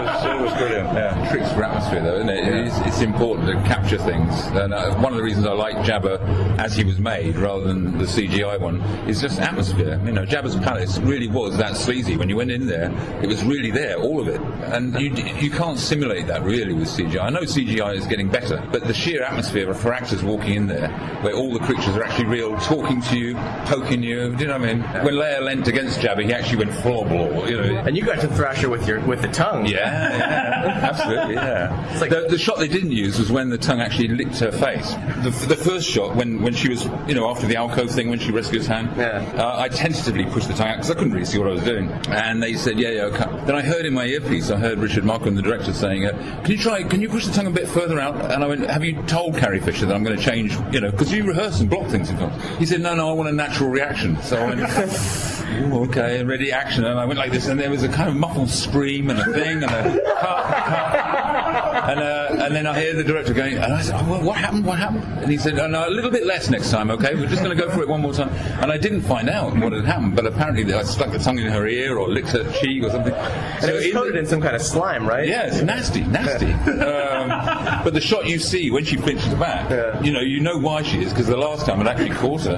was, 0.05 0.25
it 0.25 0.41
was 0.43 0.53
brilliant, 0.55 0.93
yeah. 0.93 1.31
tricks 1.31 1.51
for 1.53 1.65
atmosphere, 1.65 2.03
though, 2.03 2.17
isn't 2.17 2.29
it? 2.29 2.67
It's, 2.67 2.79
it's 2.81 3.01
important 3.01 3.49
to 3.49 3.55
capture 3.69 3.99
things. 3.99 4.35
And 4.49 4.75
uh, 4.75 4.95
one 4.97 5.13
of 5.13 5.17
the 5.17 5.23
reasons 5.25 5.47
I 5.47 5.53
like 5.53 5.77
Jabba 5.77 6.21
as 6.59 6.77
he 6.77 6.85
was 6.85 6.99
made, 6.99 7.37
rather 7.37 7.65
than 7.65 7.97
the 7.99 8.05
CGI 8.05 8.61
one, 8.61 8.81
is 9.09 9.21
just 9.21 9.41
atmosphere. 9.41 10.01
You 10.05 10.13
know, 10.13 10.27
Jabba's 10.27 10.57
palace 10.57 10.99
really 10.99 11.29
was 11.29 11.57
that 11.59 11.77
sleazy. 11.77 12.17
When 12.17 12.29
you 12.29 12.37
went 12.37 12.51
in 12.51 12.67
there, 12.67 12.93
it 13.23 13.27
was 13.27 13.43
really 13.45 13.71
there, 13.71 13.97
all 13.99 14.21
of 14.21 14.29
it. 14.29 14.41
And 14.63 14.95
you 15.01 15.11
you 15.41 15.51
can't 15.51 15.79
simulate 15.79 16.27
that 16.29 16.43
really 16.43 16.73
with 16.73 16.89
CGI. 16.89 17.23
I 17.23 17.31
know 17.31 17.41
CGI 17.41 17.97
is 17.97 18.07
getting 18.07 18.29
better, 18.29 18.63
but 18.71 18.85
the 18.85 18.95
sheer 18.95 19.23
atmosphere 19.23 19.73
for 19.75 19.93
actors 19.93 20.23
walking 20.23 20.55
in 20.55 20.67
there, 20.67 20.89
where 21.23 21.35
all 21.35 21.53
the 21.53 21.61
creatures 21.61 21.97
are 21.97 22.05
actually 22.05 22.27
real, 22.27 22.57
talking 22.59 23.01
to 23.03 23.19
you, 23.19 23.35
poking 23.67 24.03
you. 24.03 24.35
Do 24.35 24.43
you 24.43 24.49
know 24.49 24.59
what 24.59 24.69
I 24.69 24.75
mean? 24.75 25.05
When 25.05 25.15
Leia 25.15 25.41
leant 25.43 25.69
against 25.69 26.01
Jabba, 26.01 26.25
he 26.25 26.33
actually 26.33 26.65
went 26.65 26.83
blow. 26.83 27.47
You 27.47 27.57
know, 27.57 27.79
And 27.87 27.97
you 27.97 28.05
got 28.05 28.21
to 28.21 28.29
thrash 28.29 28.59
her 28.63 28.69
with 28.69 28.87
your 28.87 29.01
with 29.01 29.23
the 29.23 29.29
tongue. 29.29 29.67
yeah, 29.67 29.79
yeah, 30.19 30.91
absolutely, 30.91 31.35
yeah. 31.35 31.99
the, 31.99 32.27
the 32.31 32.39
shot 32.39 32.59
they 32.59 32.69
didn't 32.69 32.93
use 32.93 33.19
was 33.19 33.31
when 33.31 33.49
the 33.49 33.59
tongue 33.59 33.81
actually 33.81 34.09
licked 34.09 34.39
her 34.39 34.53
face. 34.53 34.93
The, 35.23 35.31
the 35.49 35.57
first 35.57 35.89
shot, 35.89 36.15
when, 36.17 36.43
when 36.43 36.55
she 36.55 36.69
was, 36.69 36.85
you 37.07 37.15
know, 37.15 37.29
after 37.31 37.47
the 37.47 37.57
alcove 37.57 37.91
thing, 37.91 38.09
when 38.09 38.19
she 38.19 38.31
rescued 38.31 38.63
his 38.63 38.67
hand, 38.67 38.89
uh, 39.01 39.57
I 39.59 39.69
tentatively 39.69 40.25
pushed 40.27 40.49
the 40.49 40.55
tongue 40.55 40.69
out 40.69 40.77
because 40.77 40.91
I 40.91 40.95
couldn't 40.95 41.13
really 41.13 41.27
see 41.27 41.39
what 41.39 41.49
I 41.49 41.53
was 41.53 41.65
doing. 41.65 41.91
And 42.09 42.43
they 42.43 42.55
said, 42.55 42.79
yeah, 42.79 42.91
yeah, 42.91 43.03
okay. 43.05 43.45
Then 43.47 43.55
I 43.57 43.63
heard 43.63 43.87
in 43.87 43.95
my 43.95 44.07
earpiece, 44.07 44.51
I 44.53 44.59
heard 44.59 44.79
Richard 44.79 45.05
Marquand, 45.05 45.37
the 45.37 45.43
director, 45.43 45.73
saying, 45.73 46.07
uh, 46.07 46.41
can 46.43 46.53
you 46.53 46.59
try, 46.59 46.83
can 46.83 47.01
you 47.01 47.09
push 47.09 47.27
the 47.27 47.33
tongue 47.33 47.47
a 47.47 47.51
bit 47.51 47.69
further 47.69 47.99
out? 47.99 48.31
And 48.31 48.45
I 48.45 48.47
went, 48.47 48.69
have 48.69 48.85
you 48.85 49.01
told 49.03 49.37
Carrie 49.37 49.61
Fisher 49.61 49.87
that 49.87 49.95
I'm 49.95 50.05
going 50.05 50.17
to 50.17 50.23
change, 50.23 50.57
you 50.73 50.81
know, 50.81 50.91
because 50.91 51.13
you 51.13 51.25
rehearse 51.25 51.61
and 51.61 51.69
block 51.71 51.89
things 51.89 52.09
sometimes. 52.09 52.59
He 52.59 52.67
said, 52.67 52.81
no, 52.81 52.95
no, 52.95 53.11
I 53.11 53.13
want 53.13 53.29
a 53.29 53.33
natural 53.33 53.71
reaction. 53.71 54.21
So 54.23 54.37
I 54.37 54.55
went, 54.55 54.61
Ooh, 55.53 55.85
okay, 55.85 56.25
ready, 56.25 56.51
action. 56.53 56.85
And 56.85 56.99
I 56.99 57.05
went 57.05 57.19
like 57.19 57.33
this, 57.33 57.47
and 57.47 57.61
there 57.61 57.71
was 57.71 57.83
a 57.83 57.89
kind 57.89 58.09
of 58.09 58.17
muffled 58.17 58.51
scream 58.51 59.11
and 59.11 59.19
a 59.19 59.33
thing, 59.33 59.63
and 59.63 59.65
a 59.65 60.01
cut, 60.21 60.65
cut. 60.65 61.91
And, 61.91 62.01
uh, 62.01 62.32
and 62.53 62.67
then 62.67 62.75
I 62.75 62.79
hear 62.79 62.93
the 62.93 63.03
director 63.03 63.33
going, 63.33 63.57
and 63.57 63.73
I 63.73 63.81
said, 63.81 63.99
oh, 63.99 64.23
what 64.23 64.37
happened, 64.37 64.67
what 64.67 64.79
happened? 64.79 65.05
And 65.23 65.31
he 65.31 65.39
said, 65.39 65.59
oh, 65.59 65.67
no, 65.67 65.89
a 65.89 65.91
little 65.91 66.11
bit 66.11 66.27
less 66.27 66.51
next 66.51 66.71
time, 66.71 66.91
okay? 66.91 67.15
We're 67.15 67.27
just 67.27 67.43
going 67.43 67.57
to 67.57 67.63
go 67.65 67.71
for 67.71 67.81
it 67.81 67.89
one 67.89 68.03
more 68.03 68.13
time. 68.13 68.29
And 68.61 68.71
I 68.71 68.77
didn't 68.77 69.01
find 69.01 69.31
out 69.31 69.57
what 69.57 69.73
had 69.73 69.87
happened, 69.87 70.17
but 70.17 70.27
apparently 70.27 70.71
I 70.75 70.83
stuck 70.83 71.13
the 71.13 71.19
tongue 71.19 71.39
in 71.39 71.51
her 71.51 71.67
ear 71.67 71.97
or 71.97 72.11
licked 72.11 72.29
her 72.33 72.53
cheek 72.61 72.85
or 72.85 72.91
something. 72.91 73.15
And 73.15 73.71
it 73.71 73.73
was 73.73 73.91
coated 73.91 74.17
in 74.17 74.27
some 74.27 74.43
kind 74.43 74.55
of 74.55 74.61
slime, 74.61 75.09
right? 75.09 75.27
yeah, 75.27 75.47
it's 75.47 75.63
nasty, 75.63 76.03
nasty. 76.03 76.53
um, 76.83 77.83
but 77.85 77.95
the 77.95 78.03
shot 78.03 78.27
you 78.27 78.39
see 78.39 78.71
when 78.71 78.85
she 78.85 78.99
flinches 78.99 79.33
back, 79.35 79.71
you 80.05 80.13
know, 80.13 80.21
you 80.21 80.41
know 80.41 80.59
why 80.59 80.83
she 80.83 81.03
is 81.03 81.11
because 81.11 81.29
the 81.29 81.39
last 81.39 81.65
time 81.65 81.81
it 81.81 81.87
actually 81.87 82.11
caught 82.11 82.43
her, 82.43 82.57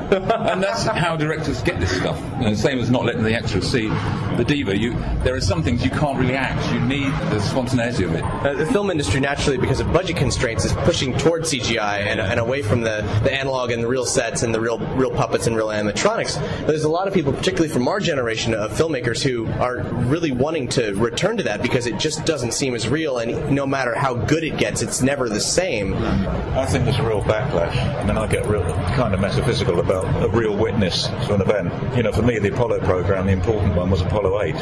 and 0.50 0.60
that's 0.60 0.82
how 0.84 1.14
directors 1.14 1.62
get 1.62 1.78
this 1.78 1.96
stuff. 1.96 2.20
You 2.40 2.46
know, 2.46 2.54
same 2.54 2.80
as 2.80 2.90
not 2.90 3.04
letting 3.04 3.22
the 3.22 3.34
extras 3.34 3.70
see 3.70 3.88
the 4.36 4.44
diva. 4.44 4.76
You, 4.76 4.94
there 5.22 5.36
are 5.36 5.40
some 5.40 5.62
things 5.62 5.84
you 5.84 5.90
can't 5.90 6.18
really 6.18 6.34
act. 6.34 6.72
You 6.72 6.80
need 6.80 7.12
the 7.30 7.38
spontaneity 7.38 8.02
of 8.04 8.14
it. 8.14 8.24
Uh, 8.24 8.54
the 8.54 8.66
film 8.66 8.90
industry, 8.90 9.20
naturally, 9.20 9.58
because 9.58 9.80
of 9.80 9.83
budget 9.92 10.16
constraints, 10.16 10.64
is 10.64 10.72
pushing 10.72 11.16
toward 11.18 11.42
CGI 11.42 12.06
and, 12.06 12.20
and 12.20 12.40
away 12.40 12.62
from 12.62 12.80
the, 12.80 13.02
the 13.22 13.32
analog 13.32 13.70
and 13.70 13.82
the 13.82 13.88
real 13.88 14.04
sets 14.04 14.42
and 14.42 14.54
the 14.54 14.60
real 14.60 14.78
real 14.96 15.10
puppets 15.10 15.46
and 15.46 15.56
real 15.56 15.68
animatronics. 15.68 16.40
But 16.60 16.68
there's 16.68 16.84
a 16.84 16.88
lot 16.88 17.08
of 17.08 17.14
people, 17.14 17.32
particularly 17.32 17.72
from 17.72 17.88
our 17.88 18.00
generation 18.00 18.54
of 18.54 18.72
filmmakers, 18.72 19.22
who 19.22 19.46
are 19.60 19.82
really 20.06 20.32
wanting 20.32 20.68
to 20.68 20.94
return 20.94 21.36
to 21.36 21.42
that 21.44 21.62
because 21.62 21.86
it 21.86 21.98
just 21.98 22.24
doesn't 22.24 22.52
seem 22.52 22.74
as 22.74 22.88
real. 22.88 23.18
And 23.18 23.52
no 23.52 23.66
matter 23.66 23.94
how 23.94 24.14
good 24.14 24.44
it 24.44 24.58
gets, 24.58 24.82
it's 24.82 25.02
never 25.02 25.28
the 25.28 25.40
same. 25.40 25.94
I 25.94 26.66
think 26.66 26.84
there's 26.84 26.98
a 26.98 27.06
real 27.06 27.22
backlash. 27.22 27.76
I 27.76 28.04
mean, 28.04 28.16
I 28.16 28.26
get 28.26 28.46
real 28.46 28.62
kind 28.94 29.14
of 29.14 29.20
metaphysical 29.20 29.80
about 29.80 30.04
a 30.22 30.28
real 30.28 30.56
witness 30.56 31.06
to 31.06 31.34
an 31.34 31.40
event. 31.40 31.96
You 31.96 32.02
know, 32.02 32.12
for 32.12 32.22
me, 32.22 32.38
the 32.38 32.52
Apollo 32.52 32.80
program, 32.80 33.26
the 33.26 33.32
important 33.32 33.74
one 33.74 33.90
was 33.90 34.00
Apollo 34.00 34.42
8, 34.42 34.54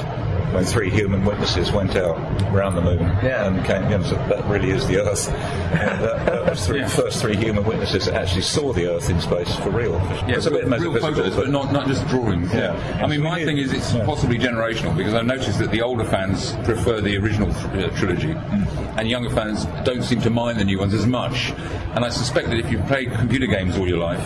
when 0.52 0.64
three 0.64 0.90
human 0.90 1.24
witnesses 1.24 1.72
went 1.72 1.96
out 1.96 2.18
around 2.52 2.74
the 2.74 2.82
moon 2.82 3.00
yeah. 3.22 3.46
and 3.46 3.64
came. 3.64 3.82
You 3.90 3.98
know, 3.98 4.04
so 4.04 4.14
that 4.28 4.44
really 4.46 4.70
is 4.70 4.86
the 4.86 5.01
Earth. 5.02 5.28
And 5.72 6.04
that, 6.04 6.28
uh, 6.28 6.32
uh, 6.32 6.44
that 6.44 6.50
was 6.50 6.66
three, 6.66 6.86
first 6.86 7.20
three 7.20 7.36
human 7.36 7.64
witnesses 7.64 8.06
that 8.06 8.14
actually 8.14 8.42
saw 8.42 8.72
the 8.72 8.86
Earth 8.86 9.08
in 9.08 9.20
space 9.20 9.54
for 9.56 9.70
real. 9.70 9.92
Yeah, 9.92 10.36
it's 10.36 10.46
a 10.46 10.50
bit 10.50 10.66
real, 10.66 10.98
photos, 11.00 11.34
but 11.34 11.48
not, 11.48 11.72
not 11.72 11.86
just 11.86 12.06
drawings. 12.08 12.52
Yeah. 12.52 12.76
I 13.02 13.06
mean, 13.06 13.22
my 13.22 13.44
thing 13.44 13.58
is 13.58 13.72
it's 13.72 13.92
possibly 14.04 14.38
generational 14.38 14.96
because 14.96 15.14
I've 15.14 15.26
noticed 15.26 15.58
that 15.60 15.70
the 15.70 15.82
older 15.82 16.04
fans 16.04 16.52
prefer 16.64 17.00
the 17.00 17.16
original 17.16 17.50
uh, 17.50 17.88
trilogy, 17.96 18.34
mm. 18.34 18.98
and 18.98 19.08
younger 19.08 19.30
fans 19.30 19.64
don't 19.84 20.02
seem 20.02 20.20
to 20.22 20.30
mind 20.30 20.58
the 20.58 20.64
new 20.64 20.78
ones 20.78 20.94
as 20.94 21.06
much. 21.06 21.52
And 21.94 22.04
I 22.04 22.08
suspect 22.08 22.48
that 22.48 22.58
if 22.58 22.70
you've 22.70 22.86
played 22.86 23.12
computer 23.12 23.46
games 23.46 23.76
all 23.76 23.88
your 23.88 23.98
life, 23.98 24.22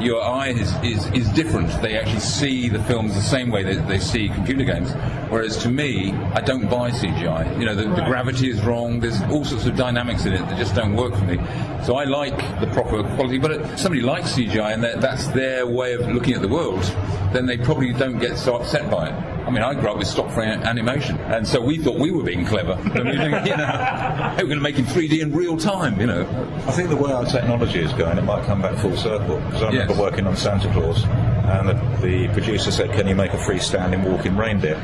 your 0.00 0.22
eye 0.22 0.48
is, 0.48 0.74
is, 0.82 1.06
is 1.12 1.28
different. 1.30 1.70
They 1.82 1.96
actually 1.96 2.20
see 2.20 2.68
the 2.68 2.82
films 2.84 3.14
the 3.14 3.22
same 3.22 3.50
way 3.50 3.62
that 3.62 3.86
they 3.88 3.98
see 3.98 4.28
computer 4.28 4.64
games. 4.64 4.92
Whereas 5.30 5.56
to 5.58 5.68
me, 5.68 6.12
I 6.34 6.40
don't 6.40 6.68
buy 6.68 6.90
CGI. 6.90 7.58
You 7.58 7.66
know, 7.66 7.74
the, 7.74 7.84
the 7.84 8.04
gravity 8.04 8.50
is 8.50 8.62
wrong. 8.62 9.00
There's 9.00 9.20
all 9.22 9.44
sorts 9.44 9.66
of 9.66 9.76
dynamics 9.76 10.03
in 10.08 10.34
it 10.34 10.38
that 10.48 10.56
just 10.58 10.74
don't 10.74 10.94
work 10.94 11.14
for 11.14 11.24
me. 11.24 11.38
So 11.84 11.96
I 11.96 12.04
like 12.04 12.36
the 12.60 12.66
proper 12.68 13.02
quality. 13.14 13.38
But 13.38 13.78
somebody 13.78 14.02
likes 14.02 14.32
CGI 14.32 14.74
and 14.74 14.84
that's 14.84 15.26
their 15.28 15.66
way 15.66 15.94
of 15.94 16.06
looking 16.08 16.34
at 16.34 16.42
the 16.42 16.48
world, 16.48 16.82
then 17.34 17.46
they 17.46 17.58
probably 17.58 17.92
don't 17.92 18.18
get 18.18 18.38
so 18.38 18.56
upset 18.56 18.90
by 18.90 19.08
it. 19.08 19.12
I 19.12 19.50
mean, 19.50 19.62
I 19.62 19.74
grew 19.74 19.90
up 19.90 19.98
with 19.98 20.06
stop 20.06 20.30
frame 20.30 20.62
animation, 20.62 21.18
and 21.18 21.46
so 21.46 21.60
we 21.60 21.76
thought 21.76 21.98
we 21.98 22.10
were 22.10 22.22
being 22.22 22.46
clever. 22.46 22.72
And 22.72 23.04
we 23.04 23.16
think, 23.16 23.46
you 23.46 23.56
know, 23.56 24.34
we're 24.38 24.44
going 24.44 24.56
to 24.56 24.60
make 24.60 24.78
in 24.78 24.86
3D 24.86 25.20
in 25.20 25.34
real 25.34 25.56
time, 25.56 26.00
you 26.00 26.06
know. 26.06 26.22
I 26.66 26.72
think 26.72 26.88
the 26.88 26.96
way 26.96 27.12
our 27.12 27.26
technology 27.26 27.80
is 27.80 27.92
going, 27.92 28.16
it 28.16 28.24
might 28.24 28.44
come 28.46 28.62
back 28.62 28.78
full 28.78 28.96
circle. 28.96 29.36
Because 29.40 29.62
I 29.62 29.68
remember 29.68 29.94
working 29.94 30.26
on 30.26 30.36
Santa 30.36 30.72
Claus, 30.72 31.04
and 31.04 31.68
the, 31.68 31.74
the 32.00 32.28
producer 32.28 32.70
said, 32.70 32.92
"Can 32.92 33.06
you 33.06 33.14
make 33.14 33.32
a 33.34 33.38
freestanding 33.38 34.08
walking 34.08 34.36
reindeer?" 34.36 34.80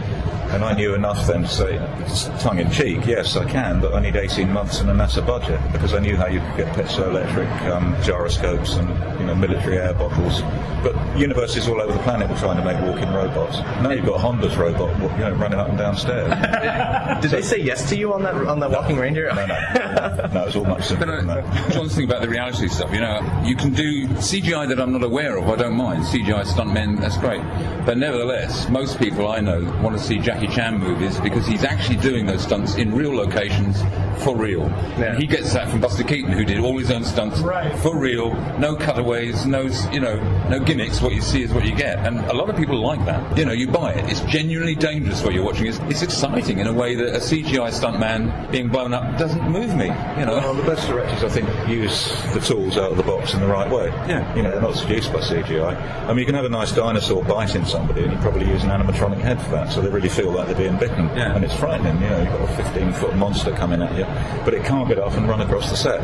And 0.51 0.65
I 0.65 0.75
knew 0.75 0.95
enough 0.95 1.29
then 1.29 1.43
to 1.43 1.49
say, 1.49 2.39
tongue 2.41 2.59
in 2.59 2.69
cheek, 2.73 3.07
yes, 3.07 3.37
I 3.37 3.49
can, 3.49 3.81
but 3.81 3.95
I 3.95 4.01
need 4.01 4.17
18 4.17 4.53
months 4.53 4.81
and 4.81 4.91
a 4.91 4.93
NASA 4.93 5.25
budget 5.25 5.61
because 5.71 5.95
I 5.95 6.01
knew 6.01 6.17
how 6.17 6.27
you 6.27 6.41
could 6.41 6.57
get 6.57 6.75
piezoelectric 6.75 7.71
um, 7.71 7.95
gyroscopes 8.03 8.75
and 8.75 8.89
you 9.21 9.27
know 9.27 9.35
military 9.37 9.79
air 9.79 9.95
bottles. 9.95 10.43
But 10.83 10.97
universities 11.17 11.69
all 11.69 11.81
over 11.81 11.93
the 11.93 12.01
planet 12.01 12.29
were 12.29 12.37
trying 12.41 12.57
to 12.57 12.65
make 12.65 12.81
walking 12.83 13.13
robots. 13.13 13.59
Now 13.83 13.91
you've 13.91 14.07
got 14.07 14.21
Honda's 14.21 14.57
robot, 14.57 14.99
you 14.99 15.19
know, 15.19 15.33
running 15.33 15.59
up 15.59 15.69
and 15.69 15.79
down 15.79 15.97
stairs. 15.97 16.31
Did 17.23 17.31
they 17.31 17.43
say 17.43 17.59
yes 17.59 17.89
to 17.91 17.97
you 17.97 18.15
on 18.15 18.23
that 18.23 18.35
on 18.35 18.59
that 18.61 18.71
walking 18.71 18.97
reindeer? 18.97 19.33
No, 19.35 19.47
no, 19.47 20.29
no. 20.33 20.43
it 20.43 20.47
was 20.47 20.57
all 20.57 20.65
much 20.65 20.87
simpler 20.87 21.17
than 21.17 21.27
that. 21.27 21.45
Uh, 21.45 21.71
John's 21.71 21.95
thing 21.95 22.07
about 22.07 22.23
the 22.23 22.29
reality 22.29 22.69
stuff, 22.69 22.93
you 22.93 23.01
know, 23.01 23.21
you 23.45 23.55
can 23.55 23.73
do 23.73 24.09
CGI 24.09 24.69
that 24.69 24.81
I'm 24.81 24.93
not 24.93 25.03
aware 25.03 25.37
of, 25.37 25.49
I 25.49 25.57
don't 25.57 25.77
mind. 25.77 26.05
CGI 26.05 26.45
stuntmen, 26.45 26.99
that's 26.99 27.19
great. 27.19 27.43
But 27.85 27.99
nevertheless, 27.99 28.69
most 28.71 28.99
people 28.99 29.29
I 29.29 29.41
know 29.41 29.63
want 29.83 29.99
to 29.99 30.03
see 30.03 30.19
Jackie 30.19 30.49
Chan 30.49 30.79
movies 30.79 31.21
because 31.21 31.47
he's 31.47 31.65
actually 31.65 31.97
doing 31.97 32.25
those 32.25 32.43
stunts 32.43 32.77
in 32.77 32.95
real 32.95 33.15
locations 33.15 33.83
for 34.23 34.37
real. 34.37 34.69
He 35.17 35.27
gets 35.27 35.53
that 35.55 35.69
from 35.71 35.81
Buster 35.81 36.05
Keaton, 36.05 36.33
who 36.33 36.45
did 36.45 36.59
all 36.61 36.79
his 36.79 36.91
own 36.91 37.05
stunts 37.05 37.41
for 37.83 37.97
real, 37.97 38.35
no 38.59 38.77
cutaways, 38.77 39.47
no, 39.47 39.63
you 39.93 40.01
know, 40.01 40.17
no 40.49 40.61
gimmicks. 40.61 41.01
What 41.01 41.15
you 41.15 41.21
see 41.21 41.43
is 41.43 41.53
what 41.53 41.65
you 41.65 41.75
get. 41.75 41.99
And 42.07 42.19
a 42.31 42.35
lot 42.35 42.49
of 42.49 42.57
people 42.57 42.81
like 42.81 43.05
that. 43.07 43.37
You 43.37 43.45
know, 43.45 43.53
you 43.53 43.67
buy 43.67 43.93
it. 43.93 44.11
It's 44.11 44.21
genuinely 44.23 44.75
dangerous 44.75 45.23
what 45.25 45.35
you're 45.35 45.45
watching. 45.45 45.67
It's, 45.67 45.79
it's 45.81 46.03
exciting 46.03 46.59
in 46.61 46.67
a 46.67 46.73
way 46.73 46.95
that 46.95 47.09
a 47.09 47.19
CGI 47.19 47.71
stuntman 47.73 48.51
being 48.53 48.69
blown 48.69 48.95
up 48.95 49.19
doesn't 49.19 49.51
move 49.51 49.75
me, 49.75 49.87
you 49.87 50.27
know. 50.27 50.39
Well, 50.41 50.55
the 50.55 50.63
best 50.63 50.87
directors, 50.87 51.25
I 51.25 51.29
think, 51.29 51.49
use 51.69 52.11
the 52.33 52.41
tools 52.41 52.77
out 52.77 52.93
of 52.93 52.97
the 52.97 53.03
box 53.03 53.35
in 53.35 53.41
the 53.41 53.49
right 53.49 53.69
way. 53.71 53.87
Yeah. 54.09 54.35
You 54.37 54.43
know, 54.43 54.53
they're 54.53 54.61
not 54.61 54.77
seduced 54.77 55.13
by 55.13 55.21
CGI. 55.21 55.77
I 56.05 56.09
mean, 56.09 56.19
you 56.19 56.27
can 56.27 56.35
have 56.37 56.45
a 56.45 56.51
nice 56.51 56.73
dinosaur 56.73 57.25
biting 57.25 57.65
somebody, 57.65 58.05
and 58.05 58.13
you 58.13 58.19
probably 58.19 58.47
use 58.47 58.63
an 58.63 58.71
animatronic 58.71 59.19
head 59.19 59.43
for 59.43 59.51
that, 59.51 59.73
so 59.73 59.81
they 59.81 59.89
really 59.89 60.09
feel 60.09 60.31
like 60.31 60.47
they're 60.47 60.57
being 60.57 60.79
bitten. 60.79 61.07
Yeah. 61.17 61.35
And 61.35 61.45
it's 61.45 61.55
frightening, 61.55 62.01
you 62.01 62.09
know, 62.09 62.19
you've 62.19 62.29
got 62.29 62.61
a 62.61 62.63
15 62.63 62.93
foot 62.93 63.17
monster 63.17 63.53
coming 63.53 63.83
at 63.83 63.97
you, 63.97 64.05
but 64.45 64.55
it 64.55 64.65
can't 64.65 64.89
get 64.89 64.99
off 64.99 65.17
and 65.17 65.29
run 65.29 65.41
across 65.41 65.71
the 65.71 65.77
set. 65.77 66.01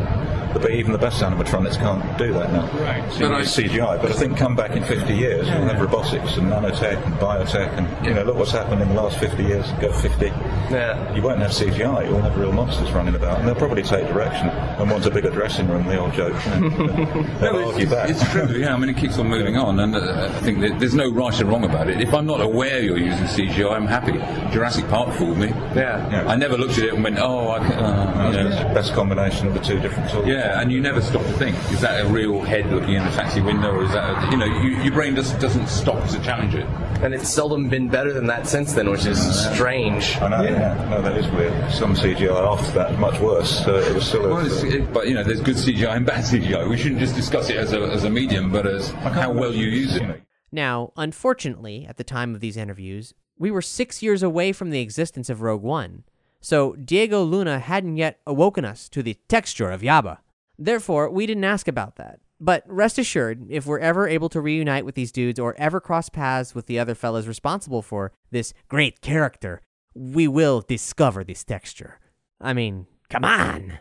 But 0.53 0.71
even 0.71 0.93
the 0.93 0.99
best 0.99 1.23
animatronics 1.23 1.77
can't 1.77 2.17
do 2.17 2.33
that 2.33 2.51
now. 2.51 2.67
Right. 2.83 3.13
So 3.13 3.29
But 3.29 3.39
need 3.39 3.47
CGI. 3.47 4.01
But 4.01 4.11
I 4.11 4.15
think 4.15 4.39
come 4.39 4.57
back 4.57 4.71
in 4.71 4.83
50 4.83 5.15
years, 5.15 5.47
you'll 5.47 5.67
have 5.67 5.79
robotics 5.79 6.16
and 6.17 6.51
nanotech 6.51 7.05
and 7.05 7.15
biotech, 7.15 7.77
and 7.77 8.07
you 8.07 8.15
know, 8.15 8.23
look 8.23 8.37
what's 8.37 8.53
happened 8.53 8.83
in 8.83 8.89
the 8.89 8.95
last 8.95 9.19
50 9.19 9.43
years. 9.43 9.67
Go 9.81 9.93
50. 9.93 10.27
Yeah. 10.27 11.15
You 11.15 11.23
won't 11.23 11.41
have 11.41 11.51
CGI. 11.51 12.09
You'll 12.09 12.23
have 12.23 12.37
real 12.37 12.53
monsters 12.53 12.91
running 12.93 13.15
about, 13.15 13.39
and 13.39 13.49
they'll 13.49 13.55
probably 13.55 13.83
take 13.83 14.07
direction 14.09 14.49
and 14.49 14.91
want 14.91 15.07
a 15.07 15.11
bigger 15.11 15.31
dressing 15.31 15.69
room. 15.69 15.87
The 15.87 15.99
old 15.99 16.13
joke. 16.15 16.35
You 16.47 16.61
know. 16.61 17.23
they'll 17.41 17.69
argue 17.69 17.89
back. 17.89 18.11
It's 18.11 18.31
true, 18.33 18.57
yeah. 18.57 18.75
I 18.75 18.79
mean, 18.79 18.91
it 18.91 18.97
keeps 18.97 19.19
on 19.19 19.29
moving 19.29 19.57
on, 19.57 19.81
and 19.81 19.95
uh, 19.95 20.31
I 20.33 20.41
think 20.41 20.61
there's 20.79 20.95
no 20.95 21.11
right 21.11 21.41
or 21.41 21.47
wrong 21.47 21.65
about 21.65 21.89
it. 21.89 22.01
If 22.01 22.15
I'm 22.15 22.27
not 22.27 22.41
aware 22.41 22.81
you're 22.81 22.99
using 22.99 23.27
CGI, 23.27 23.73
I'm 23.73 23.87
happy. 23.87 24.13
Jurassic 24.53 24.89
Park 24.89 25.15
fooled 25.15 25.39
me. 25.39 25.49
Yeah. 25.75 26.25
I 26.27 26.37
never 26.37 26.57
looked 26.57 26.79
at 26.79 26.85
it 26.85 26.95
and 26.95 27.05
went, 27.05 27.19
oh, 27.19 27.51
I 27.51 27.59
can, 27.59 27.73
uh, 27.73 28.31
you 28.31 28.37
know. 28.37 28.49
It's 28.49 28.59
the 28.59 28.75
best 28.75 28.93
combination 28.95 29.47
of 29.47 29.55
the 29.55 29.61
two 29.61 29.79
different 29.81 30.11
tools. 30.11 30.27
Yeah, 30.27 30.61
and 30.61 30.73
you 30.73 30.81
never 30.81 31.01
stop 31.01 31.23
to 31.23 31.33
think: 31.33 31.57
is 31.71 31.81
that 31.81 32.05
a 32.05 32.09
real 32.09 32.41
head 32.41 32.71
looking 32.71 32.95
in 32.95 33.03
a 33.03 33.11
taxi 33.13 33.41
window, 33.41 33.73
or 33.73 33.85
is 33.85 33.93
that 33.93 34.05
a, 34.05 34.31
you 34.31 34.37
know, 34.37 34.47
you, 34.47 34.83
your 34.83 34.93
brain 34.93 35.15
just 35.15 35.39
doesn't 35.41 35.69
stop 35.69 36.06
to 36.13 36.23
challenge 36.23 36.55
it. 36.55 36.65
And 37.03 37.15
it's 37.15 37.29
seldom 37.29 37.69
been 37.69 37.89
better 37.89 38.13
than 38.13 38.27
that 38.27 38.47
since 38.47 38.73
then, 38.73 38.91
which 38.91 39.07
is 39.07 39.19
strange. 39.53 40.17
I 40.19 40.29
know, 40.29 40.43
yeah. 40.43 40.89
No, 40.91 41.03
that 41.03 41.17
is 41.17 41.29
weird. 41.33 41.73
Some 41.73 41.95
CGI 41.95 42.35
after 42.35 42.73
that, 42.73 42.99
much 42.99 43.21
worse. 43.21 43.67
Uh, 43.67 43.85
it 43.89 43.95
was 43.95 44.07
still 44.07 44.25
a, 44.25 44.29
Well, 44.29 44.47
it's, 44.47 44.63
it, 44.63 44.93
but 44.93 45.09
you 45.09 45.15
know, 45.15 45.23
there's 45.23 45.41
good 45.41 45.57
CGI 45.57 45.97
and 45.97 46.07
bad 46.07 46.25
CGI. 46.31 46.69
We 46.69 46.77
shouldn't 46.77 47.01
just 47.01 47.15
discuss 47.15 47.51
it 47.51 47.57
as 47.57 47.73
a, 47.73 47.81
as 47.83 48.05
a 48.05 48.11
medium, 48.11 48.51
but 48.51 48.67
as 48.67 48.91
how 48.91 49.33
well 49.33 49.53
you 49.53 49.67
use 49.67 49.97
it. 49.97 50.23
Now, 50.53 50.93
unfortunately, 50.97 51.87
at 51.89 51.97
the 51.97 52.05
time 52.05 52.35
of 52.35 52.41
these 52.41 52.57
interviews, 52.57 53.13
we 53.39 53.51
were 53.51 53.63
six 53.63 54.03
years 54.03 54.23
away 54.23 54.53
from 54.53 54.71
the 54.71 54.81
existence 54.81 55.29
of 55.29 55.43
Rogue 55.43 55.63
One, 55.63 56.05
so 56.41 56.75
Diego 56.75 57.23
Luna 57.23 57.59
hadn't 57.59 57.97
yet 57.97 58.21
awoken 58.27 58.65
us 58.65 58.89
to 58.91 59.03
the 59.03 59.19
texture 59.29 59.71
of 59.71 59.83
Yaba. 59.83 60.19
Therefore, 60.59 61.11
we 61.11 61.27
didn't 61.27 61.45
ask 61.45 61.69
about 61.69 61.97
that. 61.97 62.21
But 62.39 62.65
rest 62.67 62.99
assured, 62.99 63.47
if 63.49 63.65
we're 63.67 63.79
ever 63.79 64.07
able 64.07 64.29
to 64.31 64.41
reunite 64.41 64.85
with 64.85 64.95
these 64.95 65.13
dudes 65.13 65.41
or 65.41 65.55
ever 65.57 65.81
cross 65.81 66.09
paths 66.09 66.55
with 66.55 66.67
the 66.67 66.79
other 66.79 66.95
fellas 66.95 67.27
responsible 67.27 67.83
for 67.83 68.13
this 68.31 68.53
great 68.69 69.01
character, 69.01 69.63
we 69.95 70.29
will 70.29 70.61
discover 70.61 71.25
this 71.25 71.45
texture. 71.45 71.99
I 72.41 72.53
mean, 72.53 72.87
come 73.09 73.25
on! 73.25 73.79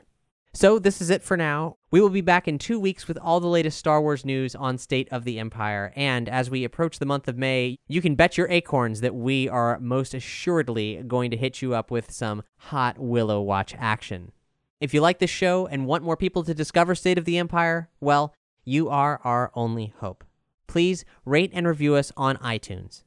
So, 0.53 0.79
this 0.79 1.01
is 1.01 1.09
it 1.09 1.21
for 1.21 1.35
now. 1.35 1.75
We 1.91 1.99
will 1.99 2.09
be 2.09 2.21
back 2.21 2.47
in 2.47 2.57
two 2.57 2.79
weeks 2.79 3.09
with 3.09 3.17
all 3.17 3.41
the 3.41 3.47
latest 3.47 3.77
Star 3.77 4.01
Wars 4.01 4.23
news 4.23 4.55
on 4.55 4.77
State 4.77 5.09
of 5.11 5.25
the 5.25 5.37
Empire. 5.37 5.91
And 5.97 6.29
as 6.29 6.49
we 6.49 6.63
approach 6.63 6.97
the 6.97 7.05
month 7.05 7.27
of 7.27 7.37
May, 7.37 7.77
you 7.89 8.01
can 8.01 8.15
bet 8.15 8.37
your 8.37 8.47
acorns 8.47 9.01
that 9.01 9.13
we 9.13 9.49
are 9.49 9.77
most 9.81 10.13
assuredly 10.13 11.03
going 11.05 11.29
to 11.31 11.35
hit 11.35 11.61
you 11.61 11.75
up 11.75 11.91
with 11.91 12.09
some 12.09 12.41
hot 12.55 12.97
Willow 12.97 13.41
Watch 13.41 13.75
action. 13.77 14.31
If 14.79 14.93
you 14.93 15.01
like 15.01 15.19
this 15.19 15.29
show 15.29 15.67
and 15.67 15.87
want 15.87 16.05
more 16.05 16.15
people 16.15 16.43
to 16.43 16.53
discover 16.53 16.95
State 16.95 17.17
of 17.17 17.25
the 17.25 17.37
Empire, 17.37 17.89
well, 17.99 18.33
you 18.65 18.89
are 18.89 19.21
our 19.23 19.51
only 19.53 19.93
hope. 19.99 20.23
Please 20.67 21.05
rate 21.23 21.51
and 21.53 21.67
review 21.67 21.95
us 21.95 22.11
on 22.17 22.37
iTunes. 22.37 23.03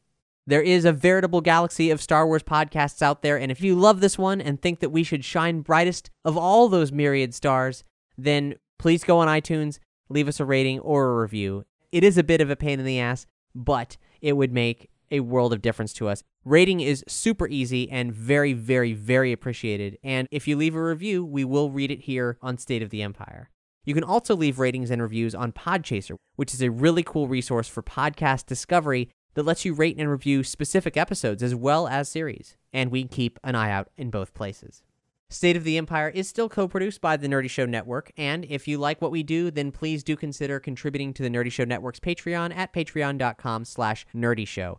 There 0.46 0.62
is 0.62 0.86
a 0.86 0.92
veritable 0.92 1.42
galaxy 1.42 1.90
of 1.90 2.00
Star 2.00 2.26
Wars 2.26 2.42
podcasts 2.42 3.02
out 3.02 3.20
there, 3.20 3.36
and 3.38 3.52
if 3.52 3.60
you 3.60 3.74
love 3.74 4.00
this 4.00 4.16
one 4.16 4.40
and 4.40 4.62
think 4.62 4.80
that 4.80 4.88
we 4.88 5.02
should 5.02 5.24
shine 5.24 5.60
brightest 5.60 6.10
of 6.24 6.38
all 6.38 6.68
those 6.68 6.90
myriad 6.90 7.34
stars, 7.34 7.84
then 8.16 8.54
please 8.78 9.04
go 9.04 9.18
on 9.18 9.28
iTunes, 9.28 9.78
leave 10.08 10.28
us 10.28 10.40
a 10.40 10.46
rating 10.46 10.80
or 10.80 11.10
a 11.10 11.20
review. 11.20 11.66
It 11.92 12.02
is 12.02 12.16
a 12.16 12.24
bit 12.24 12.40
of 12.40 12.48
a 12.48 12.56
pain 12.56 12.78
in 12.80 12.86
the 12.86 12.98
ass, 12.98 13.26
but 13.54 13.98
it 14.22 14.34
would 14.34 14.52
make 14.52 14.88
a 15.10 15.20
world 15.20 15.52
of 15.52 15.60
difference 15.60 15.92
to 15.94 16.08
us. 16.08 16.22
Rating 16.44 16.80
is 16.80 17.04
super 17.08 17.48
easy 17.48 17.90
and 17.90 18.12
very, 18.12 18.52
very, 18.52 18.92
very 18.94 19.32
appreciated. 19.32 19.98
And 20.02 20.28
if 20.30 20.48
you 20.48 20.56
leave 20.56 20.74
a 20.74 20.82
review, 20.82 21.24
we 21.24 21.44
will 21.44 21.70
read 21.70 21.90
it 21.90 22.00
here 22.00 22.38
on 22.40 22.56
State 22.56 22.82
of 22.82 22.90
the 22.90 23.02
Empire. 23.02 23.50
You 23.88 23.94
can 23.94 24.04
also 24.04 24.36
leave 24.36 24.58
ratings 24.58 24.90
and 24.90 25.00
reviews 25.00 25.34
on 25.34 25.50
Podchaser, 25.50 26.16
which 26.36 26.52
is 26.52 26.60
a 26.60 26.70
really 26.70 27.02
cool 27.02 27.26
resource 27.26 27.68
for 27.68 27.82
podcast 27.82 28.44
discovery 28.44 29.08
that 29.32 29.44
lets 29.44 29.64
you 29.64 29.72
rate 29.72 29.96
and 29.96 30.10
review 30.10 30.44
specific 30.44 30.98
episodes 30.98 31.42
as 31.42 31.54
well 31.54 31.88
as 31.88 32.10
series. 32.10 32.54
And 32.70 32.90
we 32.90 33.04
keep 33.04 33.38
an 33.42 33.54
eye 33.54 33.70
out 33.70 33.88
in 33.96 34.10
both 34.10 34.34
places. 34.34 34.82
State 35.30 35.56
of 35.56 35.64
the 35.64 35.78
Empire 35.78 36.10
is 36.10 36.28
still 36.28 36.50
co-produced 36.50 37.00
by 37.00 37.16
the 37.16 37.28
Nerdy 37.28 37.48
Show 37.48 37.64
Network, 37.64 38.12
and 38.18 38.44
if 38.44 38.68
you 38.68 38.76
like 38.76 39.00
what 39.00 39.10
we 39.10 39.22
do, 39.22 39.50
then 39.50 39.72
please 39.72 40.04
do 40.04 40.16
consider 40.16 40.60
contributing 40.60 41.14
to 41.14 41.22
the 41.22 41.30
Nerdy 41.30 41.50
Show 41.50 41.64
Network's 41.64 41.98
Patreon 41.98 42.54
at 42.54 42.74
patreon.com 42.74 43.64
slash 43.64 44.04
nerdyshow. 44.14 44.76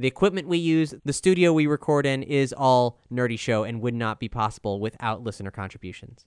The 0.00 0.08
equipment 0.08 0.48
we 0.48 0.58
use, 0.58 0.94
the 1.04 1.12
studio 1.12 1.52
we 1.52 1.68
record 1.68 2.06
in, 2.06 2.24
is 2.24 2.52
all 2.52 2.98
Nerdy 3.08 3.38
Show 3.38 3.62
and 3.62 3.80
would 3.82 3.94
not 3.94 4.18
be 4.18 4.28
possible 4.28 4.80
without 4.80 5.22
listener 5.22 5.52
contributions. 5.52 6.26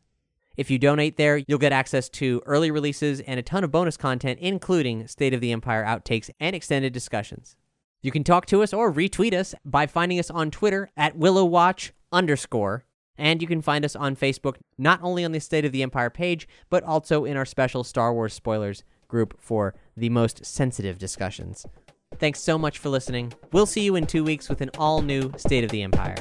If 0.58 0.70
you 0.70 0.78
donate 0.78 1.18
there, 1.18 1.38
you'll 1.38 1.58
get 1.58 1.72
access 1.72 2.10
to 2.10 2.42
early 2.46 2.72
releases 2.72 3.22
and 3.22 3.40
a 3.40 3.44
ton 3.44 3.64
of 3.64 3.72
bonus 3.72 3.98
content, 3.98 4.40
including 4.40 5.08
State 5.08 5.34
of 5.34 5.42
the 5.42 5.52
Empire 5.52 5.84
outtakes 5.86 6.30
and 6.40 6.56
extended 6.56 6.92
discussions. 6.94 7.56
You 8.02 8.12
can 8.12 8.24
talk 8.24 8.46
to 8.48 8.64
us 8.64 8.74
or 8.74 8.92
retweet 8.92 9.34
us 9.34 9.56
by 9.64 9.88
finding 9.88 10.20
us 10.20 10.30
on 10.30 10.52
Twitter 10.52 10.90
at 10.98 11.18
WillowWatch 11.18 11.92
underscore, 12.12 12.84
and 13.18 13.42
you 13.42 13.48
can 13.48 13.62
find 13.62 13.86
us 13.86 13.96
on 13.96 14.16
Facebook 14.16 14.56
not 14.78 15.00
only 15.04 15.24
on 15.24 15.32
the 15.32 15.40
State 15.40 15.66
of 15.66 15.72
the 15.72 15.84
Empire 15.84 16.10
page, 16.10 16.48
but 16.70 16.84
also 16.84 17.26
in 17.26 17.38
our 17.38 17.46
special 17.46 17.84
Star 17.84 18.14
Wars 18.14 18.34
spoilers 18.34 18.84
group 19.08 19.40
for 19.40 19.76
the 19.96 20.10
most 20.10 20.46
sensitive 20.46 20.98
discussions. 20.98 21.66
Thanks 22.18 22.42
so 22.42 22.58
much 22.58 22.78
for 22.78 22.90
listening. 22.90 23.34
We'll 23.52 23.66
see 23.66 23.82
you 23.82 23.96
in 23.96 24.06
two 24.06 24.24
weeks 24.24 24.50
with 24.50 24.62
an 24.62 24.72
all 24.78 25.02
new 25.02 25.32
State 25.38 25.64
of 25.64 25.70
the 25.70 25.84
Empire. 25.84 26.16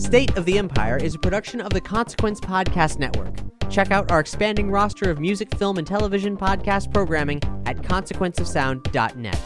State 0.00 0.36
of 0.38 0.46
the 0.46 0.56
Empire 0.56 0.96
is 0.96 1.14
a 1.14 1.18
production 1.18 1.60
of 1.60 1.74
the 1.74 1.80
Consequence 1.80 2.40
Podcast 2.40 2.98
Network. 2.98 3.36
Check 3.68 3.90
out 3.90 4.10
our 4.10 4.18
expanding 4.18 4.70
roster 4.70 5.10
of 5.10 5.20
music, 5.20 5.54
film, 5.56 5.76
and 5.76 5.86
television 5.86 6.38
podcast 6.38 6.90
programming 6.92 7.38
at 7.66 7.76
consequenceofsound.net. 7.76 9.38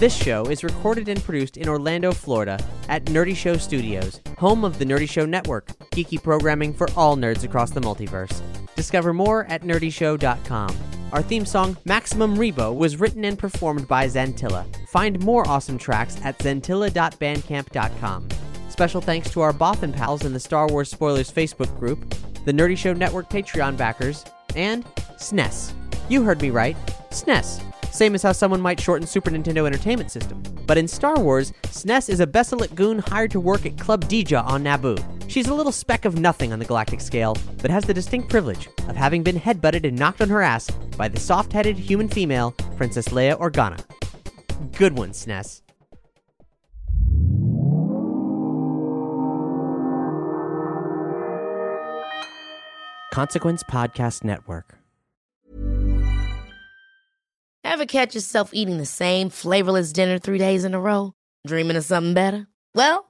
This 0.00 0.14
show 0.14 0.46
is 0.46 0.64
recorded 0.64 1.08
and 1.08 1.22
produced 1.22 1.58
in 1.58 1.68
Orlando, 1.68 2.10
Florida 2.10 2.58
at 2.88 3.04
Nerdy 3.04 3.36
Show 3.36 3.56
Studios, 3.56 4.20
home 4.36 4.64
of 4.64 4.80
the 4.80 4.84
Nerdy 4.84 5.08
Show 5.08 5.26
Network, 5.26 5.68
geeky 5.92 6.20
programming 6.20 6.74
for 6.74 6.88
all 6.96 7.16
nerds 7.16 7.44
across 7.44 7.70
the 7.70 7.80
multiverse. 7.80 8.42
Discover 8.74 9.12
more 9.12 9.44
at 9.46 9.62
nerdyshow.com. 9.62 10.99
Our 11.12 11.22
theme 11.22 11.44
song, 11.44 11.76
Maximum 11.84 12.36
Rebo, 12.36 12.74
was 12.74 12.98
written 12.98 13.24
and 13.24 13.38
performed 13.38 13.88
by 13.88 14.06
Zantilla. 14.06 14.64
Find 14.88 15.22
more 15.24 15.46
awesome 15.48 15.76
tracks 15.76 16.16
at 16.22 16.38
zantilla.bandcamp.com. 16.38 18.28
Special 18.68 19.00
thanks 19.00 19.30
to 19.30 19.40
our 19.40 19.52
Bothan 19.52 19.92
pals 19.92 20.24
in 20.24 20.32
the 20.32 20.40
Star 20.40 20.68
Wars 20.68 20.90
Spoilers 20.90 21.30
Facebook 21.30 21.76
group, 21.78 22.14
the 22.44 22.52
Nerdy 22.52 22.76
Show 22.76 22.92
Network 22.92 23.28
Patreon 23.28 23.76
backers, 23.76 24.24
and 24.54 24.84
SNES. 25.16 25.72
You 26.08 26.22
heard 26.22 26.40
me 26.40 26.50
right, 26.50 26.76
SNES. 27.10 27.60
same 27.92 28.14
as 28.14 28.22
how 28.22 28.32
someone 28.32 28.60
might 28.60 28.80
shorten 28.80 29.06
Super 29.06 29.30
Nintendo 29.30 29.66
Entertainment 29.66 30.10
System. 30.10 30.42
But 30.66 30.78
in 30.78 30.86
Star 30.86 31.18
Wars, 31.18 31.52
Sness 31.64 32.08
is 32.08 32.20
a 32.20 32.26
Besalisk 32.26 32.74
goon 32.76 33.00
hired 33.00 33.32
to 33.32 33.40
work 33.40 33.66
at 33.66 33.76
Club 33.76 34.04
Dija 34.04 34.44
on 34.44 34.62
Naboo. 34.62 35.19
She's 35.30 35.46
a 35.46 35.54
little 35.54 35.70
speck 35.70 36.06
of 36.06 36.18
nothing 36.18 36.52
on 36.52 36.58
the 36.58 36.64
galactic 36.64 37.00
scale, 37.00 37.36
but 37.62 37.70
has 37.70 37.84
the 37.84 37.94
distinct 37.94 38.28
privilege 38.28 38.68
of 38.88 38.96
having 38.96 39.22
been 39.22 39.36
headbutted 39.36 39.86
and 39.86 39.96
knocked 39.96 40.20
on 40.20 40.28
her 40.28 40.42
ass 40.42 40.68
by 40.96 41.06
the 41.06 41.20
soft 41.20 41.52
headed 41.52 41.78
human 41.78 42.08
female, 42.08 42.50
Princess 42.76 43.10
Leia 43.10 43.38
Organa. 43.38 43.80
Good 44.76 44.98
one, 44.98 45.12
Sness. 45.12 45.62
Consequence 53.12 53.62
Podcast 53.62 54.24
Network. 54.24 54.78
Ever 57.62 57.86
catch 57.86 58.16
yourself 58.16 58.50
eating 58.52 58.78
the 58.78 58.84
same 58.84 59.30
flavorless 59.30 59.92
dinner 59.92 60.18
three 60.18 60.38
days 60.38 60.64
in 60.64 60.74
a 60.74 60.80
row? 60.80 61.12
Dreaming 61.46 61.76
of 61.76 61.84
something 61.84 62.14
better? 62.14 62.48
Well, 62.74 63.09